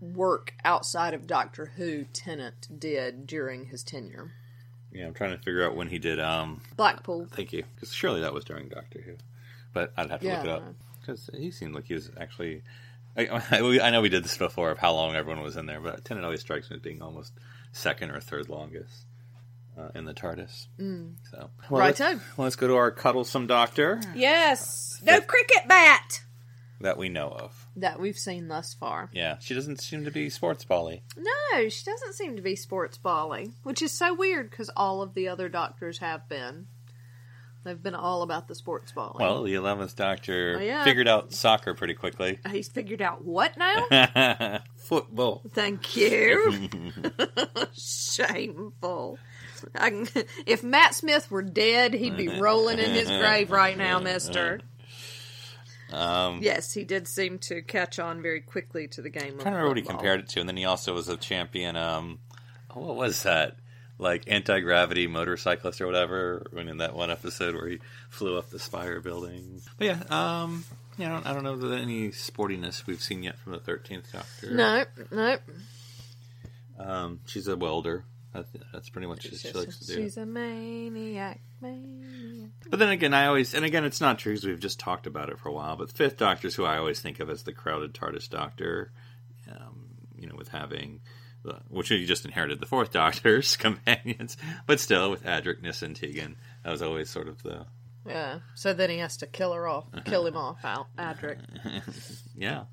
work 0.00 0.54
outside 0.64 1.14
of 1.14 1.26
Doctor 1.26 1.66
Who 1.76 2.04
Tennant 2.12 2.68
did 2.78 3.26
during 3.26 3.66
his 3.66 3.82
tenure, 3.82 4.32
Yeah, 4.92 5.06
I'm 5.06 5.14
trying 5.14 5.36
to 5.36 5.38
figure 5.38 5.64
out 5.64 5.76
when 5.76 5.88
he 5.88 5.98
did. 5.98 6.18
Um, 6.20 6.60
Blackpool. 6.76 7.26
thank 7.32 7.52
you, 7.52 7.64
because 7.74 7.92
surely 7.92 8.22
that 8.22 8.32
was 8.32 8.44
during 8.44 8.68
Doctor 8.68 9.00
Who, 9.00 9.16
but 9.72 9.92
I'd 9.96 10.10
have 10.10 10.20
to 10.20 10.28
look 10.28 10.44
it 10.44 10.48
up 10.48 10.74
because 11.00 11.30
he 11.36 11.50
seemed 11.50 11.74
like 11.74 11.86
he 11.86 11.94
was 11.94 12.10
actually. 12.18 12.62
I, 13.16 13.26
I, 13.50 13.80
I 13.82 13.90
know 13.90 14.00
we 14.00 14.08
did 14.08 14.24
this 14.24 14.36
before 14.36 14.70
of 14.70 14.78
how 14.78 14.92
long 14.92 15.16
everyone 15.16 15.42
was 15.42 15.56
in 15.56 15.66
there, 15.66 15.80
but 15.80 16.04
Tennant 16.04 16.24
always 16.24 16.40
strikes 16.40 16.70
me 16.70 16.76
as 16.76 16.82
being 16.82 17.02
almost 17.02 17.32
second 17.72 18.10
or 18.10 18.20
third 18.20 18.48
longest 18.48 19.06
uh, 19.78 19.88
in 19.94 20.04
the 20.04 20.14
TARDIS. 20.14 20.68
Mm. 20.78 21.14
So, 21.30 21.50
well, 21.70 21.80
Righto. 21.80 22.04
Let's, 22.04 22.38
let's 22.38 22.56
go 22.56 22.68
to 22.68 22.76
our 22.76 22.90
cuddlesome 22.90 23.46
doctor 23.46 24.00
Yes, 24.14 25.00
no 25.04 25.20
cricket 25.20 25.66
bat 25.66 26.22
that 26.80 26.96
we 26.98 27.08
know 27.08 27.28
of. 27.28 27.66
that 27.76 27.98
we've 28.00 28.18
seen 28.18 28.48
thus 28.48 28.74
far. 28.74 29.10
Yeah, 29.12 29.36
she 29.40 29.54
doesn't 29.54 29.80
seem 29.80 30.04
to 30.04 30.10
be 30.10 30.30
sports 30.30 30.64
bally. 30.64 31.02
No, 31.16 31.68
she 31.68 31.84
doesn't 31.84 32.14
seem 32.14 32.36
to 32.36 32.42
be 32.42 32.54
sports 32.56 32.98
bally, 32.98 33.50
which 33.64 33.82
is 33.82 33.92
so 33.92 34.14
weird 34.14 34.50
because 34.50 34.70
all 34.76 35.02
of 35.02 35.14
the 35.14 35.28
other 35.28 35.48
doctors 35.48 35.98
have 35.98 36.28
been. 36.28 36.66
They've 37.64 37.82
been 37.82 37.96
all 37.96 38.22
about 38.22 38.46
the 38.48 38.54
sports 38.54 38.92
balling. 38.92 39.16
Well, 39.26 39.42
the 39.42 39.54
eleventh 39.54 39.96
Doctor 39.96 40.56
Oh, 40.58 40.62
yeah. 40.62 40.84
figured 40.84 41.08
out 41.08 41.32
soccer 41.34 41.74
pretty 41.74 41.94
quickly. 41.94 42.38
Uh, 42.44 42.50
he's 42.50 42.68
figured 42.68 43.02
out 43.02 43.24
what 43.24 43.56
now? 43.58 44.60
Football. 44.76 45.42
Thank 45.52 45.96
you. 45.96 46.68
Shameful. 47.76 49.18
I 49.74 49.90
can, 49.90 50.08
if 50.46 50.62
Matt 50.62 50.94
Smith 50.94 51.30
were 51.30 51.42
dead, 51.42 51.94
he'd 51.94 52.16
be 52.16 52.28
rolling 52.40 52.78
in 52.78 52.90
his 52.92 53.08
grave 53.08 53.50
right 53.50 53.76
now, 53.76 53.98
Mister. 53.98 54.60
Um, 55.92 56.40
Yes, 56.42 56.72
he 56.72 56.84
did 56.84 57.08
seem 57.08 57.38
to 57.40 57.62
catch 57.62 57.98
on 57.98 58.20
very 58.22 58.40
quickly 58.40 58.88
to 58.88 59.02
the 59.02 59.10
game. 59.10 59.22
I 59.24 59.28
Of 59.28 59.36
don't 59.38 59.46
remember 59.46 59.68
what 59.68 59.76
he 59.78 59.82
compared 59.82 60.20
it 60.20 60.28
to, 60.30 60.40
and 60.40 60.48
then 60.48 60.56
he 60.56 60.64
also 60.64 60.94
was 60.94 61.08
a 61.08 61.16
champion. 61.16 61.76
Um, 61.76 62.18
oh, 62.74 62.80
what 62.80 62.96
was 62.96 63.22
that? 63.22 63.56
Like 63.98 64.24
anti 64.28 64.60
gravity 64.60 65.06
motorcyclist 65.06 65.80
or 65.80 65.86
whatever. 65.86 66.46
When 66.52 66.68
in 66.68 66.76
that 66.78 66.94
one 66.94 67.10
episode 67.10 67.54
where 67.54 67.68
he 67.68 67.78
flew 68.10 68.38
up 68.38 68.50
the 68.50 68.58
Spire 68.58 69.00
building. 69.00 69.60
But 69.76 69.86
yeah, 69.86 70.02
um, 70.42 70.64
yeah, 70.98 71.06
I 71.06 71.10
don't, 71.10 71.26
I 71.26 71.34
don't 71.34 71.42
know 71.42 71.56
that 71.56 71.78
any 71.80 72.10
sportiness 72.10 72.86
we've 72.86 73.02
seen 73.02 73.22
yet 73.24 73.38
from 73.38 73.52
the 73.52 73.58
Thirteenth 73.58 74.12
Doctor. 74.12 74.52
No, 74.52 74.84
no. 75.10 75.38
um, 76.78 77.20
she's 77.26 77.48
a 77.48 77.56
welder. 77.56 78.04
That's, 78.32 78.50
that's 78.72 78.88
pretty 78.90 79.06
much 79.06 79.24
what 79.24 79.40
she 79.40 79.52
likes 79.52 79.78
to 79.78 79.86
do. 79.86 79.94
She's 79.94 80.16
a 80.16 80.26
maniac, 80.26 81.40
maniac. 81.60 82.50
But 82.68 82.78
then 82.78 82.90
again, 82.90 83.14
I 83.14 83.26
always 83.26 83.54
and 83.54 83.64
again, 83.64 83.84
it's 83.84 84.00
not 84.00 84.18
true 84.18 84.32
because 84.32 84.46
we've 84.46 84.60
just 84.60 84.78
talked 84.78 85.06
about 85.06 85.30
it 85.30 85.38
for 85.38 85.48
a 85.48 85.52
while. 85.52 85.76
But 85.76 85.92
Fifth 85.92 86.18
Doctor 86.18 86.48
is 86.48 86.54
who 86.54 86.64
I 86.64 86.78
always 86.78 87.00
think 87.00 87.20
of 87.20 87.30
as 87.30 87.42
the 87.44 87.52
crowded 87.52 87.94
TARDIS 87.94 88.28
Doctor. 88.28 88.92
Um, 89.50 89.88
you 90.18 90.26
know, 90.28 90.34
with 90.36 90.48
having 90.48 91.00
the, 91.42 91.60
which 91.68 91.90
you 91.90 92.04
just 92.06 92.24
inherited 92.24 92.60
the 92.60 92.66
Fourth 92.66 92.92
Doctor's 92.92 93.56
companions, 93.58 94.36
but 94.66 94.80
still 94.80 95.10
with 95.10 95.24
Adric, 95.24 95.62
Nis, 95.62 95.82
and 95.82 95.96
Tegan, 95.96 96.36
that 96.64 96.70
was 96.70 96.82
always 96.82 97.08
sort 97.08 97.28
of 97.28 97.42
the 97.42 97.66
Yeah. 98.06 98.40
So 98.54 98.74
then 98.74 98.90
he 98.90 98.98
has 98.98 99.16
to 99.18 99.26
kill 99.26 99.52
her 99.54 99.66
off, 99.66 99.86
kill 100.04 100.26
him 100.26 100.36
off, 100.36 100.64
Al 100.64 100.88
Adric. 100.98 101.38
yeah. 102.36 102.64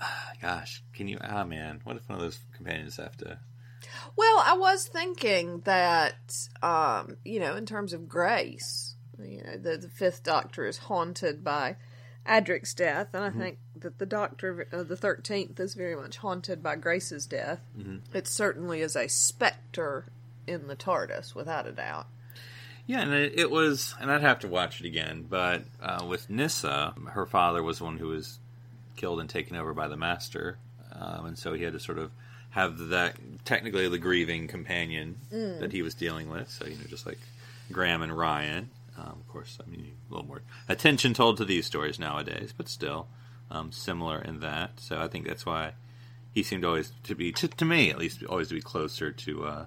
Ah, 0.00 0.30
gosh, 0.42 0.82
can 0.92 1.08
you? 1.08 1.18
Ah, 1.20 1.44
man, 1.44 1.80
what 1.84 1.96
if 1.96 2.08
one 2.08 2.18
of 2.18 2.22
those 2.24 2.38
companions 2.54 2.96
have 2.96 3.16
to? 3.18 3.38
Well, 4.16 4.42
I 4.44 4.56
was 4.56 4.86
thinking 4.86 5.60
that, 5.60 6.48
um, 6.62 7.16
you 7.24 7.40
know, 7.40 7.56
in 7.56 7.66
terms 7.66 7.92
of 7.92 8.08
grace, 8.08 8.96
you 9.22 9.42
know, 9.42 9.56
the, 9.56 9.76
the 9.78 9.88
Fifth 9.88 10.22
Doctor 10.22 10.66
is 10.66 10.78
haunted 10.78 11.44
by 11.44 11.76
Adric's 12.26 12.74
death, 12.74 13.08
and 13.14 13.24
I 13.24 13.30
think 13.30 13.58
that 13.76 13.98
the 13.98 14.06
Doctor, 14.06 14.68
uh, 14.72 14.82
the 14.82 14.96
Thirteenth, 14.96 15.58
is 15.58 15.74
very 15.74 15.96
much 15.96 16.18
haunted 16.18 16.62
by 16.62 16.76
Grace's 16.76 17.26
death. 17.26 17.60
It 18.12 18.26
certainly 18.26 18.80
is 18.82 18.96
a 18.96 19.08
specter 19.08 20.06
in 20.46 20.66
the 20.66 20.76
TARDIS, 20.76 21.34
without 21.34 21.66
a 21.66 21.72
doubt. 21.72 22.06
Yeah, 22.86 23.00
and 23.00 23.14
it, 23.14 23.32
it 23.38 23.50
was, 23.50 23.94
and 24.00 24.10
I'd 24.10 24.20
have 24.22 24.40
to 24.40 24.48
watch 24.48 24.80
it 24.80 24.86
again. 24.86 25.26
But 25.28 25.64
uh, 25.80 26.04
with 26.06 26.28
Nyssa, 26.28 26.94
her 27.12 27.26
father 27.26 27.62
was 27.62 27.80
one 27.80 27.98
who 27.98 28.08
was 28.08 28.38
killed 28.96 29.20
and 29.20 29.30
taken 29.30 29.56
over 29.56 29.72
by 29.72 29.88
the 29.88 29.96
Master, 29.96 30.58
um, 30.92 31.26
and 31.26 31.38
so 31.38 31.54
he 31.54 31.64
had 31.64 31.72
to 31.72 31.80
sort 31.80 31.98
of 31.98 32.10
have 32.50 32.78
that 32.88 33.16
technically 33.44 33.88
the 33.88 33.98
grieving 33.98 34.48
companion 34.48 35.16
that 35.60 35.72
he 35.72 35.82
was 35.82 35.94
dealing 35.94 36.30
with. 36.30 36.50
So 36.50 36.66
you 36.66 36.76
know, 36.76 36.84
just 36.88 37.06
like 37.06 37.18
Graham 37.70 38.02
and 38.02 38.16
Ryan. 38.16 38.70
Um, 38.96 39.20
of 39.20 39.28
course, 39.28 39.58
I 39.64 39.70
mean 39.70 39.92
a 40.08 40.12
little 40.12 40.26
more 40.26 40.42
attention 40.68 41.14
told 41.14 41.36
to 41.36 41.44
these 41.44 41.66
stories 41.66 41.98
nowadays, 41.98 42.52
but 42.56 42.68
still 42.68 43.08
um, 43.50 43.70
similar 43.72 44.20
in 44.20 44.40
that. 44.40 44.80
So 44.80 45.00
I 45.00 45.08
think 45.08 45.26
that's 45.26 45.46
why 45.46 45.72
he 46.32 46.42
seemed 46.42 46.64
always 46.64 46.92
to 47.04 47.14
be, 47.14 47.32
to, 47.32 47.48
to 47.48 47.64
me 47.64 47.90
at 47.90 47.98
least, 47.98 48.24
always 48.24 48.48
to 48.48 48.54
be 48.54 48.60
closer 48.60 49.12
to. 49.12 49.44
Uh, 49.44 49.66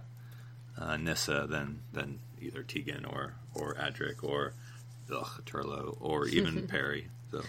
uh, 0.77 0.97
Nyssa 0.97 1.47
than 1.47 1.81
than 1.93 2.19
either 2.41 2.63
Tegan 2.63 3.05
or 3.05 3.35
or 3.53 3.75
Adric 3.75 4.23
or 4.23 4.53
ugh, 5.13 5.41
Turlough 5.45 5.97
or 5.99 6.27
even 6.27 6.67
Peri. 6.67 7.07
So 7.31 7.41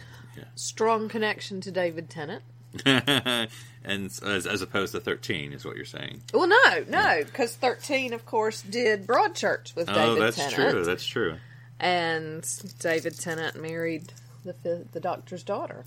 Strong 0.55 1.09
connection 1.09 1.61
to 1.63 1.71
David 1.71 2.09
Tennant. 2.09 2.43
and 2.87 3.49
as, 3.85 4.47
as 4.47 4.63
opposed 4.63 4.93
to 4.93 5.01
thirteen 5.01 5.53
is 5.53 5.65
what 5.65 5.77
you're 5.77 5.85
saying. 5.85 6.23
Well, 6.33 6.47
no, 6.49 6.85
no, 6.89 7.23
because 7.25 7.55
thirteen, 7.57 8.13
of 8.13 8.25
course, 8.27 8.63
did 8.63 9.07
Broadchurch 9.07 9.75
with 9.77 9.87
David 9.87 9.95
Tennant. 9.95 10.19
oh, 10.19 10.21
that's 10.21 10.37
Tennant. 10.37 10.55
true. 10.73 10.85
That's 10.85 11.05
true. 11.07 11.37
and 11.81 12.47
David 12.79 13.19
Tennant 13.19 13.61
married 13.61 14.13
the 14.45 14.87
the 14.93 15.01
doctor's 15.01 15.43
daughter. 15.43 15.85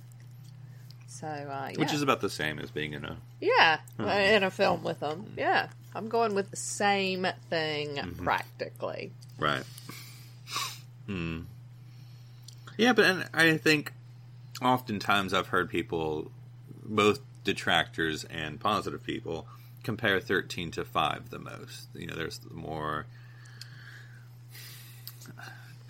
So, 1.08 1.28
uh, 1.28 1.70
yeah. 1.72 1.80
Which 1.80 1.94
is 1.94 2.02
about 2.02 2.20
the 2.20 2.30
same 2.30 2.60
as 2.60 2.72
being 2.72 2.92
in 2.94 3.06
a. 3.06 3.16
yeah, 3.40 3.80
in 4.00 4.44
a 4.44 4.52
film 4.52 4.84
with 4.84 5.00
them. 5.00 5.32
Yeah, 5.38 5.70
I'm 5.96 6.10
going 6.10 6.36
with 6.36 6.52
the 6.52 6.58
same 6.58 7.26
thing 7.50 7.96
Mm-hmm. 7.96 8.24
practically. 8.24 9.14
Right. 9.40 9.64
Hmm. 11.08 11.42
Yeah, 12.78 12.94
but 12.94 13.06
and 13.06 13.30
I 13.34 13.56
think 13.58 13.94
oftentimes 14.62 15.34
I've 15.34 15.48
heard 15.48 15.70
people, 15.70 16.32
both 16.86 17.20
detractors 17.44 18.24
and 18.26 18.60
positive 18.60 19.04
people, 19.04 19.48
compare 19.84 20.20
13 20.20 20.72
to 20.72 20.86
5 20.86 21.30
the 21.30 21.40
most. 21.40 21.88
You 21.94 22.08
know, 22.08 22.16
there's 22.16 22.40
more. 22.52 23.06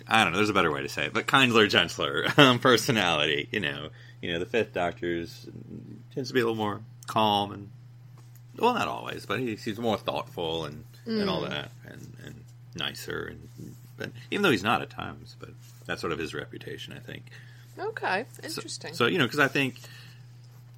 I 0.08 0.22
don't 0.22 0.32
know. 0.32 0.38
There's 0.38 0.50
a 0.50 0.54
better 0.54 0.70
way 0.70 0.82
to 0.82 0.88
say 0.88 1.06
it, 1.06 1.12
but 1.12 1.26
kindler, 1.26 1.66
gentler 1.66 2.26
um, 2.36 2.58
personality. 2.58 3.48
You 3.50 3.60
know, 3.60 3.88
you 4.22 4.32
know, 4.32 4.38
the 4.38 4.46
Fifth 4.46 4.72
Doctor's 4.72 5.46
tends 6.14 6.28
to 6.28 6.34
be 6.34 6.40
a 6.40 6.44
little 6.44 6.56
more 6.56 6.80
calm 7.06 7.52
and, 7.52 7.70
well, 8.58 8.74
not 8.74 8.88
always, 8.88 9.26
but 9.26 9.40
he's, 9.40 9.64
he's 9.64 9.78
more 9.78 9.96
thoughtful 9.98 10.64
and, 10.64 10.84
and 11.06 11.28
all 11.28 11.42
that, 11.42 11.70
and, 11.86 12.16
and 12.24 12.34
nicer, 12.74 13.26
and 13.30 13.74
but 13.96 14.10
even 14.30 14.42
though 14.42 14.50
he's 14.50 14.62
not 14.64 14.82
at 14.82 14.90
times, 14.90 15.36
but 15.40 15.50
that's 15.86 16.00
sort 16.00 16.12
of 16.12 16.18
his 16.18 16.34
reputation, 16.34 16.92
I 16.92 16.98
think. 16.98 17.24
Okay, 17.78 18.24
So- 18.42 18.42
interesting. 18.60 18.94
So, 18.94 19.06
you 19.06 19.18
know, 19.18 19.24
because 19.24 19.38
I 19.40 19.48
think 19.48 19.76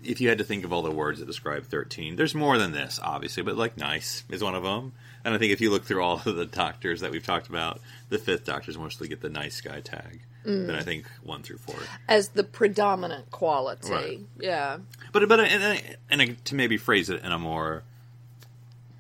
if 0.03 0.21
you 0.21 0.29
had 0.29 0.39
to 0.39 0.45
think 0.45 0.65
of 0.65 0.73
all 0.73 0.83
the 0.83 0.91
words 0.91 1.19
that 1.19 1.27
describe 1.27 1.65
13, 1.65 2.17
there's 2.17 2.35
more 2.35 2.59
than 2.59 2.73
this, 2.73 3.01
obviously, 3.03 3.43
but 3.43 3.57
like 3.57 3.77
nice 3.77 4.25
is 4.29 4.43
one 4.43 4.55
of 4.55 4.63
them. 4.63 4.93
And 5.25 5.35
I 5.35 5.39
think 5.39 5.53
if 5.53 5.61
you 5.61 5.71
look 5.71 5.85
through 5.85 6.03
all 6.03 6.23
of 6.25 6.37
the 6.37 6.47
doctors 6.47 7.01
that 7.01 7.11
we've 7.11 7.25
talked 7.25 7.49
about, 7.49 7.81
the 8.09 8.19
fifth 8.19 8.45
doctors 8.45 8.79
mostly 8.79 9.09
get 9.09 9.21
the 9.21 9.29
nice 9.29 9.61
guy 9.61 9.81
tag. 9.81 10.21
Mm. 10.45 10.67
Then 10.67 10.77
I 10.77 10.83
think 10.83 11.07
one 11.23 11.43
through 11.43 11.59
four. 11.59 11.77
As 12.09 12.31
the 12.31 12.45
predominant 12.45 13.31
quality. 13.31 13.91
Right. 13.91 14.21
Yeah. 14.39 14.79
But 15.13 15.29
but 15.29 15.41
and, 15.41 15.97
and, 16.11 16.45
to 16.45 16.55
maybe 16.55 16.77
phrase 16.77 17.11
it 17.11 17.23
in 17.23 17.33
a 17.33 17.39
more 17.39 17.83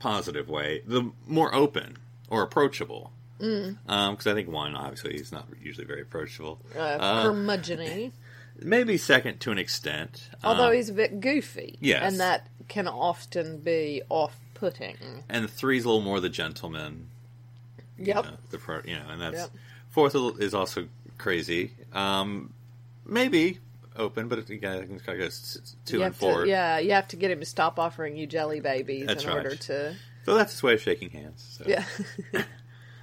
positive 0.01 0.49
way, 0.49 0.82
the 0.84 1.11
more 1.26 1.55
open 1.55 1.99
or 2.28 2.42
approachable. 2.42 3.12
Mm. 3.40 3.78
Um, 3.88 4.14
because 4.14 4.26
I 4.26 4.34
think 4.34 4.49
one, 4.49 4.74
obviously, 4.74 5.12
he's 5.12 5.30
not 5.30 5.46
usually 5.62 5.86
very 5.86 6.03
approachable. 6.03 6.59
Uh, 6.74 6.80
uh 6.80 7.22
curmudgeon 7.22 8.12
Maybe 8.61 8.96
second 8.96 9.40
to 9.40 9.52
an 9.52 9.59
extent. 9.59 10.28
Although 10.42 10.68
Um, 10.68 10.74
he's 10.74 10.88
a 10.88 10.92
bit 10.92 11.20
goofy. 11.20 11.78
Yes. 11.80 12.02
And 12.02 12.20
that 12.20 12.46
can 12.68 12.88
often 12.88 13.59
be 13.59 14.02
off 14.09 14.36
putting. 14.54 14.96
and 15.28 15.48
three's 15.48 15.84
a 15.84 15.88
little 15.88 16.02
more 16.02 16.18
the 16.20 16.28
gentleman. 16.28 17.09
Yep. 17.98 18.24
know, 18.24 18.36
the 18.50 18.59
pro, 18.59 18.80
you 18.84 18.94
know, 18.96 19.09
and 19.09 19.20
that's 19.20 19.36
Yep. 19.36 19.50
fourth 19.90 20.14
is 20.40 20.54
also 20.54 20.88
crazy. 21.18 21.72
Um, 21.92 22.52
maybe 23.06 23.59
open, 23.96 24.28
but 24.28 24.38
again, 24.50 24.72
I 24.76 24.78
think 24.80 24.92
it's 24.92 25.02
gotta 25.02 25.18
go 25.18 25.24
s- 25.24 25.59
s- 25.62 25.76
two 25.84 25.98
you 25.98 26.04
and 26.04 26.14
four. 26.14 26.42
To, 26.44 26.48
yeah, 26.48 26.78
you 26.78 26.92
have 26.92 27.09
to 27.09 27.16
get 27.16 27.30
him 27.32 27.40
to 27.40 27.46
stop 27.46 27.78
offering 27.78 28.16
you 28.16 28.26
jelly 28.26 28.61
babies 28.61 29.06
That's 29.06 29.24
in 29.24 29.30
right. 29.30 29.36
order 29.38 29.56
to. 29.56 29.96
So 30.24 30.34
that's 30.34 30.52
his 30.52 30.62
way 30.62 30.74
of 30.74 30.80
shaking 30.82 31.11
hands. 31.11 31.59
So. 31.59 31.64
Yeah. 31.66 31.84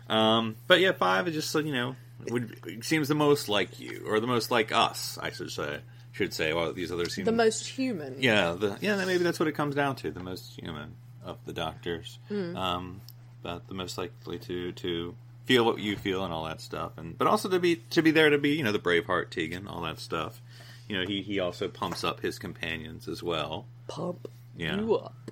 Um, 0.07 0.55
but 0.67 0.79
yeah, 0.81 0.91
five 0.91 1.27
is 1.27 1.33
just 1.33 1.49
so 1.49 1.57
you 1.59 1.73
know 1.73 1.95
would 2.31 2.83
seems 2.85 3.07
the 3.07 3.15
most 3.15 3.49
like 3.49 3.79
you 3.79 4.03
or 4.07 4.19
the 4.19 4.27
most 4.27 4.51
like 4.51 4.71
us. 4.71 5.17
I 5.21 5.31
should 5.31 5.51
say. 5.51 5.79
Should 6.13 6.33
say. 6.33 6.53
Well, 6.53 6.71
these 6.73 6.91
others 6.91 7.13
seem 7.13 7.25
the 7.25 7.31
most 7.33 7.67
human. 7.67 8.15
Yeah, 8.21 8.53
the, 8.53 8.77
yeah. 8.81 9.03
Maybe 9.03 9.23
that's 9.23 9.39
what 9.39 9.47
it 9.49 9.51
comes 9.53 9.75
down 9.75 9.95
to. 9.97 10.11
The 10.11 10.23
most 10.23 10.57
human 10.59 10.95
of 11.25 11.37
the 11.45 11.53
doctors, 11.53 12.19
Hmm. 12.29 12.55
um, 12.55 13.01
but 13.43 13.67
the 13.67 13.73
most 13.73 13.97
likely 13.97 14.39
to 14.39 14.71
to 14.73 15.15
feel 15.45 15.65
what 15.65 15.79
you 15.79 15.95
feel 15.97 16.23
and 16.23 16.33
all 16.33 16.45
that 16.45 16.61
stuff, 16.61 16.93
and 16.97 17.17
but 17.17 17.27
also 17.27 17.49
to 17.49 17.59
be 17.59 17.77
to 17.89 18.01
be 18.01 18.11
there 18.11 18.29
to 18.29 18.37
be 18.37 18.51
you 18.55 18.63
know 18.63 18.71
the 18.71 18.79
Braveheart 18.79 19.29
Tegan, 19.29 19.67
all 19.67 19.81
that 19.81 19.99
stuff. 19.99 20.41
You 20.87 20.97
know, 20.99 21.05
he 21.07 21.21
he 21.21 21.39
also 21.39 21.67
pumps 21.67 22.03
up 22.03 22.21
his 22.21 22.39
companions 22.39 23.07
as 23.09 23.21
well. 23.21 23.65
Pump 23.87 24.27
Yeah. 24.55 24.77
you 24.79 24.95
up. 24.95 25.31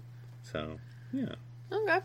So 0.51 0.79
yeah. 1.13 1.35
Okay. 1.71 1.99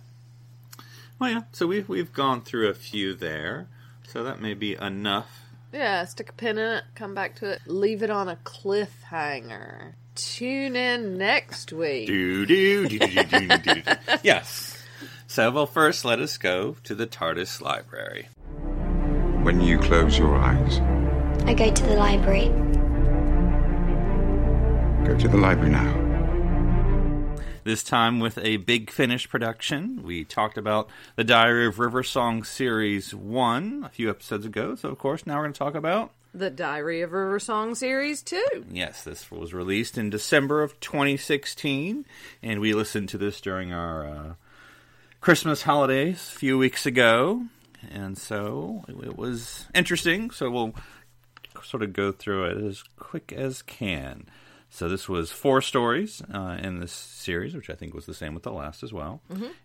Well, 1.19 1.31
yeah. 1.31 1.43
So 1.53 1.67
we've 1.67 1.89
we've 1.89 2.13
gone 2.13 2.43
through 2.43 2.69
a 2.69 2.75
few 2.75 3.13
there. 3.15 3.67
So 4.13 4.25
that 4.25 4.41
may 4.41 4.55
be 4.55 4.75
enough. 4.75 5.43
Yeah, 5.73 6.05
stick 6.07 6.31
a 6.31 6.33
pin 6.33 6.57
in 6.57 6.77
it, 6.79 6.85
come 6.95 7.15
back 7.15 7.37
to 7.37 7.51
it, 7.51 7.61
leave 7.67 8.03
it 8.03 8.09
on 8.11 8.29
a 8.29 8.37
cliffhanger. 8.37 9.93
Tune 10.15 10.77
in 10.77 11.19
next 11.19 11.73
week. 11.73 12.07
Do 12.07 12.47
do 12.47 12.89
do 12.89 12.99
do 12.99 13.25
do 13.25 13.49
do. 13.49 13.59
do. 13.59 13.83
Yes. 14.23 14.83
So 15.27 15.51
well, 15.51 15.67
first 15.67 16.07
let 16.07 16.21
us 16.21 16.39
go 16.39 16.77
to 16.85 16.95
the 16.95 17.07
TARDIS 17.07 17.61
library. 17.61 18.29
When 19.45 19.61
you 19.61 19.79
close 19.79 20.19
your 20.19 20.35
eyes, 20.37 20.79
I 21.47 21.53
go 21.53 21.71
to 21.71 21.83
the 21.83 21.95
library. 21.95 22.49
go 25.07 25.17
to 25.19 25.29
the 25.29 25.37
library 25.37 25.71
now. 25.71 26.08
This 27.69 27.83
time 27.83 28.19
with 28.19 28.39
a 28.39 28.57
Big 28.57 28.91
Finish 28.91 29.29
production. 29.29 30.03
We 30.03 30.25
talked 30.25 30.57
about 30.57 30.89
the 31.17 31.23
Diary 31.23 31.67
of 31.67 31.79
River 31.79 32.03
Song 32.03 32.43
Series 32.43 33.15
1 33.15 33.83
a 33.85 33.91
few 33.91 34.09
episodes 34.09 34.47
ago. 34.47 34.75
So, 34.75 34.89
of 34.89 34.97
course, 34.97 35.27
now 35.27 35.37
we're 35.37 35.43
going 35.43 35.53
to 35.53 35.59
talk 35.59 35.75
about. 35.75 36.13
The 36.33 36.49
Diary 36.49 37.03
of 37.03 37.13
River 37.13 37.39
Song 37.39 37.75
series 37.75 38.23
2. 38.23 38.69
Yes, 38.71 39.05
this 39.05 39.31
was 39.31 39.53
released 39.53 39.99
in 39.99 40.09
December 40.09 40.63
of 40.63 40.81
2016. 40.81 42.07
And 42.43 42.61
we 42.61 42.73
listened 42.73 43.11
to 43.11 43.19
this 43.19 43.39
during 43.39 43.71
our 43.71 44.07
uh, 44.07 44.35
Christmas 45.21 45.61
holidays 45.61 46.33
a 46.35 46.39
few 46.39 46.57
weeks 46.57 46.87
ago. 46.87 47.49
And 47.91 48.17
so 48.17 48.83
it 48.89 49.19
was 49.19 49.67
interesting. 49.75 50.31
So 50.31 50.51
we'll 50.51 50.75
sort 51.63 51.83
of 51.83 51.93
go 51.93 52.13
through 52.13 52.45
it 52.45 52.65
as 52.65 52.83
quick 52.99 53.31
as 53.31 53.61
can. 53.61 54.27
So 54.71 54.89
this 54.89 55.09
was 55.09 55.33
four 55.33 55.63
stories 55.63 56.23
uh, 56.33 56.59
in 56.63 56.79
this 56.81 56.93
series, 56.93 57.55
which 57.55 57.71
I 57.71 57.75
think 57.75 57.95
was 57.95 58.07
the 58.07 58.15
same 58.15 58.35
with 58.35 58.43
the 58.43 58.53
last 58.53 58.83
as 58.83 58.93
well. 58.93 59.23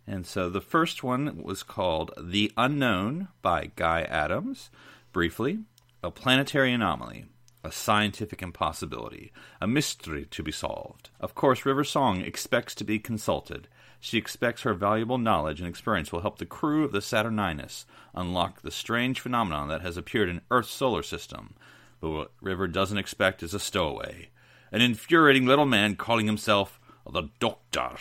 And 0.07 0.25
so 0.25 0.49
the 0.49 0.61
first 0.61 1.03
one 1.03 1.41
was 1.43 1.61
called 1.61 2.11
"The 2.17 2.51
Unknown" 2.57 3.27
by 3.41 3.71
Guy 3.75 4.03
Adams. 4.03 4.69
Briefly, 5.11 5.59
a 6.01 6.09
planetary 6.09 6.73
anomaly, 6.73 7.25
a 7.63 7.71
scientific 7.71 8.41
impossibility, 8.41 9.31
a 9.61 9.67
mystery 9.67 10.25
to 10.31 10.41
be 10.41 10.51
solved. 10.51 11.09
Of 11.19 11.35
course, 11.35 11.65
River 11.65 11.83
Song 11.83 12.21
expects 12.21 12.73
to 12.75 12.83
be 12.83 12.97
consulted. 12.97 13.67
She 13.99 14.17
expects 14.17 14.63
her 14.63 14.73
valuable 14.73 15.17
knowledge 15.17 15.59
and 15.59 15.69
experience 15.69 16.11
will 16.11 16.21
help 16.21 16.37
the 16.37 16.45
crew 16.45 16.83
of 16.83 16.91
the 16.91 16.99
Saturninus 16.99 17.85
unlock 18.13 18.61
the 18.61 18.71
strange 18.71 19.19
phenomenon 19.19 19.69
that 19.69 19.81
has 19.81 19.95
appeared 19.95 20.29
in 20.29 20.41
Earth's 20.49 20.71
solar 20.71 21.03
system. 21.03 21.53
But 22.01 22.09
what 22.09 22.31
River 22.41 22.67
doesn't 22.67 22.97
expect 22.97 23.43
is 23.43 23.53
a 23.53 23.59
stowaway, 23.59 24.29
an 24.73 24.81
infuriating 24.81 25.45
little 25.45 25.65
man 25.65 25.95
calling 25.95 26.25
himself 26.25 26.81
the 27.09 27.29
Doctor. 27.39 27.91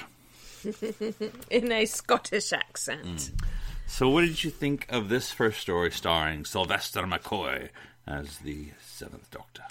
In 1.50 1.70
a 1.70 1.84
Scottish 1.86 2.52
accent. 2.52 3.04
Mm. 3.04 3.44
So, 3.86 4.08
what 4.08 4.22
did 4.22 4.42
you 4.42 4.50
think 4.50 4.86
of 4.88 5.08
this 5.08 5.30
first 5.30 5.60
story 5.60 5.90
starring 5.90 6.44
Sylvester 6.44 7.02
McCoy 7.02 7.68
as 8.06 8.38
the 8.38 8.68
Seventh 8.80 9.30
Doctor? 9.30 9.62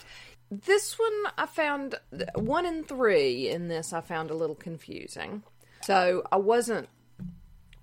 This 0.51 0.99
one 0.99 1.31
I 1.37 1.45
found 1.45 1.95
one 2.35 2.65
and 2.65 2.87
three 2.87 3.49
in 3.49 3.69
this 3.69 3.93
I 3.93 4.01
found 4.01 4.29
a 4.29 4.35
little 4.35 4.55
confusing. 4.55 5.43
So 5.81 6.23
I 6.31 6.35
wasn't 6.35 6.89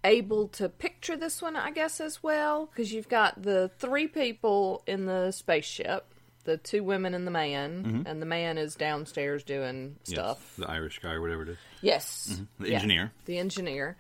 able 0.05 0.49
to 0.49 0.69
picture 0.69 1.17
this 1.17 1.43
one, 1.43 1.57
I 1.57 1.71
guess, 1.71 2.01
as 2.01 2.23
well, 2.23 2.67
because 2.67 2.93
you've 2.93 3.09
got 3.09 3.43
the 3.43 3.71
three 3.79 4.07
people 4.07 4.83
in 4.87 5.07
the 5.07 5.33
spaceship, 5.33 6.15
the 6.49 6.57
two 6.57 6.83
women 6.83 7.13
and 7.13 7.27
the 7.27 7.31
man, 7.31 7.85
mm-hmm. 7.85 8.03
and 8.07 8.23
the 8.23 8.27
man 8.27 8.57
is 8.57 8.75
downstairs 8.75 9.45
doing 9.45 9.97
stuff. 10.05 10.55
Yes, 10.57 10.67
the 10.67 10.73
Irish 10.73 10.99
guy 10.99 11.13
or 11.13 11.21
whatever 11.21 11.43
it 11.43 11.51
is. 11.51 11.59
Yes. 11.83 12.31
Mm-hmm. 12.33 12.63
The 12.63 12.71
Yeah, 12.71 12.75
engineer. 12.77 13.13
The 13.27 13.39
engineer. 13.39 13.97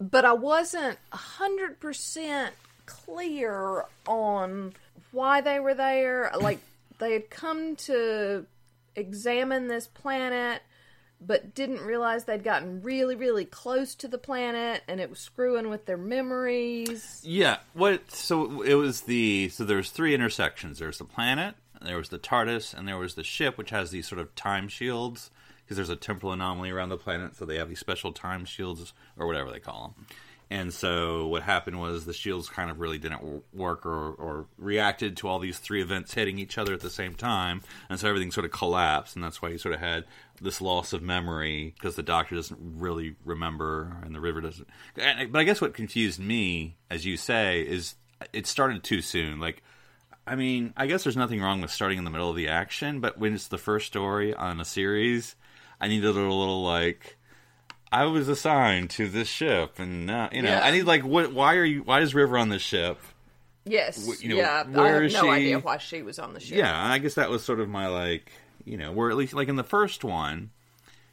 But 0.00 0.24
I 0.24 0.34
wasn't 0.34 0.98
100% 1.12 2.50
clear 2.86 3.84
on 4.06 4.72
why 5.10 5.40
they 5.40 5.58
were 5.58 5.74
there. 5.74 6.30
Like, 6.40 6.60
they 7.00 7.12
had 7.12 7.28
come 7.28 7.74
to 7.74 8.46
examine 8.94 9.66
this 9.66 9.88
planet, 9.88 10.62
but 11.20 11.56
didn't 11.56 11.80
realize 11.80 12.24
they'd 12.24 12.44
gotten 12.44 12.82
really, 12.82 13.16
really 13.16 13.44
close 13.44 13.96
to 13.96 14.06
the 14.06 14.16
planet 14.16 14.82
and 14.86 15.00
it 15.00 15.10
was 15.10 15.18
screwing 15.18 15.68
with 15.68 15.86
their 15.86 15.96
memories. 15.96 17.20
Yeah. 17.24 17.58
What? 17.74 18.12
So 18.12 18.62
it 18.62 18.74
was 18.74 19.02
the 19.02 19.48
so 19.48 19.64
there's 19.64 19.90
three 19.90 20.14
intersections. 20.14 20.78
There's 20.78 20.98
the 20.98 21.04
planet, 21.04 21.56
there 21.82 21.96
was 21.96 22.08
the 22.08 22.18
TARDIS, 22.18 22.74
and 22.74 22.86
there 22.86 22.98
was 22.98 23.14
the 23.14 23.24
ship, 23.24 23.56
which 23.56 23.70
has 23.70 23.90
these 23.90 24.08
sort 24.08 24.20
of 24.20 24.34
time 24.34 24.68
shields 24.68 25.30
because 25.62 25.76
there's 25.76 25.88
a 25.88 25.96
temporal 25.96 26.32
anomaly 26.32 26.70
around 26.70 26.88
the 26.88 26.96
planet, 26.96 27.36
so 27.36 27.44
they 27.44 27.56
have 27.56 27.68
these 27.68 27.78
special 27.78 28.12
time 28.12 28.44
shields 28.44 28.92
or 29.16 29.26
whatever 29.26 29.50
they 29.50 29.60
call 29.60 29.94
them. 29.96 30.06
And 30.52 30.74
so 30.74 31.28
what 31.28 31.44
happened 31.44 31.80
was 31.80 32.04
the 32.04 32.12
shields 32.12 32.48
kind 32.48 32.72
of 32.72 32.80
really 32.80 32.98
didn't 32.98 33.44
work 33.54 33.86
or, 33.86 34.10
or 34.14 34.46
reacted 34.58 35.16
to 35.18 35.28
all 35.28 35.38
these 35.38 35.60
three 35.60 35.80
events 35.80 36.12
hitting 36.12 36.40
each 36.40 36.58
other 36.58 36.74
at 36.74 36.80
the 36.80 36.90
same 36.90 37.14
time, 37.14 37.62
and 37.88 38.00
so 38.00 38.08
everything 38.08 38.32
sort 38.32 38.44
of 38.44 38.50
collapsed, 38.50 39.14
and 39.14 39.24
that's 39.24 39.40
why 39.40 39.50
you 39.50 39.58
sort 39.58 39.74
of 39.74 39.80
had 39.80 40.06
this 40.40 40.60
loss 40.60 40.92
of 40.92 41.02
memory 41.02 41.72
because 41.76 41.94
the 41.94 42.02
doctor 42.02 42.34
doesn't 42.34 42.58
really 42.60 43.14
remember 43.24 43.96
and 44.02 44.12
the 44.12 44.20
river 44.20 44.40
doesn't. 44.40 44.66
But 44.96 45.36
I 45.36 45.44
guess 45.44 45.60
what 45.60 45.72
confused 45.72 46.18
me, 46.18 46.76
as 46.90 47.06
you 47.06 47.16
say, 47.16 47.60
is 47.60 47.94
it 48.32 48.48
started 48.48 48.82
too 48.82 49.02
soon. 49.02 49.38
Like, 49.38 49.62
I 50.30 50.36
mean, 50.36 50.72
I 50.76 50.86
guess 50.86 51.02
there's 51.02 51.16
nothing 51.16 51.42
wrong 51.42 51.60
with 51.60 51.72
starting 51.72 51.98
in 51.98 52.04
the 52.04 52.10
middle 52.10 52.30
of 52.30 52.36
the 52.36 52.48
action, 52.48 53.00
but 53.00 53.18
when 53.18 53.34
it's 53.34 53.48
the 53.48 53.58
first 53.58 53.88
story 53.88 54.32
on 54.32 54.60
a 54.60 54.64
series, 54.64 55.34
I 55.80 55.88
needed 55.88 56.06
a 56.06 56.12
little, 56.12 56.62
like. 56.62 57.16
I 57.92 58.04
was 58.04 58.28
assigned 58.28 58.90
to 58.90 59.08
this 59.08 59.26
ship, 59.26 59.80
and 59.80 60.06
now 60.06 60.28
you 60.30 60.42
know 60.42 60.50
Yeah. 60.50 60.64
I 60.64 60.70
need 60.70 60.84
like 60.84 61.02
what? 61.02 61.32
Why 61.32 61.56
are 61.56 61.64
you? 61.64 61.82
Why 61.82 62.00
is 62.02 62.14
River 62.14 62.38
on 62.38 62.48
this 62.48 62.62
ship? 62.62 63.00
Yes. 63.64 64.22
You 64.22 64.28
know, 64.28 64.36
yeah. 64.36 64.64
I 64.76 64.88
have 64.88 65.02
is 65.02 65.12
no 65.12 65.22
she? 65.22 65.28
idea 65.28 65.58
why 65.58 65.78
she 65.78 66.02
was 66.02 66.20
on 66.20 66.32
the 66.32 66.38
ship. 66.38 66.56
Yeah, 66.56 66.72
I 66.72 66.98
guess 66.98 67.14
that 67.14 67.30
was 67.30 67.42
sort 67.42 67.58
of 67.58 67.68
my 67.68 67.88
like, 67.88 68.30
you 68.64 68.76
know, 68.76 68.92
where 68.92 69.10
at 69.10 69.16
least 69.16 69.34
like 69.34 69.48
in 69.48 69.56
the 69.56 69.64
first 69.64 70.04
one, 70.04 70.50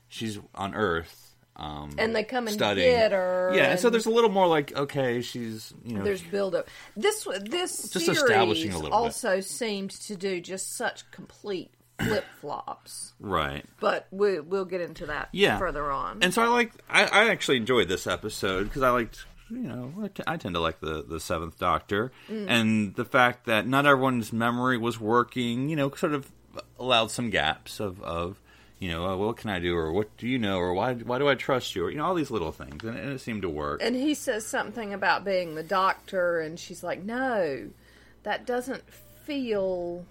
she's 0.07 0.38
on 0.53 0.76
Earth, 0.76 1.26
um, 1.58 1.89
And 1.97 2.16
they 2.16 2.24
come 2.24 2.47
and 2.47 2.53
studying. 2.55 2.91
get 2.91 3.12
her. 3.12 3.51
Yeah, 3.55 3.72
and 3.72 3.80
so 3.80 3.89
there's 3.89 4.05
a 4.05 4.12
little 4.12 4.30
more 4.30 4.47
like, 4.47 4.76
okay, 4.78 5.22
she's 5.22 5.74
you 5.84 5.95
know, 5.97 6.03
There's 6.03 6.22
build 6.22 6.55
up. 6.55 6.70
This 6.95 7.28
this 7.41 7.89
Just 7.89 8.05
series 8.05 8.22
establishing 8.22 8.72
a 8.72 8.76
little 8.76 8.89
bit. 8.91 8.93
also 8.93 9.39
seemed 9.41 9.91
to 9.91 10.16
do 10.16 10.39
just 10.39 10.76
such 10.78 11.10
complete 11.12 11.72
flip 11.99 12.26
flops. 12.41 13.14
right. 13.20 13.66
But 13.80 14.08
we, 14.12 14.39
we'll 14.39 14.66
get 14.66 14.82
into 14.82 15.08
that 15.08 15.30
Yeah. 15.32 15.58
further 15.58 15.89
on. 15.91 16.20
And 16.22 16.32
so 16.34 16.43
I 16.43 16.47
like, 16.47 16.72
I, 16.89 17.05
I 17.05 17.30
actually 17.30 17.58
enjoyed 17.58 17.88
this 17.88 18.05
episode 18.05 18.66
because 18.66 18.84
I 18.84 18.91
liked, 18.91 19.26
you 19.49 19.58
know, 19.64 19.91
I, 20.03 20.08
t- 20.10 20.24
I 20.28 20.38
tend 20.38 20.53
to 20.55 20.62
like 20.62 20.80
the 20.80 21.01
the 21.03 21.20
Seventh 21.20 21.58
Doctor, 21.58 22.12
and 22.30 22.93
the 22.95 23.05
fact 23.05 23.47
that 23.47 23.66
not 23.68 23.86
everyone's 23.88 24.32
memory 24.32 24.78
was 24.78 24.99
working, 24.99 25.70
you 25.70 25.76
know, 25.76 25.89
sort 25.95 26.14
of 26.14 26.32
allowed 26.80 27.10
some 27.10 27.30
gaps 27.32 27.80
of 27.80 27.99
of 28.03 28.39
you 28.80 28.89
know, 28.89 29.05
oh, 29.05 29.17
what 29.17 29.38
can 29.38 29.49
I 29.49 29.59
do, 29.59 29.75
or 29.75 29.91
what 29.91 30.15
do 30.17 30.28
you 30.28 30.38
know, 30.38 30.57
or 30.57 30.73
why 30.73 30.93
why 30.93 31.17
do 31.17 31.28
I 31.28 31.36
trust 31.36 31.75
you, 31.75 31.86
or 31.86 31.91
you 31.91 31.97
know, 31.97 32.05
all 32.05 32.15
these 32.15 32.32
little 32.32 32.51
things, 32.51 32.84
and, 32.84 32.97
and 32.97 33.11
it 33.11 33.19
seemed 33.19 33.41
to 33.41 33.49
work. 33.49 33.82
And 33.84 33.95
he 33.95 34.13
says 34.13 34.45
something 34.45 34.93
about 34.93 35.25
being 35.25 35.55
the 35.55 35.63
doctor, 35.63 36.39
and 36.39 36.59
she's 36.59 36.84
like, 36.84 37.03
"No, 37.03 37.69
that 38.23 38.45
doesn't 38.45 38.84
feel. 39.25 40.05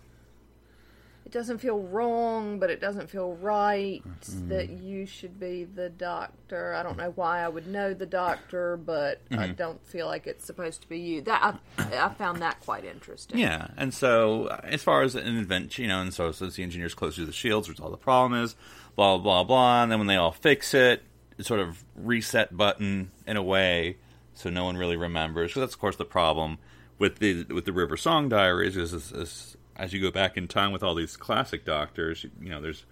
It 1.27 1.33
doesn't 1.33 1.59
feel 1.59 1.81
wrong, 1.81 2.61
but 2.61 2.70
it 2.70 2.81
doesn't 2.81 3.11
feel 3.11 3.35
right 3.35 4.03
Mm-hmm. 4.27 4.49
that 4.49 4.70
you 4.70 5.07
should 5.07 5.39
be 5.39 5.64
the 5.64 5.89
doctor. 5.89 6.72
I 6.74 6.83
don't 6.83 6.97
know 6.97 7.12
why 7.14 7.41
I 7.43 7.49
would 7.49 7.66
know 7.66 7.95
the 7.95 8.07
doctor, 8.07 8.77
but 8.77 9.20
I 9.33 9.35
Mm-hmm. 9.37 9.53
don't 9.55 9.85
feel 9.87 10.07
like 10.07 10.27
it's 10.27 10.45
supposed 10.47 10.83
to 10.83 10.89
be 10.89 10.99
you." 10.99 11.20
That 11.22 11.59
I, 11.79 11.97
I 12.07 12.09
found 12.14 12.43
that 12.43 12.61
quite 12.61 12.85
interesting. 12.85 13.39
Yeah, 13.39 13.68
and 13.77 13.93
so 13.93 14.47
as 14.64 14.83
far 14.83 15.03
as 15.03 15.14
an 15.16 15.27
invention, 15.27 15.83
you 15.83 15.89
know, 15.89 16.01
and 16.01 16.14
so 16.14 16.31
since 16.33 16.55
the 16.57 16.62
engineers 16.62 16.95
close 16.95 17.16
to 17.16 17.27
the 17.27 17.33
shields, 17.33 17.68
which 17.68 17.81
all 17.81 17.91
the 17.91 17.97
problem 17.97 18.41
is, 18.43 18.55
blah 18.95 19.18
blah 19.18 19.43
blah, 19.45 19.83
and 19.83 19.91
then 19.93 19.99
when 19.99 20.07
they 20.09 20.16
all 20.16 20.33
fix 20.33 20.74
it, 20.74 21.03
sort 21.41 21.59
of 21.61 21.85
reset 21.97 22.57
button 22.57 23.11
in 23.27 23.37
a 23.37 23.43
way, 23.43 23.97
so 24.35 24.49
no 24.49 24.64
one 24.64 24.77
really 24.77 24.97
remembers. 24.97 25.53
So 25.55 25.61
that's 25.61 25.74
of 25.74 25.81
course 25.81 25.97
the 25.97 26.05
problem 26.05 26.59
with 26.99 27.18
the 27.18 27.45
with 27.45 27.64
the 27.64 27.72
River 27.72 27.97
Song 27.97 28.29
Diaries 28.29 28.77
is, 28.77 28.93
is, 28.93 29.12
is 29.12 29.56
as 29.79 29.93
you 29.93 30.01
go 30.01 30.11
back 30.11 30.37
in 30.37 30.49
time 30.49 30.72
with 30.72 30.83
all 30.83 30.95
these 30.95 31.16
classic 31.16 31.64
doctors, 31.64 32.24
you, 32.24 32.31
you 32.41 32.49
know, 32.51 32.61
there's 32.61 32.85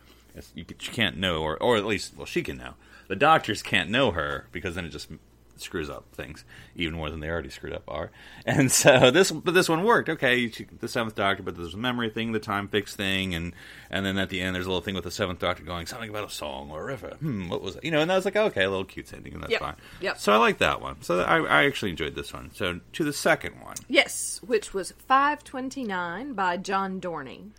you, 0.54 0.64
you 0.68 0.74
can't 0.92 1.16
know, 1.16 1.42
or 1.42 1.60
or 1.62 1.76
at 1.76 1.84
least 1.84 2.16
well, 2.16 2.26
she 2.26 2.42
can 2.42 2.56
know. 2.56 2.74
The 3.08 3.16
doctors 3.16 3.62
can't 3.62 3.90
know 3.90 4.12
her 4.12 4.46
because 4.52 4.74
then 4.74 4.84
it 4.84 4.90
just 4.90 5.08
screws 5.56 5.88
up 5.90 6.04
things 6.14 6.44
even 6.76 6.94
more 6.94 7.10
than 7.10 7.20
they 7.20 7.28
already 7.28 7.50
screwed 7.50 7.72
up 7.72 7.84
are. 7.88 8.10
And 8.46 8.70
so 8.70 9.10
this, 9.10 9.30
but 9.30 9.54
this 9.54 9.68
one 9.70 9.84
worked. 9.84 10.08
Okay, 10.10 10.48
the 10.80 10.86
seventh 10.88 11.14
Doctor, 11.14 11.42
but 11.42 11.56
there's 11.56 11.72
a 11.74 11.78
memory 11.78 12.10
thing, 12.10 12.32
the 12.32 12.38
time 12.38 12.68
fix 12.68 12.94
thing, 12.94 13.34
and 13.34 13.54
and 13.90 14.04
then 14.04 14.18
at 14.18 14.28
the 14.28 14.40
end 14.40 14.54
there's 14.54 14.66
a 14.66 14.68
little 14.68 14.82
thing 14.82 14.94
with 14.94 15.04
the 15.04 15.10
seventh 15.10 15.38
Doctor 15.38 15.62
going 15.62 15.86
something 15.86 16.10
about 16.10 16.24
a 16.24 16.30
song 16.30 16.70
or 16.70 16.82
a 16.82 16.84
river. 16.84 17.16
Hmm, 17.20 17.48
what 17.48 17.62
was 17.62 17.76
it? 17.76 17.84
You 17.84 17.90
know? 17.90 18.00
And 18.00 18.12
I 18.12 18.16
was 18.16 18.24
like, 18.26 18.36
okay, 18.36 18.64
a 18.64 18.68
little 18.70 18.84
cute 18.84 19.12
ending, 19.14 19.32
and 19.34 19.42
that's 19.42 19.52
Yep. 19.52 19.60
fine. 19.60 19.76
Yep. 20.00 20.18
So 20.18 20.32
I 20.32 20.36
like 20.36 20.58
that 20.58 20.80
one. 20.82 21.00
So 21.02 21.20
I, 21.20 21.38
I 21.40 21.64
actually 21.64 21.90
enjoyed 21.90 22.14
this 22.14 22.32
one. 22.32 22.50
So 22.54 22.80
to 22.92 23.04
the 23.04 23.12
second 23.12 23.54
one. 23.62 23.76
Yes, 23.88 24.40
which 24.44 24.74
was 24.74 24.92
529 25.08 26.34
by 26.34 26.56
John 26.56 27.00
Dorney. 27.00 27.50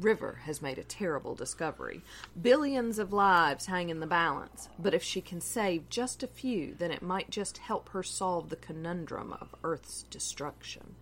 River 0.00 0.40
has 0.44 0.62
made 0.62 0.78
a 0.78 0.84
terrible 0.84 1.34
discovery. 1.34 2.02
Billions 2.40 2.98
of 2.98 3.12
lives 3.12 3.66
hang 3.66 3.88
in 3.88 4.00
the 4.00 4.06
balance, 4.06 4.68
but 4.78 4.94
if 4.94 5.02
she 5.02 5.20
can 5.20 5.40
save 5.40 5.88
just 5.88 6.22
a 6.22 6.28
few, 6.28 6.74
then 6.74 6.90
it 6.90 7.02
might 7.02 7.30
just 7.30 7.58
help 7.58 7.90
her 7.90 8.02
solve 8.02 8.48
the 8.48 8.56
conundrum 8.56 9.32
of 9.40 9.54
Earth's 9.64 10.04
destruction. 10.04 10.94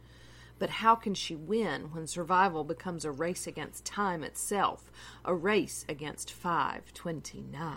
But 0.58 0.70
how 0.70 0.94
can 0.94 1.14
she 1.14 1.34
win 1.34 1.92
when 1.92 2.06
survival 2.06 2.64
becomes 2.64 3.04
a 3.04 3.10
race 3.10 3.46
against 3.46 3.84
time 3.84 4.24
itself, 4.24 4.90
a 5.24 5.34
race 5.34 5.84
against 5.88 6.32
529? 6.32 7.76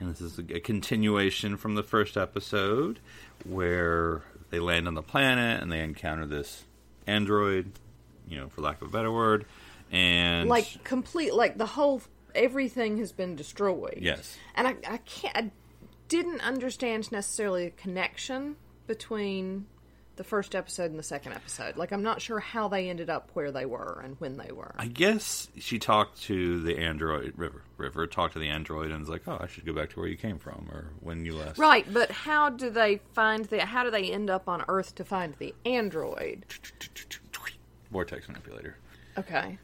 And 0.00 0.10
this 0.10 0.20
is 0.20 0.38
a, 0.38 0.56
a 0.56 0.60
continuation 0.60 1.56
from 1.56 1.74
the 1.74 1.82
first 1.82 2.16
episode 2.16 2.98
where 3.44 4.22
they 4.50 4.58
land 4.58 4.88
on 4.88 4.94
the 4.94 5.02
planet 5.02 5.62
and 5.62 5.70
they 5.70 5.80
encounter 5.80 6.26
this 6.26 6.64
android, 7.06 7.72
you 8.28 8.38
know, 8.38 8.48
for 8.48 8.60
lack 8.62 8.82
of 8.82 8.88
a 8.88 8.90
better 8.90 9.12
word. 9.12 9.44
And 9.92 10.48
like 10.48 10.84
complete 10.84 11.34
like 11.34 11.56
the 11.58 11.66
whole 11.66 12.02
everything 12.34 12.98
has 12.98 13.10
been 13.12 13.34
destroyed 13.36 13.98
Yes. 14.00 14.36
and 14.54 14.68
i, 14.68 14.76
I 14.86 14.96
can't 14.98 15.36
i 15.36 15.50
didn't 16.08 16.40
understand 16.42 17.10
necessarily 17.10 17.64
the 17.66 17.70
connection 17.72 18.56
between 18.86 19.66
the 20.16 20.24
first 20.24 20.54
episode 20.54 20.90
and 20.90 20.98
the 20.98 21.02
second 21.02 21.32
episode 21.32 21.76
like 21.76 21.90
i'm 21.92 22.02
not 22.02 22.20
sure 22.20 22.38
how 22.38 22.68
they 22.68 22.90
ended 22.90 23.08
up 23.08 23.30
where 23.32 23.50
they 23.50 23.64
were 23.64 24.00
and 24.04 24.16
when 24.20 24.36
they 24.36 24.52
were 24.52 24.74
I 24.78 24.86
guess 24.88 25.48
she 25.58 25.78
talked 25.78 26.22
to 26.24 26.60
the 26.60 26.76
android 26.78 27.32
River. 27.36 27.62
River 27.76 28.06
talked 28.06 28.34
to 28.34 28.38
the 28.40 28.48
android 28.48 28.90
and 28.90 29.00
was 29.00 29.08
like, 29.08 29.22
"Oh, 29.28 29.38
I 29.40 29.46
should 29.46 29.64
go 29.64 29.72
back 29.72 29.90
to 29.90 30.00
where 30.00 30.08
you 30.08 30.16
came 30.16 30.38
from 30.38 30.68
or 30.72 30.90
when 31.00 31.24
you 31.24 31.34
last." 31.36 31.56
right 31.58 31.86
but 31.92 32.10
how 32.10 32.50
do 32.50 32.68
they 32.68 33.00
find 33.14 33.44
the 33.46 33.64
how 33.64 33.84
do 33.84 33.90
they 33.90 34.10
end 34.10 34.28
up 34.28 34.48
on 34.48 34.64
earth 34.68 34.94
to 34.96 35.04
find 35.04 35.34
the 35.38 35.54
android 35.64 36.44
Vortex 37.90 38.28
manipulator. 38.28 38.76
okay 39.16 39.58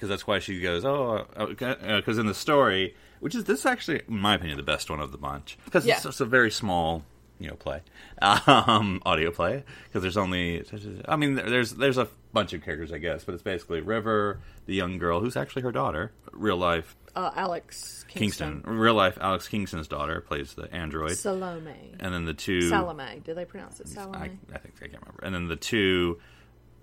because 0.00 0.08
that's 0.08 0.26
why 0.26 0.38
she 0.38 0.58
goes, 0.62 0.82
oh, 0.82 1.26
because 1.36 2.16
in 2.16 2.24
the 2.24 2.32
story, 2.32 2.94
which 3.20 3.34
is 3.34 3.44
this 3.44 3.60
is 3.60 3.66
actually, 3.66 4.00
in 4.08 4.16
my 4.18 4.34
opinion, 4.36 4.56
the 4.56 4.62
best 4.62 4.88
one 4.88 4.98
of 4.98 5.12
the 5.12 5.18
bunch, 5.18 5.58
because 5.66 5.84
Yeah. 5.84 5.96
it's 5.96 6.04
just 6.04 6.22
a 6.22 6.24
very 6.24 6.50
small, 6.50 7.04
you 7.38 7.48
know, 7.48 7.54
play, 7.54 7.82
um, 8.22 9.02
audio 9.06 9.30
play, 9.30 9.62
because 9.84 10.00
there's 10.00 10.16
only, 10.16 10.64
I 11.06 11.16
mean, 11.16 11.34
there's 11.34 11.72
there's 11.72 11.98
a 11.98 12.08
bunch 12.32 12.54
of 12.54 12.62
characters, 12.64 12.92
I 12.92 12.98
guess, 12.98 13.24
but 13.24 13.34
it's 13.34 13.42
basically 13.42 13.82
River, 13.82 14.40
the 14.64 14.74
young 14.74 14.96
girl 14.96 15.20
who's 15.20 15.36
actually 15.36 15.62
her 15.62 15.72
daughter, 15.72 16.12
real 16.32 16.56
life 16.56 16.96
uh, 17.16 17.30
alex 17.34 18.04
kingston, 18.08 18.60
Kingston, 18.62 18.78
real 18.78 18.94
life 18.94 19.18
Alex 19.20 19.48
Kingston's 19.48 19.88
daughter 19.88 20.20
plays 20.22 20.54
the 20.54 20.72
android, 20.72 21.18
salome. 21.18 21.92
And 21.98 22.14
then 22.14 22.24
the 22.24 22.32
two 22.34 22.68
salome. 22.70 23.20
Do 23.24 23.34
they 23.34 23.44
pronounce 23.44 23.80
it 23.80 23.88
salome? 23.88 24.16
I, 24.16 24.54
I 24.54 24.58
think 24.58 24.74
I 24.80 24.86
can't 24.86 25.02
remember, 25.02 25.20
and 25.24 25.34
then 25.34 25.46
the 25.48 25.56
two 25.56 26.20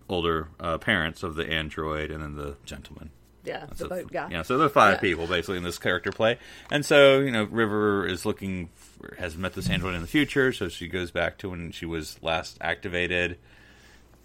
older 0.10 0.48
uh, 0.60 0.78
parents 0.78 1.24
of 1.24 1.36
the 1.36 1.50
android, 1.50 2.12
and 2.12 2.22
then 2.24 2.36
the 2.36 2.56
gentleman. 2.66 3.10
yeah 3.44 3.66
the 3.68 3.76
So- 3.78 3.90
boat 3.90 4.12
guy 4.12 4.30
Yeah, 4.32 4.42
so 4.42 4.58
there 4.58 4.68
are 4.68 4.70
five 4.70 4.96
Yeah. 4.96 5.00
people 5.02 5.28
basically 5.28 5.58
in 5.58 5.64
this 5.64 5.80
character 5.80 6.12
play, 6.12 6.38
and 6.72 6.86
so 6.86 7.20
you 7.20 7.32
know 7.32 7.44
River 7.46 8.06
is 8.08 8.26
looking 8.26 8.70
for, 8.76 9.16
has 9.20 9.38
met 9.38 9.54
this 9.54 9.70
android 9.70 9.96
in 9.96 10.02
the 10.02 10.08
future, 10.08 10.52
so 10.54 10.68
she 10.70 10.88
goes 10.88 11.12
back 11.12 11.38
to 11.40 11.50
when 11.50 11.72
she 11.72 11.86
was 11.86 12.18
last 12.22 12.58
activated. 12.62 13.38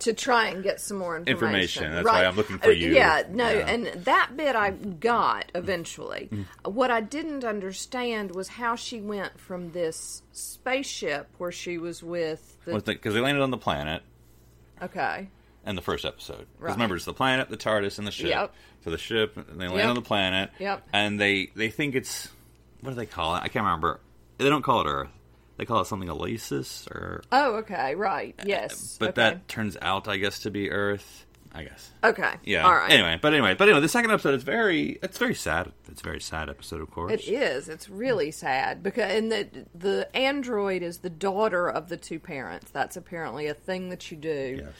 to 0.00 0.12
try 0.12 0.48
and 0.48 0.64
get 0.64 0.80
some 0.80 0.96
more 0.98 1.16
information. 1.16 1.84
Information, 1.84 1.92
that's 1.94 2.04
why 2.08 2.24
I'm 2.24 2.34
looking 2.34 2.58
for 2.58 2.70
Uh, 2.70 2.72
you. 2.72 2.92
Yeah, 2.92 3.22
no, 3.30 3.48
Yeah. 3.48 3.68
and 3.68 3.86
that 4.04 4.36
bit 4.36 4.56
I 4.56 4.70
got 4.70 5.52
eventually. 5.54 6.28
Mm-hmm. 6.32 6.72
What 6.74 6.90
I 6.90 7.00
didn't 7.00 7.44
understand 7.44 8.34
was 8.34 8.48
how 8.48 8.74
she 8.74 9.00
went 9.00 9.38
from 9.38 9.70
this 9.70 10.22
spaceship 10.32 11.28
where 11.38 11.52
she 11.52 11.78
was 11.78 12.02
with 12.02 12.56
the. 12.64 12.80
Because 12.80 13.14
they 13.14 13.20
landed 13.20 13.42
on 13.42 13.52
the 13.52 13.58
planet 13.58 14.02
okay. 14.82 15.28
In 15.66 15.76
the 15.76 15.82
first 15.82 16.04
episode. 16.04 16.38
Because 16.38 16.60
Right. 16.60 16.72
remember, 16.72 16.96
it's 16.96 17.04
the 17.04 17.12
planet, 17.14 17.48
the 17.48 17.56
TARDIS, 17.56 17.98
and 17.98 18.06
the 18.06 18.10
ship. 18.12 18.28
Yep. 18.28 18.54
So 18.84 18.90
the 18.90 18.98
ship, 18.98 19.36
and 19.36 19.60
they 19.60 19.66
land 19.68 19.78
Yep. 19.80 19.88
on 19.88 19.94
the 19.94 20.02
planet. 20.02 20.50
Yep. 20.58 20.88
And 20.92 21.20
they 21.20 21.50
they 21.54 21.70
think 21.70 21.94
it's 21.94 22.28
what 22.80 22.90
do 22.90 22.96
they 22.96 23.06
call 23.06 23.36
it? 23.36 23.38
I 23.38 23.48
can't 23.48 23.64
remember. 23.64 24.00
They 24.38 24.48
don't 24.48 24.62
call 24.62 24.80
it 24.80 24.86
Earth. 24.90 25.08
They 25.56 25.64
call 25.66 25.82
it 25.82 25.86
something 25.86 26.08
Elasis 26.08 26.90
or. 26.90 27.22
Oh, 27.30 27.56
okay, 27.56 27.94
right. 27.94 28.34
Eh, 28.40 28.44
yes. 28.46 28.96
But 28.98 29.10
okay. 29.10 29.14
that 29.22 29.48
turns 29.48 29.76
out, 29.80 30.08
I 30.08 30.16
guess, 30.16 30.40
to 30.40 30.50
be 30.50 30.70
Earth. 30.70 31.26
I 31.54 31.64
guess. 31.64 31.90
Okay. 32.02 32.32
Yeah. 32.44 32.64
All 32.64 32.74
right. 32.74 32.90
Anyway, 32.90 33.18
but 33.20 33.34
anyway, 33.34 33.54
but 33.54 33.68
anyway, 33.68 33.82
the 33.82 33.88
second 33.88 34.10
episode 34.10 34.34
is 34.34 34.42
very 34.42 34.98
it's 35.02 35.18
very 35.18 35.34
sad. 35.34 35.70
It's 35.88 36.00
a 36.00 36.04
very 36.04 36.20
sad 36.20 36.48
episode, 36.48 36.80
of 36.80 36.90
course. 36.90 37.12
It 37.12 37.28
is. 37.28 37.68
It's 37.68 37.90
really 37.90 38.30
sad 38.30 38.82
because 38.82 39.12
and 39.12 39.30
the 39.30 39.66
the 39.74 40.08
android 40.16 40.82
is 40.82 40.98
the 41.00 41.10
daughter 41.10 41.68
of 41.68 41.90
the 41.90 41.98
two 41.98 42.18
parents. 42.18 42.70
That's 42.70 42.96
apparently 42.96 43.48
a 43.48 43.54
thing 43.54 43.90
that 43.90 44.10
you 44.10 44.16
do. 44.16 44.60
Yes. 44.62 44.72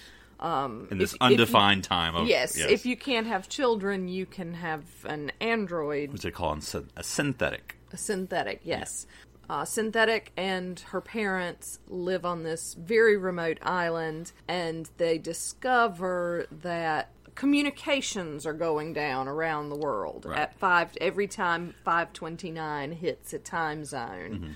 In 0.43 0.99
this 0.99 1.11
if- 1.12 1.14
if 1.16 1.20
you- 1.20 1.26
undefined 1.26 1.84
time 1.84 2.14
of 2.16 2.26
Yes, 2.26 2.57
if 2.59 2.84
you 2.84 2.97
can't 2.97 3.26
have 3.28 3.49
children, 3.49 4.09
you 4.09 4.26
can 4.26 4.55
have 4.55 4.82
an 5.05 5.30
android 5.40 6.12
which 6.12 6.22
they 6.22 6.30
call 6.32 6.53
a, 6.55 7.03
synthetic. 7.03 7.76
A 7.93 7.97
synthetic, 7.97 8.61
yes. 8.64 9.07
Uh, 9.49 9.64
synthetic 9.64 10.32
and 10.36 10.80
her 10.90 11.01
parents 11.01 11.78
live 11.86 12.24
on 12.24 12.43
this 12.43 12.74
very 12.74 13.16
remote 13.16 13.59
island, 13.62 14.32
and 14.49 14.88
they 14.97 15.18
discover 15.18 16.47
that 16.51 17.11
communications 17.34 18.45
are 18.47 18.53
going 18.53 18.93
down 18.93 19.28
around 19.28 19.68
the 19.68 19.76
world 19.76 20.24
Right. 20.26 20.38
at 20.38 20.55
five 20.59 20.90
every 21.01 21.26
time 21.28 21.74
529 21.84 22.93
hits 22.93 23.32
a 23.32 23.38
time 23.38 23.84
zone 23.84 24.30
Mm-hmm. 24.34 24.53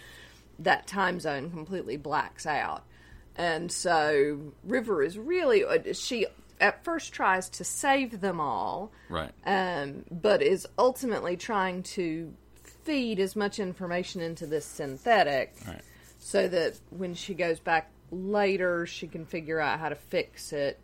that 0.60 0.86
time 0.86 1.20
zone 1.20 1.50
completely 1.50 1.96
blacks 1.96 2.44
out 2.46 2.84
and 3.36 3.70
so 3.70 4.52
river 4.64 5.02
is 5.02 5.18
really 5.18 5.64
uh, 5.64 5.92
she 5.92 6.26
at 6.60 6.82
first 6.84 7.12
tries 7.12 7.48
to 7.50 7.64
save 7.64 8.20
them 8.20 8.40
all 8.40 8.90
Right. 9.10 9.30
um, 9.44 10.04
but 10.10 10.42
is 10.42 10.66
ultimately 10.78 11.36
trying 11.36 11.82
to 11.84 12.32
feed 12.84 13.20
as 13.20 13.36
much 13.36 13.58
information 13.58 14.20
into 14.22 14.46
this 14.46 14.64
synthetic 14.64 15.54
Right. 15.66 15.82
so 16.18 16.48
that 16.48 16.78
when 16.90 17.14
she 17.14 17.34
goes 17.34 17.58
back 17.60 17.90
later 18.12 18.86
she 18.86 19.08
can 19.08 19.26
figure 19.26 19.58
out 19.58 19.80
how 19.80 19.88
to 19.88 19.96
fix 19.96 20.52
it 20.52 20.78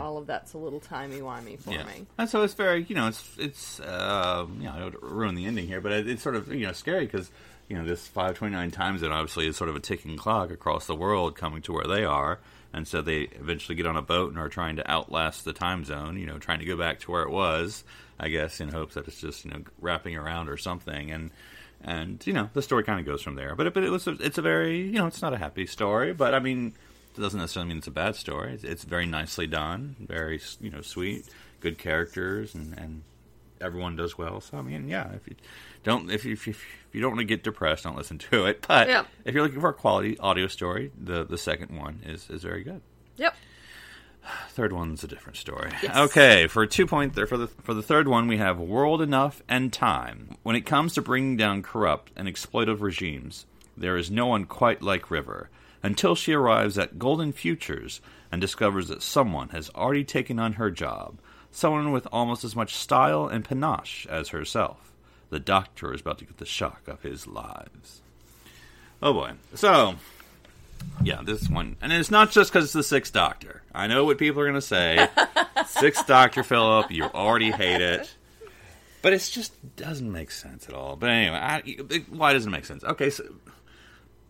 all 0.00 0.16
of 0.16 0.26
that's 0.26 0.54
a 0.54 0.58
little 0.58 0.80
timey-wimey 0.80 1.60
for 1.60 1.70
Mm-hmm. 1.70 1.72
Yeah. 1.72 1.84
me 1.98 2.06
And 2.18 2.28
so 2.30 2.42
it's 2.42 2.54
very, 2.54 2.84
you 2.88 2.94
know, 2.94 3.08
it's 3.08 3.22
it's 3.38 3.78
uh, 3.80 4.46
you 4.58 4.64
know, 4.64 4.72
I 4.72 4.78
don't 4.78 5.02
ruin 5.02 5.34
the 5.34 5.44
ending 5.44 5.66
here, 5.66 5.82
but 5.82 5.92
it, 5.92 6.08
it's 6.08 6.22
sort 6.22 6.34
of 6.34 6.52
you 6.52 6.64
know 6.66 6.72
scary 6.72 7.04
because 7.04 7.30
you 7.68 7.76
know 7.76 7.84
this 7.84 8.06
529 8.06 8.70
times 8.70 9.02
it 9.02 9.10
obviously 9.10 9.46
is 9.46 9.56
sort 9.56 9.70
of 9.70 9.76
a 9.76 9.80
ticking 9.80 10.16
clock 10.16 10.50
across 10.50 10.86
the 10.86 10.94
world 10.94 11.36
coming 11.36 11.62
to 11.62 11.72
where 11.72 11.86
they 11.86 12.04
are, 12.04 12.38
and 12.72 12.86
so 12.86 13.02
they 13.02 13.22
eventually 13.22 13.74
get 13.74 13.86
on 13.86 13.96
a 13.96 14.02
boat 14.02 14.30
and 14.30 14.38
are 14.38 14.48
trying 14.48 14.76
to 14.76 14.90
outlast 14.90 15.44
the 15.44 15.52
time 15.52 15.84
zone. 15.84 16.18
You 16.18 16.26
know, 16.26 16.38
trying 16.38 16.60
to 16.60 16.64
go 16.64 16.76
back 16.76 17.00
to 17.00 17.10
where 17.10 17.22
it 17.22 17.30
was, 17.30 17.84
I 18.18 18.28
guess, 18.28 18.60
in 18.60 18.68
hopes 18.68 18.94
that 18.94 19.08
it's 19.08 19.20
just 19.20 19.44
you 19.44 19.50
know 19.50 19.62
wrapping 19.80 20.16
around 20.16 20.48
or 20.48 20.56
something, 20.56 21.10
and 21.10 21.30
and 21.82 22.24
you 22.26 22.32
know 22.32 22.50
the 22.52 22.62
story 22.62 22.84
kind 22.84 23.00
of 23.00 23.06
goes 23.06 23.22
from 23.22 23.34
there. 23.34 23.54
But 23.54 23.68
it, 23.68 23.74
but 23.74 23.84
it 23.84 23.90
was 23.90 24.06
it's 24.06 24.38
a 24.38 24.42
very 24.42 24.82
you 24.82 24.98
know 24.98 25.06
it's 25.06 25.22
not 25.22 25.34
a 25.34 25.38
happy 25.38 25.66
story, 25.66 26.12
but 26.12 26.34
I 26.34 26.38
mean 26.38 26.74
it 27.16 27.20
doesn't 27.20 27.40
necessarily 27.40 27.68
mean 27.68 27.78
it's 27.78 27.86
a 27.86 27.92
bad 27.92 28.14
story. 28.14 28.54
It's, 28.54 28.64
it's 28.64 28.84
very 28.84 29.06
nicely 29.06 29.46
done, 29.46 29.96
very 30.00 30.40
you 30.60 30.70
know 30.70 30.82
sweet, 30.82 31.26
good 31.60 31.78
characters, 31.78 32.54
and 32.54 32.78
and 32.78 33.02
everyone 33.60 33.96
does 33.96 34.18
well. 34.18 34.40
So 34.40 34.58
I 34.58 34.62
mean, 34.62 34.88
yeah, 34.88 35.12
if 35.12 35.26
you 35.26 35.34
don't 35.86 36.10
if 36.10 36.24
you, 36.26 36.32
if 36.34 36.46
you, 36.46 36.50
if 36.52 36.88
you 36.92 37.00
don't 37.00 37.12
want 37.12 37.20
to 37.20 37.24
get 37.24 37.42
depressed, 37.42 37.84
don't 37.84 37.96
listen 37.96 38.18
to 38.18 38.44
it. 38.46 38.62
But 38.68 38.88
Yeah. 38.88 39.04
if 39.24 39.34
you're 39.34 39.42
looking 39.42 39.60
for 39.60 39.70
a 39.70 39.74
quality 39.74 40.18
audio 40.18 40.46
story, 40.48 40.92
the 41.02 41.24
the 41.24 41.38
second 41.38 41.76
one 41.78 42.00
is 42.04 42.28
is 42.28 42.42
very 42.42 42.62
good. 42.62 42.82
Yep. 43.16 43.34
Third 44.50 44.72
one's 44.72 45.04
a 45.04 45.06
different 45.08 45.36
story. 45.38 45.70
Okay, 45.96 46.46
for 46.48 46.66
two 46.66 46.86
point 46.86 47.14
th- 47.14 47.28
for 47.28 47.36
the 47.36 47.46
for 47.46 47.74
the 47.74 47.82
third 47.82 48.08
one, 48.08 48.26
we 48.28 48.36
have 48.38 48.58
World 48.58 49.00
Enough 49.00 49.42
and 49.48 49.72
Time. 49.72 50.36
When 50.42 50.56
it 50.56 50.66
comes 50.66 50.94
to 50.94 51.02
bringing 51.02 51.36
down 51.36 51.62
corrupt 51.62 52.12
and 52.16 52.28
exploitive 52.28 52.80
regimes, 52.80 53.46
there 53.76 53.96
is 53.96 54.10
no 54.10 54.26
one 54.26 54.44
quite 54.44 54.82
like 54.82 55.10
River 55.10 55.48
until 55.82 56.14
she 56.14 56.32
arrives 56.32 56.76
at 56.78 56.98
Golden 56.98 57.32
Futures 57.32 58.00
and 58.32 58.40
discovers 58.40 58.88
that 58.88 59.02
someone 59.02 59.50
has 59.50 59.70
already 59.74 60.02
taken 60.04 60.40
on 60.40 60.54
her 60.54 60.70
job. 60.70 61.18
Someone 61.52 61.92
with 61.92 62.08
almost 62.10 62.42
as 62.44 62.56
much 62.56 62.74
style 62.74 63.28
and 63.28 63.44
panache 63.44 64.06
as 64.10 64.30
herself. 64.30 64.92
The 65.30 65.40
Doctor 65.40 65.92
is 65.92 66.00
about 66.00 66.18
to 66.18 66.24
get 66.24 66.38
the 66.38 66.46
shock 66.46 66.82
of 66.86 67.02
his 67.02 67.26
lives. 67.26 68.00
Oh 69.02 69.12
boy! 69.12 69.32
So 69.54 69.96
yeah, 71.02 71.20
this 71.24 71.48
one, 71.48 71.76
and 71.82 71.92
it's 71.92 72.10
not 72.10 72.30
just 72.30 72.50
because 72.52 72.64
it's 72.64 72.72
the 72.72 72.82
Sixth 72.82 73.12
Doctor. 73.12 73.62
I 73.74 73.86
know 73.86 74.04
what 74.04 74.18
people 74.18 74.40
are 74.40 74.44
going 74.44 74.54
to 74.54 74.60
say. 74.60 75.08
Sixth 75.66 76.06
Doctor, 76.06 76.42
Phillip, 76.42 76.90
you 76.90 77.04
already 77.04 77.50
hate 77.50 77.80
it, 77.80 78.14
but 79.02 79.12
it 79.12 79.28
just 79.32 79.52
doesn't 79.76 80.10
make 80.10 80.30
sense 80.30 80.68
at 80.68 80.74
all. 80.74 80.96
But 80.96 81.10
anyway, 81.10 81.36
I, 81.38 81.62
it- 81.66 82.08
why 82.12 82.32
doesn't 82.32 82.50
it 82.50 82.56
make 82.56 82.64
sense? 82.66 82.84
Okay, 82.84 83.10
so 83.10 83.24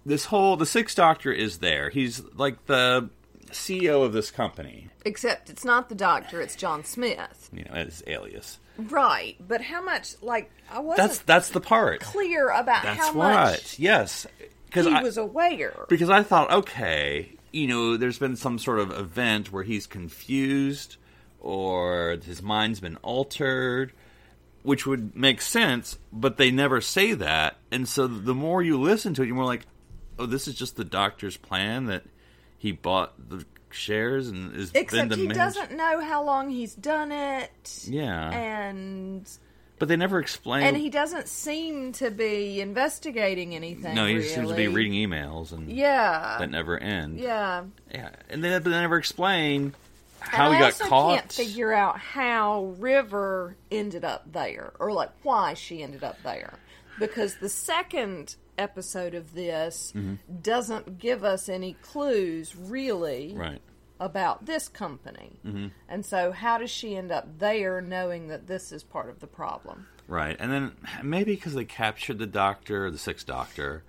this 0.04 0.24
whole 0.26 0.56
the 0.56 0.66
Sixth 0.66 0.96
Doctor 0.96 1.30
is 1.32 1.58
there. 1.58 1.90
He's 1.90 2.22
like 2.34 2.64
the 2.66 3.10
CEO 3.52 4.04
of 4.04 4.12
this 4.12 4.30
company, 4.30 4.88
Except 5.04 5.50
it's 5.50 5.64
not 5.64 5.88
the 5.88 5.94
doctor, 5.94 6.40
it's 6.40 6.56
John 6.56 6.84
Smith. 6.84 7.48
you 7.52 7.64
know, 7.64 7.72
as 7.72 8.02
alias. 8.06 8.58
Right. 8.78 9.36
But 9.40 9.62
how 9.62 9.82
much, 9.82 10.20
like, 10.22 10.50
I 10.70 10.80
wasn't 10.80 11.08
That's 11.08 11.18
that's 11.20 11.48
the 11.50 11.60
part. 11.60 12.00
clear 12.00 12.48
about 12.50 12.82
That's 12.82 12.98
how 12.98 13.12
what. 13.14 13.32
much 13.32 13.78
Yes, 13.78 14.26
because 14.66 14.86
he 14.86 14.92
I 14.92 15.02
was 15.02 15.16
aware. 15.16 15.86
because 15.88 16.10
I 16.10 16.22
thought, 16.22 16.50
okay, 16.52 17.32
you 17.52 17.66
know, 17.68 17.96
there's 17.96 18.18
been 18.18 18.36
some 18.36 18.58
sort 18.58 18.78
of 18.80 18.90
event 18.92 19.50
where 19.52 19.62
he's 19.62 19.86
confused 19.86 20.96
or 21.40 22.18
his 22.24 22.42
mind's 22.42 22.80
been 22.80 22.96
altered, 22.96 23.92
which 24.62 24.84
would 24.86 25.16
make 25.16 25.40
sense, 25.40 25.96
but 26.12 26.36
they 26.36 26.50
never 26.50 26.80
say 26.80 27.14
that. 27.14 27.56
And 27.70 27.88
so 27.88 28.06
the 28.06 28.34
more 28.34 28.62
you 28.62 28.78
listen 28.80 29.14
to 29.14 29.22
it, 29.22 29.26
you're 29.26 29.36
more 29.36 29.44
like, 29.44 29.64
oh, 30.18 30.26
this 30.26 30.48
is 30.48 30.54
just 30.54 30.76
the 30.76 30.84
doctor's 30.84 31.36
plan 31.36 31.86
that 31.86 32.02
he 32.58 32.72
bought 32.72 33.12
the 33.28 33.44
shares 33.70 34.28
and 34.28 34.54
is 34.56 34.70
Except 34.74 35.14
he 35.14 35.22
manage- 35.22 35.36
doesn't 35.36 35.76
know 35.76 36.00
how 36.00 36.22
long 36.24 36.48
he's 36.50 36.74
done 36.74 37.12
it. 37.12 37.84
Yeah. 37.86 38.30
And 38.30 39.28
But 39.78 39.88
they 39.88 39.96
never 39.96 40.18
explain. 40.18 40.62
and 40.64 40.76
he 40.76 40.88
doesn't 40.88 41.28
seem 41.28 41.92
to 41.94 42.10
be 42.10 42.60
investigating 42.60 43.54
anything. 43.54 43.94
no, 43.94 44.06
he 44.06 44.14
really. 44.14 44.28
seems 44.28 44.48
to 44.48 44.54
be 44.56 44.68
reading 44.68 44.92
emails 44.94 45.52
and 45.52 45.70
Yeah. 45.70 46.36
that 46.38 46.50
never 46.50 46.78
end. 46.78 47.18
yeah. 47.20 47.64
Yeah, 47.92 48.10
and 48.30 48.42
then 48.42 48.62
they 48.62 48.70
never 48.70 48.96
explain 48.96 49.74
how 50.20 50.46
and 50.46 50.54
he 50.54 50.58
I 50.58 50.60
got 50.60 50.66
also 50.80 50.84
caught. 50.86 51.18
can't 51.18 51.32
figure 51.32 51.72
out 51.72 51.98
how 51.98 52.74
River 52.78 53.56
ended 53.70 54.04
up 54.04 54.32
there, 54.32 54.72
or 54.80 54.90
like 54.92 55.10
why 55.22 55.52
she 55.54 55.82
ended 55.82 56.02
up 56.02 56.20
there, 56.22 56.54
because 56.98 57.36
the 57.36 57.48
second 57.50 58.34
episode 58.58 59.14
of 59.14 59.34
this 59.34 59.92
doesn't 60.42 60.98
give 60.98 61.24
us 61.24 61.48
any 61.48 61.74
clues 61.82 62.54
really 62.56 63.28
Mm-hmm. 63.30 63.38
Right. 63.40 63.60
about 64.00 64.44
this 64.46 64.68
company, 64.68 65.38
Mm-hmm. 65.46 65.66
and 65.88 66.04
so 66.04 66.32
how 66.32 66.58
does 66.58 66.70
she 66.70 66.96
end 66.96 67.10
up 67.12 67.38
there, 67.38 67.80
knowing 67.80 68.28
that 68.28 68.46
this 68.46 68.72
is 68.72 68.82
part 68.82 69.08
of 69.08 69.20
the 69.20 69.26
problem? 69.26 69.86
Right, 70.08 70.36
and 70.38 70.52
then 70.52 70.72
maybe 71.02 71.34
because 71.34 71.54
they 71.54 71.64
captured 71.64 72.18
the 72.18 72.26
Doctor, 72.26 72.90
the 72.90 72.98
Sixth 72.98 73.26
Doctor, 73.26 73.82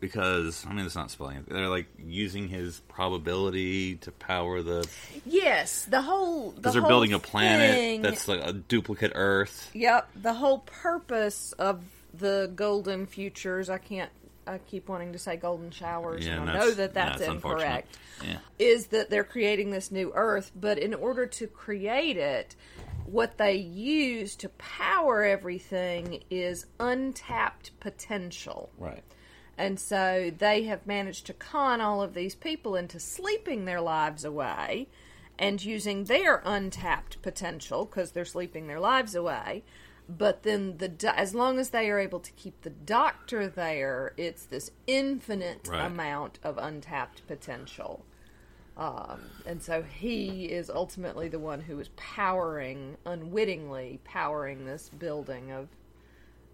because 0.00 0.66
I 0.68 0.72
mean 0.72 0.84
it's 0.84 0.94
not 0.96 1.10
spelling 1.10 1.38
it. 1.38 1.48
They're 1.48 1.68
like 1.68 1.86
using 1.98 2.48
his 2.48 2.80
probability 2.88 3.96
to 3.96 4.10
power 4.12 4.62
the 4.62 4.86
Yes, 5.24 5.86
the 5.86 6.02
whole 6.02 6.50
the 6.50 6.56
because 6.56 6.72
they're 6.72 6.82
whole 6.82 6.90
building 6.90 7.12
a 7.12 7.18
planet 7.18 7.70
thing- 7.74 8.02
that's 8.02 8.28
like 8.28 8.40
a 8.44 8.52
duplicate 8.52 9.12
Earth. 9.14 9.70
Yep, 9.74 10.10
the 10.16 10.34
whole 10.34 10.58
purpose 10.58 11.52
of 11.52 11.82
the 12.18 12.50
golden 12.54 13.06
futures. 13.06 13.70
I 13.70 13.78
can't. 13.78 14.10
I 14.46 14.58
keep 14.58 14.90
wanting 14.90 15.12
to 15.14 15.18
say 15.18 15.36
golden 15.36 15.70
showers, 15.70 16.26
Yeah, 16.26 16.40
and 16.42 16.50
I 16.50 16.54
know 16.58 16.70
that 16.70 16.92
that's, 16.92 17.20
that's 17.20 17.32
incorrect. 17.32 17.96
Yeah, 18.22 18.36
Is 18.58 18.88
that 18.88 19.08
they're 19.08 19.24
creating 19.24 19.70
this 19.70 19.90
new 19.90 20.12
Earth, 20.14 20.52
but 20.54 20.78
in 20.78 20.92
order 20.92 21.24
to 21.24 21.46
create 21.46 22.18
it, 22.18 22.54
what 23.06 23.38
they 23.38 23.54
use 23.54 24.36
to 24.36 24.50
power 24.50 25.24
everything 25.24 26.24
is 26.28 26.66
untapped 26.78 27.70
potential. 27.80 28.70
right. 28.78 29.02
And 29.56 29.78
so 29.78 30.32
they 30.36 30.64
have 30.64 30.86
managed 30.86 31.26
to 31.26 31.32
con 31.32 31.80
all 31.80 32.02
of 32.02 32.12
these 32.12 32.34
people 32.34 32.74
into 32.76 32.98
sleeping 32.98 33.64
their 33.64 33.80
lives 33.80 34.24
away 34.24 34.88
and 35.38 35.64
using 35.64 36.04
their 36.04 36.42
untapped 36.44 37.22
potential 37.22 37.84
because 37.84 38.10
they're 38.12 38.24
sleeping 38.24 38.66
their 38.66 38.80
lives 38.80 39.14
away. 39.14 39.62
But 40.08 40.42
then 40.42 40.76
the 40.78 40.88
do- 40.88 41.08
as 41.08 41.34
long 41.34 41.58
as 41.58 41.70
they 41.70 41.90
are 41.90 41.98
able 41.98 42.20
to 42.20 42.32
keep 42.32 42.60
the 42.62 42.70
doctor 42.70 43.48
there, 43.48 44.12
it's 44.18 44.44
this 44.44 44.70
infinite 44.86 45.66
Right. 45.68 45.86
amount 45.86 46.38
of 46.42 46.58
untapped 46.58 47.26
potential. 47.26 48.04
Um, 48.76 49.20
and 49.46 49.62
so 49.62 49.82
he 49.82 50.46
is 50.46 50.68
ultimately 50.68 51.28
the 51.28 51.38
one 51.38 51.60
who 51.62 51.78
is 51.80 51.88
powering, 51.96 52.96
unwittingly 53.06 54.00
powering 54.04 54.66
this 54.66 54.88
building 54.90 55.52
of 55.52 55.68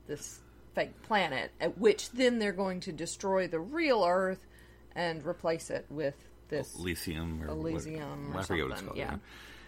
this 0.07 0.41
fake 0.75 1.01
planet, 1.03 1.51
at 1.61 1.77
which 1.79 2.11
then 2.11 2.39
they're 2.39 2.53
going 2.53 2.79
to 2.81 2.93
destroy 2.93 3.49
the 3.49 3.59
real 3.59 4.05
Earth 4.05 4.47
and 4.95 5.25
replace 5.27 5.71
it 5.71 5.87
with 5.89 6.15
this. 6.51 6.77
Elysium 6.79 7.43
or 7.43 7.47
what- 7.55 7.71
Elysium 7.73 8.37
or 8.37 8.41
I 8.41 8.43
forget 8.45 8.65
what 8.65 8.73
it's 8.73 8.81
something, 8.81 8.87
called. 8.87 8.99
yeah. 8.99 9.17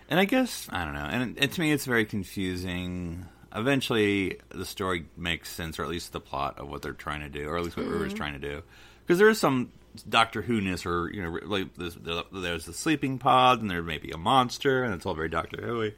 And 0.08 0.20
I 0.20 0.24
guess 0.26 0.68
I 0.70 0.84
don't 0.84 0.94
know. 0.94 1.00
And, 1.10 1.36
and 1.38 1.50
to 1.52 1.60
me, 1.60 1.72
it's 1.72 1.86
very 1.86 2.04
confusing. 2.04 3.26
Eventually, 3.54 4.38
the 4.48 4.64
story 4.64 5.06
makes 5.16 5.50
sense, 5.50 5.78
or 5.78 5.82
at 5.82 5.88
least 5.88 6.12
the 6.12 6.20
plot 6.20 6.58
of 6.58 6.68
what 6.68 6.82
they're 6.82 6.92
trying 6.92 7.20
to 7.20 7.28
do, 7.28 7.48
or 7.48 7.58
at 7.58 7.64
least 7.64 7.76
what 7.76 7.86
River's 7.86 8.08
mm-hmm. 8.08 8.16
trying 8.16 8.32
to 8.32 8.38
do. 8.38 8.62
Because 9.00 9.18
there 9.18 9.28
is 9.28 9.38
some 9.38 9.70
Doctor 10.08 10.42
Who 10.42 10.60
ness, 10.60 10.86
or 10.86 11.10
you 11.12 11.22
know, 11.22 11.38
like 11.44 11.74
there's, 11.74 11.96
there's 12.32 12.66
the 12.66 12.72
sleeping 12.72 13.18
pod, 13.18 13.60
and 13.60 13.70
there 13.70 13.82
may 13.82 13.98
be 13.98 14.10
a 14.10 14.16
monster, 14.16 14.84
and 14.84 14.94
it's 14.94 15.04
all 15.04 15.14
very 15.14 15.28
Doctor 15.28 15.60
Who. 15.62 15.90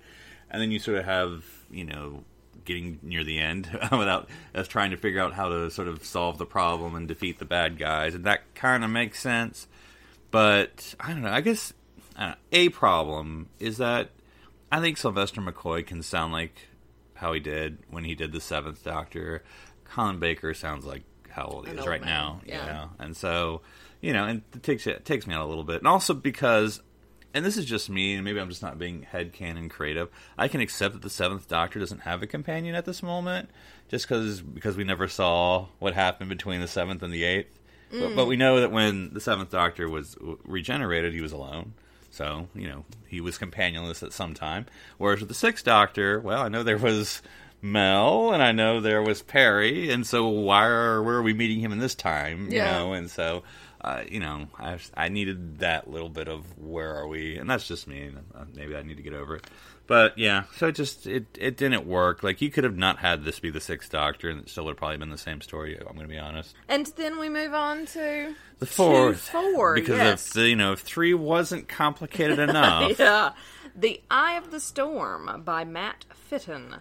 And 0.50 0.62
then 0.62 0.70
you 0.70 0.78
sort 0.78 0.98
of 0.98 1.05
have 1.05 1.44
you 1.70 1.84
know 1.84 2.24
getting 2.64 2.98
near 3.02 3.24
the 3.24 3.38
end 3.38 3.68
without 3.92 4.28
us 4.55 4.66
trying 4.66 4.90
to 4.90 4.96
figure 4.96 5.20
out 5.20 5.34
how 5.34 5.48
to 5.48 5.70
sort 5.70 5.88
of 5.88 6.05
solve 6.05 6.38
the 6.38 6.46
problem 6.46 6.94
and 6.94 7.07
defeat 7.07 7.38
the 7.38 7.44
bad 7.44 7.78
guys, 7.78 8.14
and 8.14 8.24
that 8.24 8.55
kind 8.55 8.82
of 8.82 8.90
makes 8.90 9.20
sense. 9.20 9.68
But 10.30 10.94
I 10.98 11.12
don't 11.12 11.22
know. 11.22 11.30
I 11.30 11.40
guess 11.40 11.72
I 12.16 12.30
know, 12.30 12.34
a 12.52 12.68
problem 12.70 13.48
is 13.61 13.78
that 13.78 14.11
I 14.72 14.80
think 14.80 14.96
Sylvester 14.96 15.40
McCoy 15.40 15.86
can 15.86 16.02
sound 16.02 16.32
like 16.32 16.57
how 17.24 17.32
he 17.32 17.40
did 17.40 17.78
when 17.88 18.04
he 18.04 18.14
did 18.14 18.32
the 18.32 18.40
Seventh 18.40 18.84
Doctor. 18.84 19.42
Colin 19.84 20.18
Baker 20.18 20.52
sounds 20.52 20.84
like 20.84 21.04
how 21.30 21.44
old 21.46 21.64
he 21.64 21.72
An 21.72 21.78
is 21.78 21.80
old 21.80 21.88
right 21.88 22.02
man, 22.02 22.10
now, 22.10 22.40
you 22.44 22.52
yeah. 22.52 22.66
know. 22.66 22.90
And 22.98 23.16
so, 23.16 23.62
you 24.02 24.12
know, 24.12 24.26
and 24.26 24.42
it 24.54 24.62
takes 24.62 24.86
it 24.86 25.06
takes 25.06 25.26
me 25.26 25.32
out 25.34 25.42
a 25.42 25.48
little 25.48 25.64
bit, 25.64 25.78
and 25.78 25.88
also 25.88 26.12
because. 26.12 26.82
And 27.36 27.44
this 27.44 27.56
is 27.56 27.64
just 27.64 27.90
me, 27.90 28.14
and 28.14 28.24
maybe 28.24 28.38
I'm 28.38 28.48
just 28.48 28.62
not 28.62 28.78
being 28.78 29.08
headcanon 29.12 29.68
creative. 29.68 30.08
I 30.38 30.46
can 30.46 30.60
accept 30.60 30.92
that 30.94 31.02
the 31.02 31.10
Seventh 31.10 31.48
Doctor 31.48 31.80
doesn't 31.80 32.02
have 32.02 32.22
a 32.22 32.28
companion 32.28 32.76
at 32.76 32.84
this 32.84 33.02
moment, 33.02 33.50
just 33.88 34.06
because 34.06 34.40
because 34.40 34.76
we 34.76 34.84
never 34.84 35.08
saw 35.08 35.66
what 35.80 35.94
happened 35.94 36.28
between 36.28 36.60
the 36.60 36.68
seventh 36.68 37.02
and 37.02 37.12
the 37.12 37.24
eighth. 37.24 37.58
But, 37.90 38.14
but 38.14 38.24
mm. 38.26 38.28
we 38.28 38.36
know 38.36 38.60
that 38.60 38.70
when 38.70 39.14
the 39.14 39.20
Seventh 39.20 39.50
Doctor 39.50 39.88
was 39.88 40.16
regenerated, 40.44 41.12
he 41.12 41.20
was 41.20 41.32
alone. 41.32 41.74
So 42.14 42.48
you 42.54 42.68
know 42.68 42.84
he 43.06 43.20
was 43.20 43.36
companionless 43.38 44.02
at 44.02 44.12
some 44.12 44.34
time. 44.34 44.66
Whereas 44.98 45.20
with 45.20 45.28
the 45.28 45.34
Sixth 45.34 45.64
Doctor, 45.64 46.20
well, 46.20 46.40
I 46.42 46.48
know 46.48 46.62
there 46.62 46.78
was 46.78 47.22
Mel, 47.60 48.32
and 48.32 48.42
I 48.42 48.52
know 48.52 48.80
there 48.80 49.02
was 49.02 49.22
Peri, 49.22 49.90
and 49.90 50.06
so 50.06 50.28
why 50.28 50.64
are 50.66 51.02
where 51.02 51.16
are 51.16 51.22
we 51.22 51.32
meeting 51.34 51.60
him 51.60 51.72
in 51.72 51.78
this 51.78 51.94
time? 51.94 52.50
You 52.50 52.58
Yeah. 52.58 52.72
know, 52.72 52.92
and 52.92 53.10
so. 53.10 53.42
Uh, 53.80 54.02
you 54.10 54.18
know, 54.18 54.46
I 54.58 54.78
I 54.96 55.08
needed 55.10 55.58
that 55.58 55.90
little 55.90 56.08
bit 56.08 56.26
of 56.26 56.56
where 56.56 56.96
are 56.96 57.06
we, 57.06 57.36
and 57.36 57.50
that's 57.50 57.68
just 57.68 57.86
me. 57.86 58.04
and, 58.04 58.16
uh, 58.34 58.44
Maybe 58.54 58.74
I 58.74 58.80
need 58.80 58.96
to 58.96 59.02
get 59.02 59.12
over 59.12 59.36
it, 59.36 59.44
but 59.87 60.16
yeah. 60.18 60.45
So 60.57 60.68
it 60.68 60.74
just 60.74 61.07
it 61.07 61.26
it 61.39 61.57
didn't 61.57 61.87
work. 61.87 62.22
Like 62.22 62.41
you 62.41 62.51
could 62.51 62.64
have 62.64 62.76
not 62.76 62.99
had 62.99 63.24
this 63.24 63.41
be 63.41 63.51
the 63.51 63.61
Sixth 63.61 63.91
Doctor, 63.91 64.30
and 64.30 64.41
it 64.41 64.49
still 64.49 64.64
would 64.64 64.72
have 64.72 64.78
probably 64.78 64.97
been 64.97 65.11
the 65.11 65.18
same 65.18 65.41
story. 65.41 65.76
I'm 65.78 65.95
going 65.95 66.09
to 66.09 66.12
be 66.12 66.18
honest. 66.18 66.55
And 66.68 66.87
then 66.97 67.18
we 67.18 67.28
move 67.28 67.55
on 67.55 67.87
to 67.87 68.35
The 68.59 68.66
fourth, 68.66 69.28
four, 69.28 69.74
because 69.74 69.99
yes. 69.99 70.28
if 70.28 70.32
the, 70.35 70.49
you 70.49 70.57
know 70.57 70.72
if 70.72 70.80
three 70.80 71.14
wasn't 71.14 71.68
complicated 71.68 72.39
enough, 72.39 72.99
yeah. 72.99 73.32
The 73.76 74.01
Eye 74.11 74.35
of 74.37 74.51
the 74.51 74.61
Storm 74.61 75.43
by 75.45 75.64
Matt 75.64 76.05
Fitton. 76.11 76.76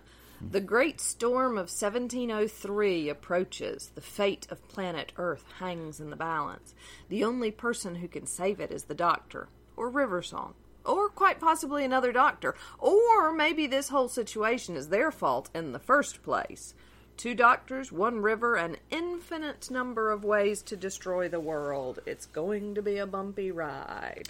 The 0.52 0.60
great 0.60 1.00
storm 1.00 1.54
of 1.54 1.72
1703 1.72 3.08
approaches. 3.08 3.92
The 3.96 4.02
fate 4.02 4.46
of 4.52 4.68
planet 4.68 5.14
Earth 5.18 5.46
hangs 5.60 6.02
in 6.02 6.10
the 6.10 6.18
balance. 6.18 6.76
The 7.08 7.24
only 7.24 7.50
person 7.50 7.96
who 7.96 8.10
can 8.10 8.28
save 8.28 8.60
it 8.60 8.70
is 8.70 8.84
the 8.84 8.94
Doctor, 8.94 9.48
or 9.78 9.90
River 9.90 10.22
Song, 10.22 10.54
or 10.86 11.10
quite 11.10 11.40
possibly 11.40 11.84
another 11.86 12.12
doctor. 12.12 12.56
Or 12.80 13.32
maybe 13.32 13.68
this 13.68 13.90
whole 13.90 14.08
situation 14.10 14.76
is 14.76 14.90
their 14.90 15.12
fault 15.12 15.50
in 15.54 15.72
the 15.72 15.80
first 15.80 16.24
place. 16.24 16.74
Two 17.16 17.36
doctors, 17.36 17.92
one 17.92 18.22
river, 18.22 18.56
an 18.56 18.78
infinite 18.90 19.70
number 19.70 20.10
of 20.12 20.24
ways 20.24 20.62
to 20.64 20.76
destroy 20.76 21.30
the 21.30 21.40
world. 21.40 22.00
It's 22.06 22.26
going 22.26 22.76
to 22.76 22.82
be 22.82 22.98
a 22.98 23.06
bumpy 23.06 23.52
ride. 23.52 24.30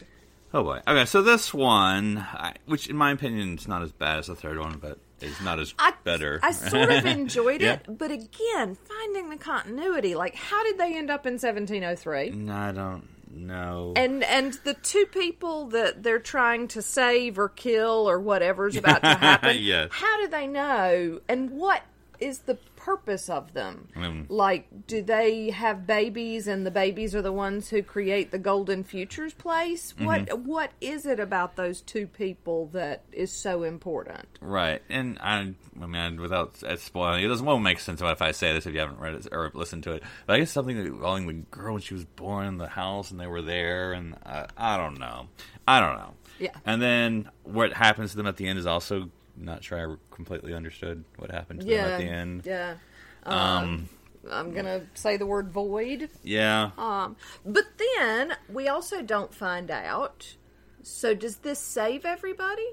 Oh 0.54 0.64
boy. 0.64 0.82
Okay, 0.88 1.06
so 1.06 1.22
this 1.22 1.54
one, 1.54 2.18
I, 2.20 2.54
which 2.66 2.88
in 2.88 2.95
my 2.95 3.12
opinion 3.12 3.58
is 3.58 3.68
not 3.68 3.82
as 3.82 3.91
bad 3.91 4.20
as 4.20 4.28
the 4.28 4.36
third 4.36 4.60
one, 4.60 4.78
but 4.80 4.99
is 5.22 5.39
not 5.41 5.60
as 5.60 5.74
I, 5.80 5.93
better. 6.04 6.39
I 6.43 6.51
sort 6.51 6.91
of 6.91 7.06
enjoyed 7.06 7.62
Yeah. 7.62 7.74
it, 7.76 7.97
but 7.97 8.12
again, 8.12 8.76
finding 8.76 9.30
the 9.30 9.38
continuity, 9.38 10.14
like 10.14 10.36
how 10.36 10.64
did 10.64 10.78
they 10.78 10.95
end 10.95 11.10
up 11.10 11.26
in 11.26 11.34
1703? 11.34 12.32
No, 12.32 12.54
I 12.54 12.72
don't 12.74 13.08
know. 13.36 13.94
And 13.96 14.24
and 14.24 14.54
the 14.64 14.74
two 14.74 15.06
people 15.08 15.68
that 15.68 16.04
they're 16.04 16.20
trying 16.20 16.68
to 16.70 16.82
save 16.82 17.38
or 17.40 17.50
kill 17.50 18.10
or 18.10 18.20
whatever's 18.20 18.76
about 18.76 19.02
to 19.04 19.08
happen, 19.16 19.58
Yes. 19.60 19.90
how 19.92 20.22
do 20.22 20.28
they 20.28 20.48
know? 20.48 21.20
And 21.28 21.52
what 21.52 21.84
is 22.20 22.40
the 22.40 22.58
purpose 22.84 23.30
of 23.30 23.54
them? 23.54 23.88
Mm. 23.96 24.26
Like, 24.28 24.68
do 24.88 25.02
they 25.02 25.52
have 25.52 25.88
babies 25.88 26.48
and 26.48 26.66
the 26.66 26.72
babies 26.72 27.16
are 27.16 27.22
the 27.22 27.32
ones 27.32 27.70
who 27.70 27.82
create 27.82 28.32
the 28.32 28.38
Golden 28.38 28.84
Futures 28.84 29.34
place? 29.34 29.94
Mm-hmm. 29.94 30.06
What 30.06 30.40
what 30.40 30.72
is 30.82 31.06
it 31.06 31.20
about 31.20 31.56
those 31.56 31.80
two 31.80 32.08
people 32.08 32.68
that 32.74 33.04
is 33.14 33.32
so 33.32 33.64
important? 33.64 34.28
Right, 34.42 34.82
and 34.90 35.18
I, 35.20 35.54
I 35.82 35.86
mean, 35.86 36.20
without 36.20 36.62
uh, 36.62 36.76
spoiling, 36.76 37.24
it 37.24 37.28
doesn't 37.30 37.46
won't 37.46 37.64
make 37.64 37.80
sense 37.80 38.02
if 38.02 38.22
I 38.22 38.32
say 38.32 38.52
this 38.54 38.66
if 38.66 38.74
you 38.74 38.82
haven't 38.82 39.00
read 39.00 39.14
it 39.14 39.28
or 39.32 39.50
listened 39.54 39.84
to 39.84 39.94
it. 39.94 40.04
But 40.26 40.36
I 40.36 40.40
guess 40.40 40.52
something 40.52 40.76
that 40.76 40.86
involving 40.86 41.28
the 41.28 41.34
girl 41.34 41.74
when 41.74 41.82
she 41.82 41.94
was 41.94 42.04
born 42.04 42.48
in 42.48 42.58
the 42.58 42.68
house 42.68 43.12
and 43.12 43.20
they 43.20 43.28
were 43.28 43.42
there, 43.42 43.94
and 43.94 44.16
I, 44.26 44.48
I 44.58 44.78
don't 44.78 45.00
know, 45.00 45.30
I 45.66 45.80
don't 45.80 45.98
know. 45.98 46.14
Yeah. 46.40 46.52
And 46.66 46.82
then 46.82 47.30
what 47.44 47.72
happens 47.72 48.12
to 48.12 48.18
them 48.18 48.28
at 48.28 48.36
the 48.36 48.48
end 48.48 48.60
is 48.60 48.66
also 48.66 49.10
not 49.36 49.64
sure 49.64 49.80
I 49.94 50.14
completely 50.16 50.54
understood 50.54 51.04
what 51.18 51.32
happened 51.32 51.62
to 51.62 51.66
them 51.66 51.80
at 51.92 51.98
the 52.00 52.06
end. 52.06 52.44
yeah. 52.46 52.76
Um, 53.26 53.38
Um, 53.38 53.90
I'm 54.32 54.54
gonna 54.54 54.84
say 54.94 55.18
the 55.18 55.26
word 55.26 55.50
void. 55.52 56.10
yeah. 56.24 56.72
Um, 56.78 57.16
but 57.46 57.66
then 57.98 58.36
we 58.52 58.68
also 58.70 59.02
don't 59.02 59.34
find 59.34 59.70
out. 59.72 60.36
So 60.82 61.14
does 61.14 61.38
this 61.38 61.60
save 61.60 62.06
everybody? 62.06 62.68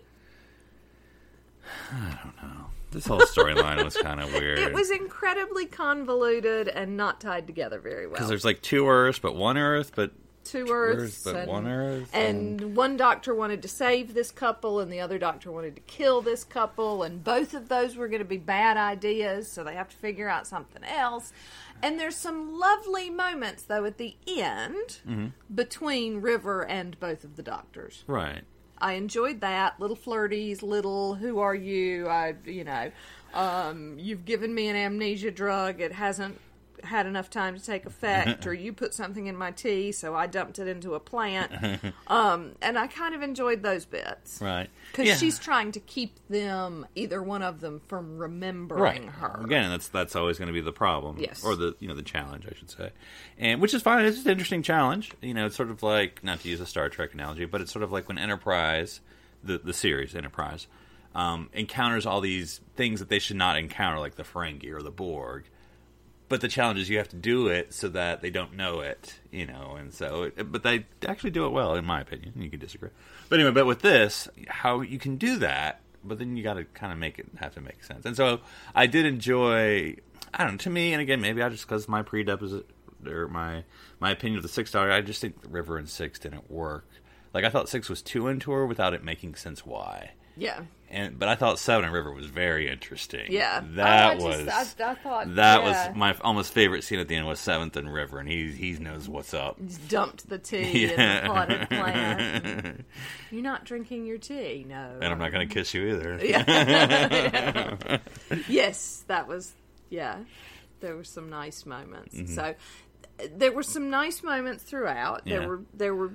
I 1.92 2.18
don't 2.22 2.36
know. 2.42 2.66
This 2.90 3.06
whole 3.06 3.20
storyline 3.20 3.84
was 3.84 3.96
kind 3.96 4.20
of 4.20 4.32
weird. 4.32 4.58
It 4.58 4.72
was 4.72 4.90
incredibly 4.90 5.66
convoluted 5.66 6.66
and 6.68 6.96
not 6.96 7.20
tied 7.20 7.46
together 7.46 7.78
very 7.78 8.06
well. 8.06 8.14
because 8.14 8.28
there's 8.28 8.44
like 8.44 8.62
two 8.62 8.88
Earths, 8.88 9.18
but 9.20 9.36
one 9.36 9.56
Earth, 9.56 9.92
but 9.94 10.10
two 10.44 10.66
Earths, 10.70 11.24
but 11.24 11.36
and, 11.36 11.48
one 11.50 11.66
Earth, 11.68 12.10
and 12.12 12.76
one 12.76 12.96
doctor 12.96 13.34
wanted 13.34 13.62
to 13.62 13.68
save 13.68 14.14
this 14.14 14.30
couple, 14.30 14.80
and 14.80 14.92
the 14.92 15.00
other 15.00 15.18
doctor 15.18 15.50
wanted 15.52 15.76
to 15.76 15.82
kill 15.82 16.20
this 16.22 16.44
couple, 16.44 17.02
and 17.02 17.22
both 17.22 17.54
of 17.54 17.68
those 17.68 17.96
were 17.96 18.08
going 18.08 18.22
to 18.22 18.24
be 18.28 18.36
bad 18.38 18.76
ideas, 18.76 19.50
so 19.50 19.62
they 19.64 19.74
have 19.74 19.88
to 19.88 19.96
figure 19.96 20.28
out 20.28 20.46
something 20.46 20.82
else. 20.84 21.32
And 21.82 21.98
there's 21.98 22.16
some 22.16 22.58
lovely 22.58 23.08
moments 23.10 23.62
though 23.62 23.84
at 23.86 23.96
the 23.98 24.14
end 24.26 24.98
Mm-hmm. 25.08 25.26
between 25.54 26.20
River 26.20 26.66
and 26.66 26.98
both 27.00 27.24
of 27.24 27.36
the 27.36 27.42
doctors. 27.42 28.04
right. 28.06 28.42
I 28.82 28.94
enjoyed 28.94 29.42
that. 29.42 29.78
Little 29.78 29.94
flirties, 29.94 30.62
little 30.62 31.14
who 31.14 31.38
are 31.40 31.54
you? 31.54 32.08
I, 32.08 32.34
you 32.46 32.64
know, 32.64 32.90
um, 33.34 33.96
you've 33.98 34.24
given 34.24 34.54
me 34.54 34.68
an 34.68 34.76
amnesia 34.76 35.30
drug. 35.30 35.82
It 35.82 35.92
hasn't 35.92 36.38
had 36.84 37.06
enough 37.06 37.30
time 37.30 37.56
to 37.58 37.64
take 37.64 37.86
effect, 37.86 38.46
or 38.48 38.54
you 38.54 38.72
put 38.72 38.94
something 38.94 39.26
in 39.26 39.36
my 39.36 39.50
tea, 39.50 39.92
so 39.92 40.14
I 40.14 40.26
dumped 40.26 40.58
it 40.58 40.66
into 40.68 40.94
a 40.94 41.00
plant. 41.00 41.52
Um, 42.06 42.52
and 42.60 42.76
I 42.78 42.88
kind 42.88 43.14
of 43.14 43.22
enjoyed 43.22 43.62
those 43.62 43.84
bits 43.84 44.40
Right. 44.42 44.68
because 44.90 45.06
Yeah. 45.06 45.14
she's 45.16 45.38
trying 45.38 45.70
to 45.72 45.80
keep 45.80 46.18
them, 46.28 46.86
either 46.96 47.22
one 47.22 47.42
of 47.42 47.60
them, 47.60 47.80
from 47.86 48.18
remembering 48.18 48.82
right. 48.82 49.04
her. 49.04 49.40
Again, 49.44 49.70
that's 49.70 49.88
that's 49.88 50.16
always 50.16 50.36
going 50.38 50.48
to 50.48 50.52
be 50.52 50.60
the 50.60 50.72
problem. 50.72 51.18
Yes. 51.18 51.44
Or 51.44 51.54
the 51.54 51.76
you 51.78 51.86
know 51.88 51.94
the 51.94 52.02
challenge, 52.02 52.46
I 52.50 52.54
should 52.58 52.70
say, 52.70 52.90
and 53.38 53.60
which 53.60 53.74
is 53.74 53.82
fine. 53.82 54.04
It's 54.04 54.16
just 54.16 54.26
an 54.26 54.32
interesting 54.32 54.62
challenge. 54.62 55.12
You 55.22 55.34
know, 55.34 55.46
it's 55.46 55.56
sort 55.56 55.70
of 55.70 55.82
like 55.84 56.24
not 56.24 56.40
to 56.40 56.48
use 56.48 56.60
a 56.60 56.66
Star 56.66 56.88
Trek 56.88 57.14
analogy, 57.14 57.44
but 57.44 57.60
it's 57.60 57.70
sort 57.72 57.82
of 57.84 57.92
like 57.92 58.08
when 58.08 58.18
Enterprise, 58.18 59.00
the 59.44 59.58
the 59.58 59.72
series 59.72 60.16
Enterprise, 60.16 60.66
um, 61.14 61.48
encounters 61.52 62.06
all 62.06 62.20
these 62.20 62.60
things 62.76 62.98
that 63.00 63.08
they 63.08 63.18
should 63.20 63.36
not 63.36 63.56
encounter, 63.56 63.98
like 64.00 64.16
the 64.16 64.24
Ferengi 64.24 64.72
or 64.72 64.82
the 64.82 64.90
Borg. 64.90 65.44
But 66.30 66.42
the 66.42 66.48
challenge 66.48 66.78
is 66.78 66.88
you 66.88 66.98
have 66.98 67.08
to 67.08 67.16
do 67.16 67.48
it 67.48 67.74
so 67.74 67.88
that 67.88 68.22
they 68.22 68.30
don't 68.30 68.54
know 68.54 68.80
it, 68.80 69.18
you 69.32 69.46
know, 69.46 69.74
and 69.76 69.92
so. 69.92 70.30
But 70.36 70.62
they 70.62 70.86
actually 71.04 71.32
do 71.32 71.44
it 71.44 71.48
well, 71.48 71.74
in 71.74 71.84
my 71.84 72.00
opinion. 72.00 72.34
You 72.36 72.48
can 72.48 72.60
disagree, 72.60 72.90
but 73.28 73.40
anyway. 73.40 73.52
But 73.52 73.66
with 73.66 73.80
this, 73.80 74.28
how 74.46 74.80
you 74.80 75.00
can 75.00 75.16
do 75.16 75.38
that, 75.38 75.80
but 76.04 76.18
then 76.18 76.36
you 76.36 76.44
got 76.44 76.54
to 76.54 76.64
kind 76.66 76.92
of 76.92 77.00
make 77.00 77.18
it 77.18 77.26
have 77.40 77.54
to 77.54 77.60
make 77.60 77.82
sense. 77.82 78.06
And 78.06 78.16
so 78.16 78.40
I 78.76 78.86
did 78.86 79.06
enjoy. 79.06 79.96
I 80.32 80.44
don't 80.44 80.52
know. 80.52 80.58
To 80.58 80.70
me, 80.70 80.92
and 80.92 81.02
again, 81.02 81.20
maybe 81.20 81.42
I 81.42 81.48
just 81.48 81.66
because 81.66 81.88
my 81.88 82.04
predeposit 82.04 82.62
or 83.04 83.26
my 83.26 83.64
my 83.98 84.12
opinion 84.12 84.36
of 84.36 84.44
the 84.44 84.48
six 84.48 84.70
dollar, 84.70 84.92
I 84.92 85.00
just 85.00 85.20
think 85.20 85.34
River 85.48 85.78
and 85.78 85.88
Six 85.88 86.20
didn't 86.20 86.48
work. 86.48 86.86
Like 87.34 87.44
I 87.44 87.50
thought 87.50 87.68
six 87.68 87.88
was 87.88 88.02
too 88.02 88.28
into 88.28 88.52
her 88.52 88.66
without 88.66 88.94
it 88.94 89.02
making 89.02 89.34
sense 89.34 89.66
why. 89.66 90.12
Yeah. 90.36 90.60
And 90.92 91.18
but 91.18 91.28
I 91.28 91.36
thought 91.36 91.58
Seven 91.60 91.84
and 91.84 91.94
River 91.94 92.12
was 92.12 92.26
very 92.26 92.68
interesting. 92.68 93.30
Yeah. 93.30 93.62
that 93.76 94.12
I 94.12 94.14
was. 94.16 94.44
just- 94.44 94.80
I- 94.80 94.90
I 94.90 94.94
thought, 94.96 95.34
that 95.36 95.60
yeah. 95.62 95.88
was 95.88 95.96
my 95.96 96.16
almost 96.22 96.52
favorite 96.52 96.82
scene 96.82 96.98
at 96.98 97.06
the 97.06 97.14
end 97.14 97.26
was 97.28 97.38
Seventh 97.38 97.76
and 97.76 97.92
River, 97.92 98.18
and 98.18 98.28
he 98.28 98.50
he 98.50 98.72
knows 98.72 99.08
what's 99.08 99.32
up. 99.32 99.56
He's 99.60 99.78
Dumped 99.78 100.28
the 100.28 100.38
tea 100.38 100.84
in 100.84 100.90
Yeah. 100.90 101.20
the 101.22 101.26
potted 101.28 101.68
plant. 101.70 102.84
You're 103.30 103.42
not 103.42 103.64
drinking 103.64 104.04
your 104.06 104.18
tea, 104.18 104.64
no. 104.68 104.96
And 105.00 105.04
I'm 105.12 105.18
not 105.18 105.30
going 105.30 105.48
to 105.48 105.54
kiss 105.54 105.72
you 105.74 105.90
either. 105.90 106.18
yes, 108.48 109.04
that 109.06 109.26
was 109.28 109.52
yeah. 109.88 110.18
There 110.80 110.96
were 110.96 111.04
some 111.04 111.28
nice 111.30 111.66
moments. 111.66 112.14
Mm-hmm. 112.16 112.34
So 112.34 112.54
there 113.36 113.52
were 113.52 113.62
some 113.62 113.90
nice 113.90 114.22
moments 114.22 114.64
throughout. 114.64 115.24
There 115.24 115.42
Yeah. 115.42 115.46
were 115.46 115.60
there 115.74 115.94
were 115.94 116.12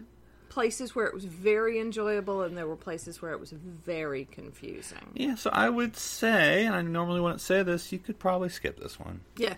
places 0.56 0.95
where 0.95 1.06
it 1.06 1.14
was 1.14 1.26
very 1.26 1.80
enjoyable 1.82 2.41
and 2.41 2.58
there 2.58 2.66
were 2.66 2.78
places 2.78 3.22
where 3.22 3.34
it 3.34 3.39
was 3.41 3.51
very 3.51 4.24
confusing. 4.32 5.06
Yeah, 5.14 5.36
so 5.36 5.49
I 5.51 5.68
would 5.70 5.97
say, 5.97 6.66
and 6.66 6.74
I 6.74 6.82
normally 6.82 7.20
wouldn't 7.20 7.41
say 7.41 7.62
this, 7.62 7.91
you 7.91 7.99
could 7.99 8.18
probably 8.20 8.47
skip 8.47 8.80
this 8.80 8.97
one. 8.97 9.20
Yeah. 9.36 9.56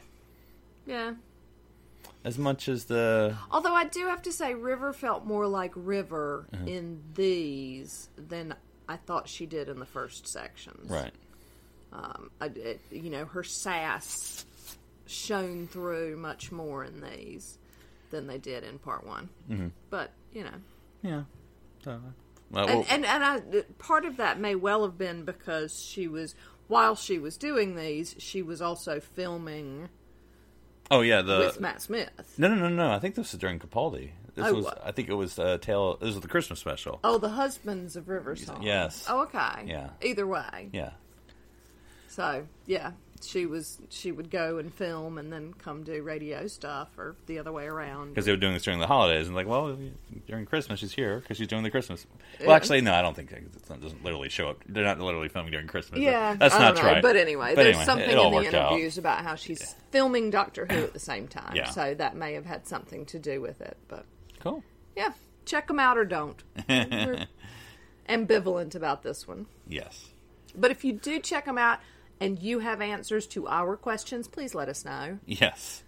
Yeah. 0.87 1.13
As 2.25 2.39
much 2.39 2.67
as 2.67 2.85
the 2.85 3.35
Although 3.51 3.75
I 3.75 3.85
do 3.85 4.07
have 4.07 4.23
to 4.23 4.31
say 4.31 4.55
River 4.55 4.91
felt 4.91 5.23
more 5.23 5.45
like 5.47 5.71
River 5.75 6.47
Uh-huh. 6.51 6.65
in 6.65 7.03
these 7.13 8.09
than 8.17 8.55
I 8.89 8.95
thought 8.97 9.29
she 9.29 9.45
did 9.45 9.69
in 9.69 9.77
the 9.79 9.85
first 9.85 10.27
sections. 10.27 10.89
right, 10.89 11.13
Um, 11.93 12.31
I, 12.41 12.47
it, 12.47 12.81
you 12.89 13.11
know, 13.11 13.25
her 13.25 13.43
sass 13.43 14.45
shone 15.05 15.67
through 15.67 16.17
much 16.17 16.51
more 16.51 16.83
in 16.83 17.01
these 17.01 17.59
than 18.09 18.25
they 18.25 18.39
did 18.39 18.63
in 18.63 18.79
part 18.79 19.05
one. 19.05 19.29
Mm-hmm. 19.49 19.67
But 19.91 20.11
you 20.33 20.43
know, 20.43 20.57
yeah. 21.01 21.23
So, 21.83 21.99
well, 22.51 22.67
and 22.67 22.85
and, 22.89 23.05
and 23.05 23.23
I, 23.23 23.61
part 23.77 24.05
of 24.05 24.17
that 24.17 24.39
may 24.39 24.55
well 24.55 24.83
have 24.83 24.97
been 24.97 25.25
because 25.25 25.79
she 25.81 26.07
was 26.07 26.35
while 26.67 26.95
she 26.95 27.17
was 27.19 27.37
doing 27.37 27.75
these, 27.75 28.15
she 28.17 28.41
was 28.41 28.61
also 28.61 28.99
filming 28.99 29.89
oh 30.91 31.01
yeah, 31.01 31.21
the 31.21 31.37
with 31.39 31.59
Matt 31.59 31.81
Smith. 31.81 32.09
no, 32.37 32.47
no, 32.47 32.55
no, 32.55 32.69
no. 32.69 32.91
I 32.91 32.99
think 32.99 33.15
this 33.15 33.31
was 33.31 33.39
during 33.39 33.59
Capaldi. 33.59 34.11
This 34.35 34.45
Oh, 34.45 34.53
was, 34.53 34.65
what? 34.65 34.81
I 34.85 34.91
think 34.91 35.09
it 35.09 35.15
was 35.15 35.39
uh, 35.39 35.57
tale. 35.59 35.97
This 35.97 36.13
was 36.13 36.19
the 36.21 36.27
Christmas 36.27 36.59
special. 36.59 36.99
Oh, 37.03 37.17
the 37.17 37.29
husbands 37.29 37.95
of 37.95 38.07
River 38.07 38.35
Song. 38.35 38.61
Yes. 38.61 39.05
Oh, 39.09 39.23
okay. 39.23 39.63
Yeah. 39.65 39.89
Either 40.03 40.27
way. 40.27 40.69
Yeah, 40.71 40.91
So 42.07 42.45
yeah, 42.67 42.91
she 43.23 43.45
was 43.45 43.79
she 43.89 44.11
would 44.11 44.29
go 44.29 44.57
and 44.57 44.73
film 44.73 45.17
and 45.17 45.31
then 45.33 45.53
come 45.53 45.83
do 45.83 46.01
radio 46.03 46.47
stuff 46.47 46.89
or 46.97 47.15
the 47.25 47.39
other 47.39 47.51
way 47.51 47.65
around. 47.65 48.09
because 48.09 48.25
they 48.25 48.31
were 48.31 48.37
doing 48.37 48.53
this 48.53 48.63
during 48.63 48.79
the 48.79 48.87
holidays, 48.87 49.27
and 49.27 49.35
like, 49.35 49.47
well, 49.47 49.77
during 50.27 50.45
Christmas 50.45 50.79
she's 50.79 50.91
here 50.93 51.19
because 51.19 51.37
she's 51.37 51.47
doing 51.47 51.63
the 51.63 51.71
Christmas. 51.71 52.05
Yeah. 52.39 52.47
Well, 52.47 52.55
actually, 52.55 52.81
no, 52.81 52.93
I 52.93 53.01
don't 53.01 53.15
think 53.15 53.31
it 53.31 53.51
doesn't 53.81 54.03
literally 54.03 54.29
show 54.29 54.49
up. 54.49 54.63
They're 54.67 54.83
not 54.83 54.99
literally 54.99 55.29
filming 55.29 55.51
during 55.51 55.67
Christmas. 55.67 55.99
Yeah, 55.99 56.35
that's 56.35 56.53
I 56.55 56.59
not 56.59 56.81
right. 56.83 57.01
But 57.01 57.15
anyway, 57.15 57.53
But 57.55 57.63
there's 57.63 57.75
anyway, 57.75 57.85
something 57.85 58.09
in 58.09 58.17
the 58.17 58.29
worked 58.29 58.53
out. 58.53 58.71
interviews 58.71 58.97
about 58.97 59.23
how 59.23 59.35
she's 59.35 59.75
filming 59.91 60.29
Doctor 60.29 60.65
Who 60.69 60.83
at 60.83 60.93
the 60.93 60.99
same 60.99 61.27
time. 61.29 61.55
Yeah. 61.55 61.69
So 61.69 61.93
that 61.95 62.15
may 62.15 62.33
have 62.33 62.45
had 62.45 62.67
something 62.67 63.05
to 63.07 63.19
do 63.19 63.41
with 63.41 63.61
it. 63.61 63.77
But 63.87 64.05
Cool. 64.39 64.63
yeah, 64.95 65.09
check 65.45 65.67
them 65.67 65.79
out 65.79 65.97
or 65.97 66.05
don't. 66.05 66.43
Ambivalent 68.09 68.75
about 68.75 69.03
this 69.03 69.27
one. 69.27 69.47
Yes. 69.67 70.09
But 70.55 70.71
if 70.71 70.83
you 70.83 70.93
do 70.93 71.19
check 71.19 71.45
them 71.45 71.57
out 71.57 71.79
and 72.19 72.39
you 72.39 72.59
have 72.59 72.81
answers 72.81 73.27
to 73.27 73.47
our 73.47 73.75
questions, 73.77 74.27
please 74.27 74.53
let 74.55 74.69
us 74.69 74.83
know. 74.85 75.19
Yes. 75.25 75.83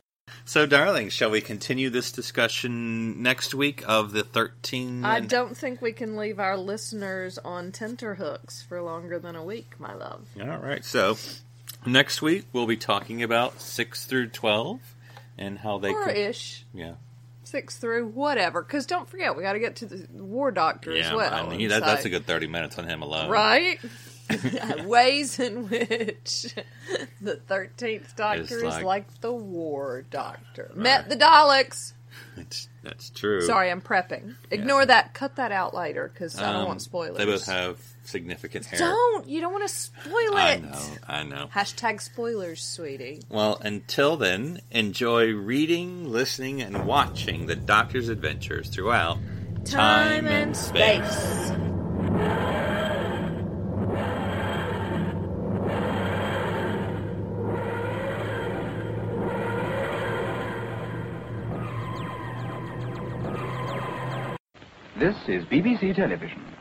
So, 0.45 0.65
darling, 0.67 1.09
shall 1.09 1.32
we 1.32 1.41
continue 1.41 1.89
this 1.89 2.11
discussion 2.11 3.21
next 3.23 3.55
week 3.55 3.84
of 3.88 4.11
the 4.11 4.23
13? 4.23 5.03
I 5.03 5.21
don't 5.21 5.57
think 5.57 5.82
we 5.82 5.91
can 5.91 6.17
leave 6.17 6.39
our 6.39 6.55
listeners 6.55 7.39
on 7.39 7.71
tenterhooks 7.71 8.61
for 8.61 8.80
longer 8.82 9.17
than 9.17 9.36
a 9.36 9.43
week, 9.43 9.80
my 9.80 9.93
love. 9.93 10.27
All 10.39 10.57
right. 10.59 10.86
So, 10.86 11.17
next 11.86 12.21
week 12.21 12.45
we'll 12.53 12.67
be 12.67 12.77
talking 12.77 13.23
about 13.23 13.59
6 13.59 14.05
through 14.05 14.27
12 14.30 14.80
and 15.38 15.57
how 15.59 15.80
they 15.80 15.89
Or 15.89 16.05
could- 16.05 16.17
ish. 16.17 16.63
Yeah. 16.73 16.93
six 17.43 17.77
through, 17.77 18.09
whatever. 18.09 18.61
Because 18.61 18.86
don't 18.86 19.09
forget, 19.09 19.36
we 19.36 19.41
got 19.41 19.53
to 19.53 19.59
get 19.59 19.77
to 19.77 19.88
the 19.88 20.05
War 20.23 20.51
Doctor 20.51 20.91
as 20.91 20.99
Yeah, 21.07 21.15
well. 21.15 21.34
I 21.34 21.49
mean, 21.49 21.69
that, 21.69 21.82
that's 21.82 22.05
a 22.05 22.09
good 22.09 22.27
thirty 22.27 22.45
minutes 22.45 22.77
on 22.77 22.86
him 22.88 23.01
alone, 23.01 23.32
right. 23.32 23.80
Ways 24.86 25.39
in 25.39 25.69
which 25.69 26.53
the 27.21 27.36
thirteenth 27.36 28.15
Doctor 28.15 28.41
It's 28.41 28.51
is 28.51 28.63
like- 28.63 28.84
like 28.84 29.21
the 29.21 29.34
War 29.34 30.03
Doctor. 30.09 30.71
Met 30.75 31.09
the 31.09 31.15
Daleks. 31.15 31.93
That's, 32.36 32.67
that's 32.84 33.09
true. 33.11 33.41
Sorry, 33.41 33.69
I'm 33.71 33.82
prepping. 33.82 34.36
Ignore 34.51 34.86
that. 34.88 35.13
Cut 35.13 35.36
that 35.38 35.51
out 35.51 35.73
later 35.73 36.09
because 36.13 36.38
I 36.38 36.51
don't 36.51 36.61
Um, 36.61 36.67
want 36.67 36.82
spoilers. 36.82 37.17
They 37.17 37.25
both 37.25 37.45
have 37.45 37.80
significant 38.03 38.65
hair. 38.65 38.80
Don't. 38.80 39.27
You 39.27 39.41
don't 39.41 39.51
want 39.53 39.67
to 39.67 39.73
spoil 39.73 40.13
it. 40.15 40.34
I 40.36 40.55
know, 40.57 40.82
I 41.07 41.23
know. 41.23 41.49
Hashtag 41.53 42.01
spoilers, 42.01 42.61
sweetie. 42.63 43.21
Well, 43.30 43.59
until 43.63 44.17
then, 44.17 44.61
enjoy 44.71 45.34
reading, 45.34 46.11
listening, 46.11 46.61
and 46.61 46.86
watching 46.86 47.45
the 47.45 47.55
Doctor's 47.55 48.09
adventures 48.09 48.69
throughout 48.69 49.17
time, 49.65 50.25
and 50.27 50.55
space. 50.57 51.51
This 65.00 65.16
is 65.30 65.45
BBC 65.45 65.95
Television. 65.95 66.58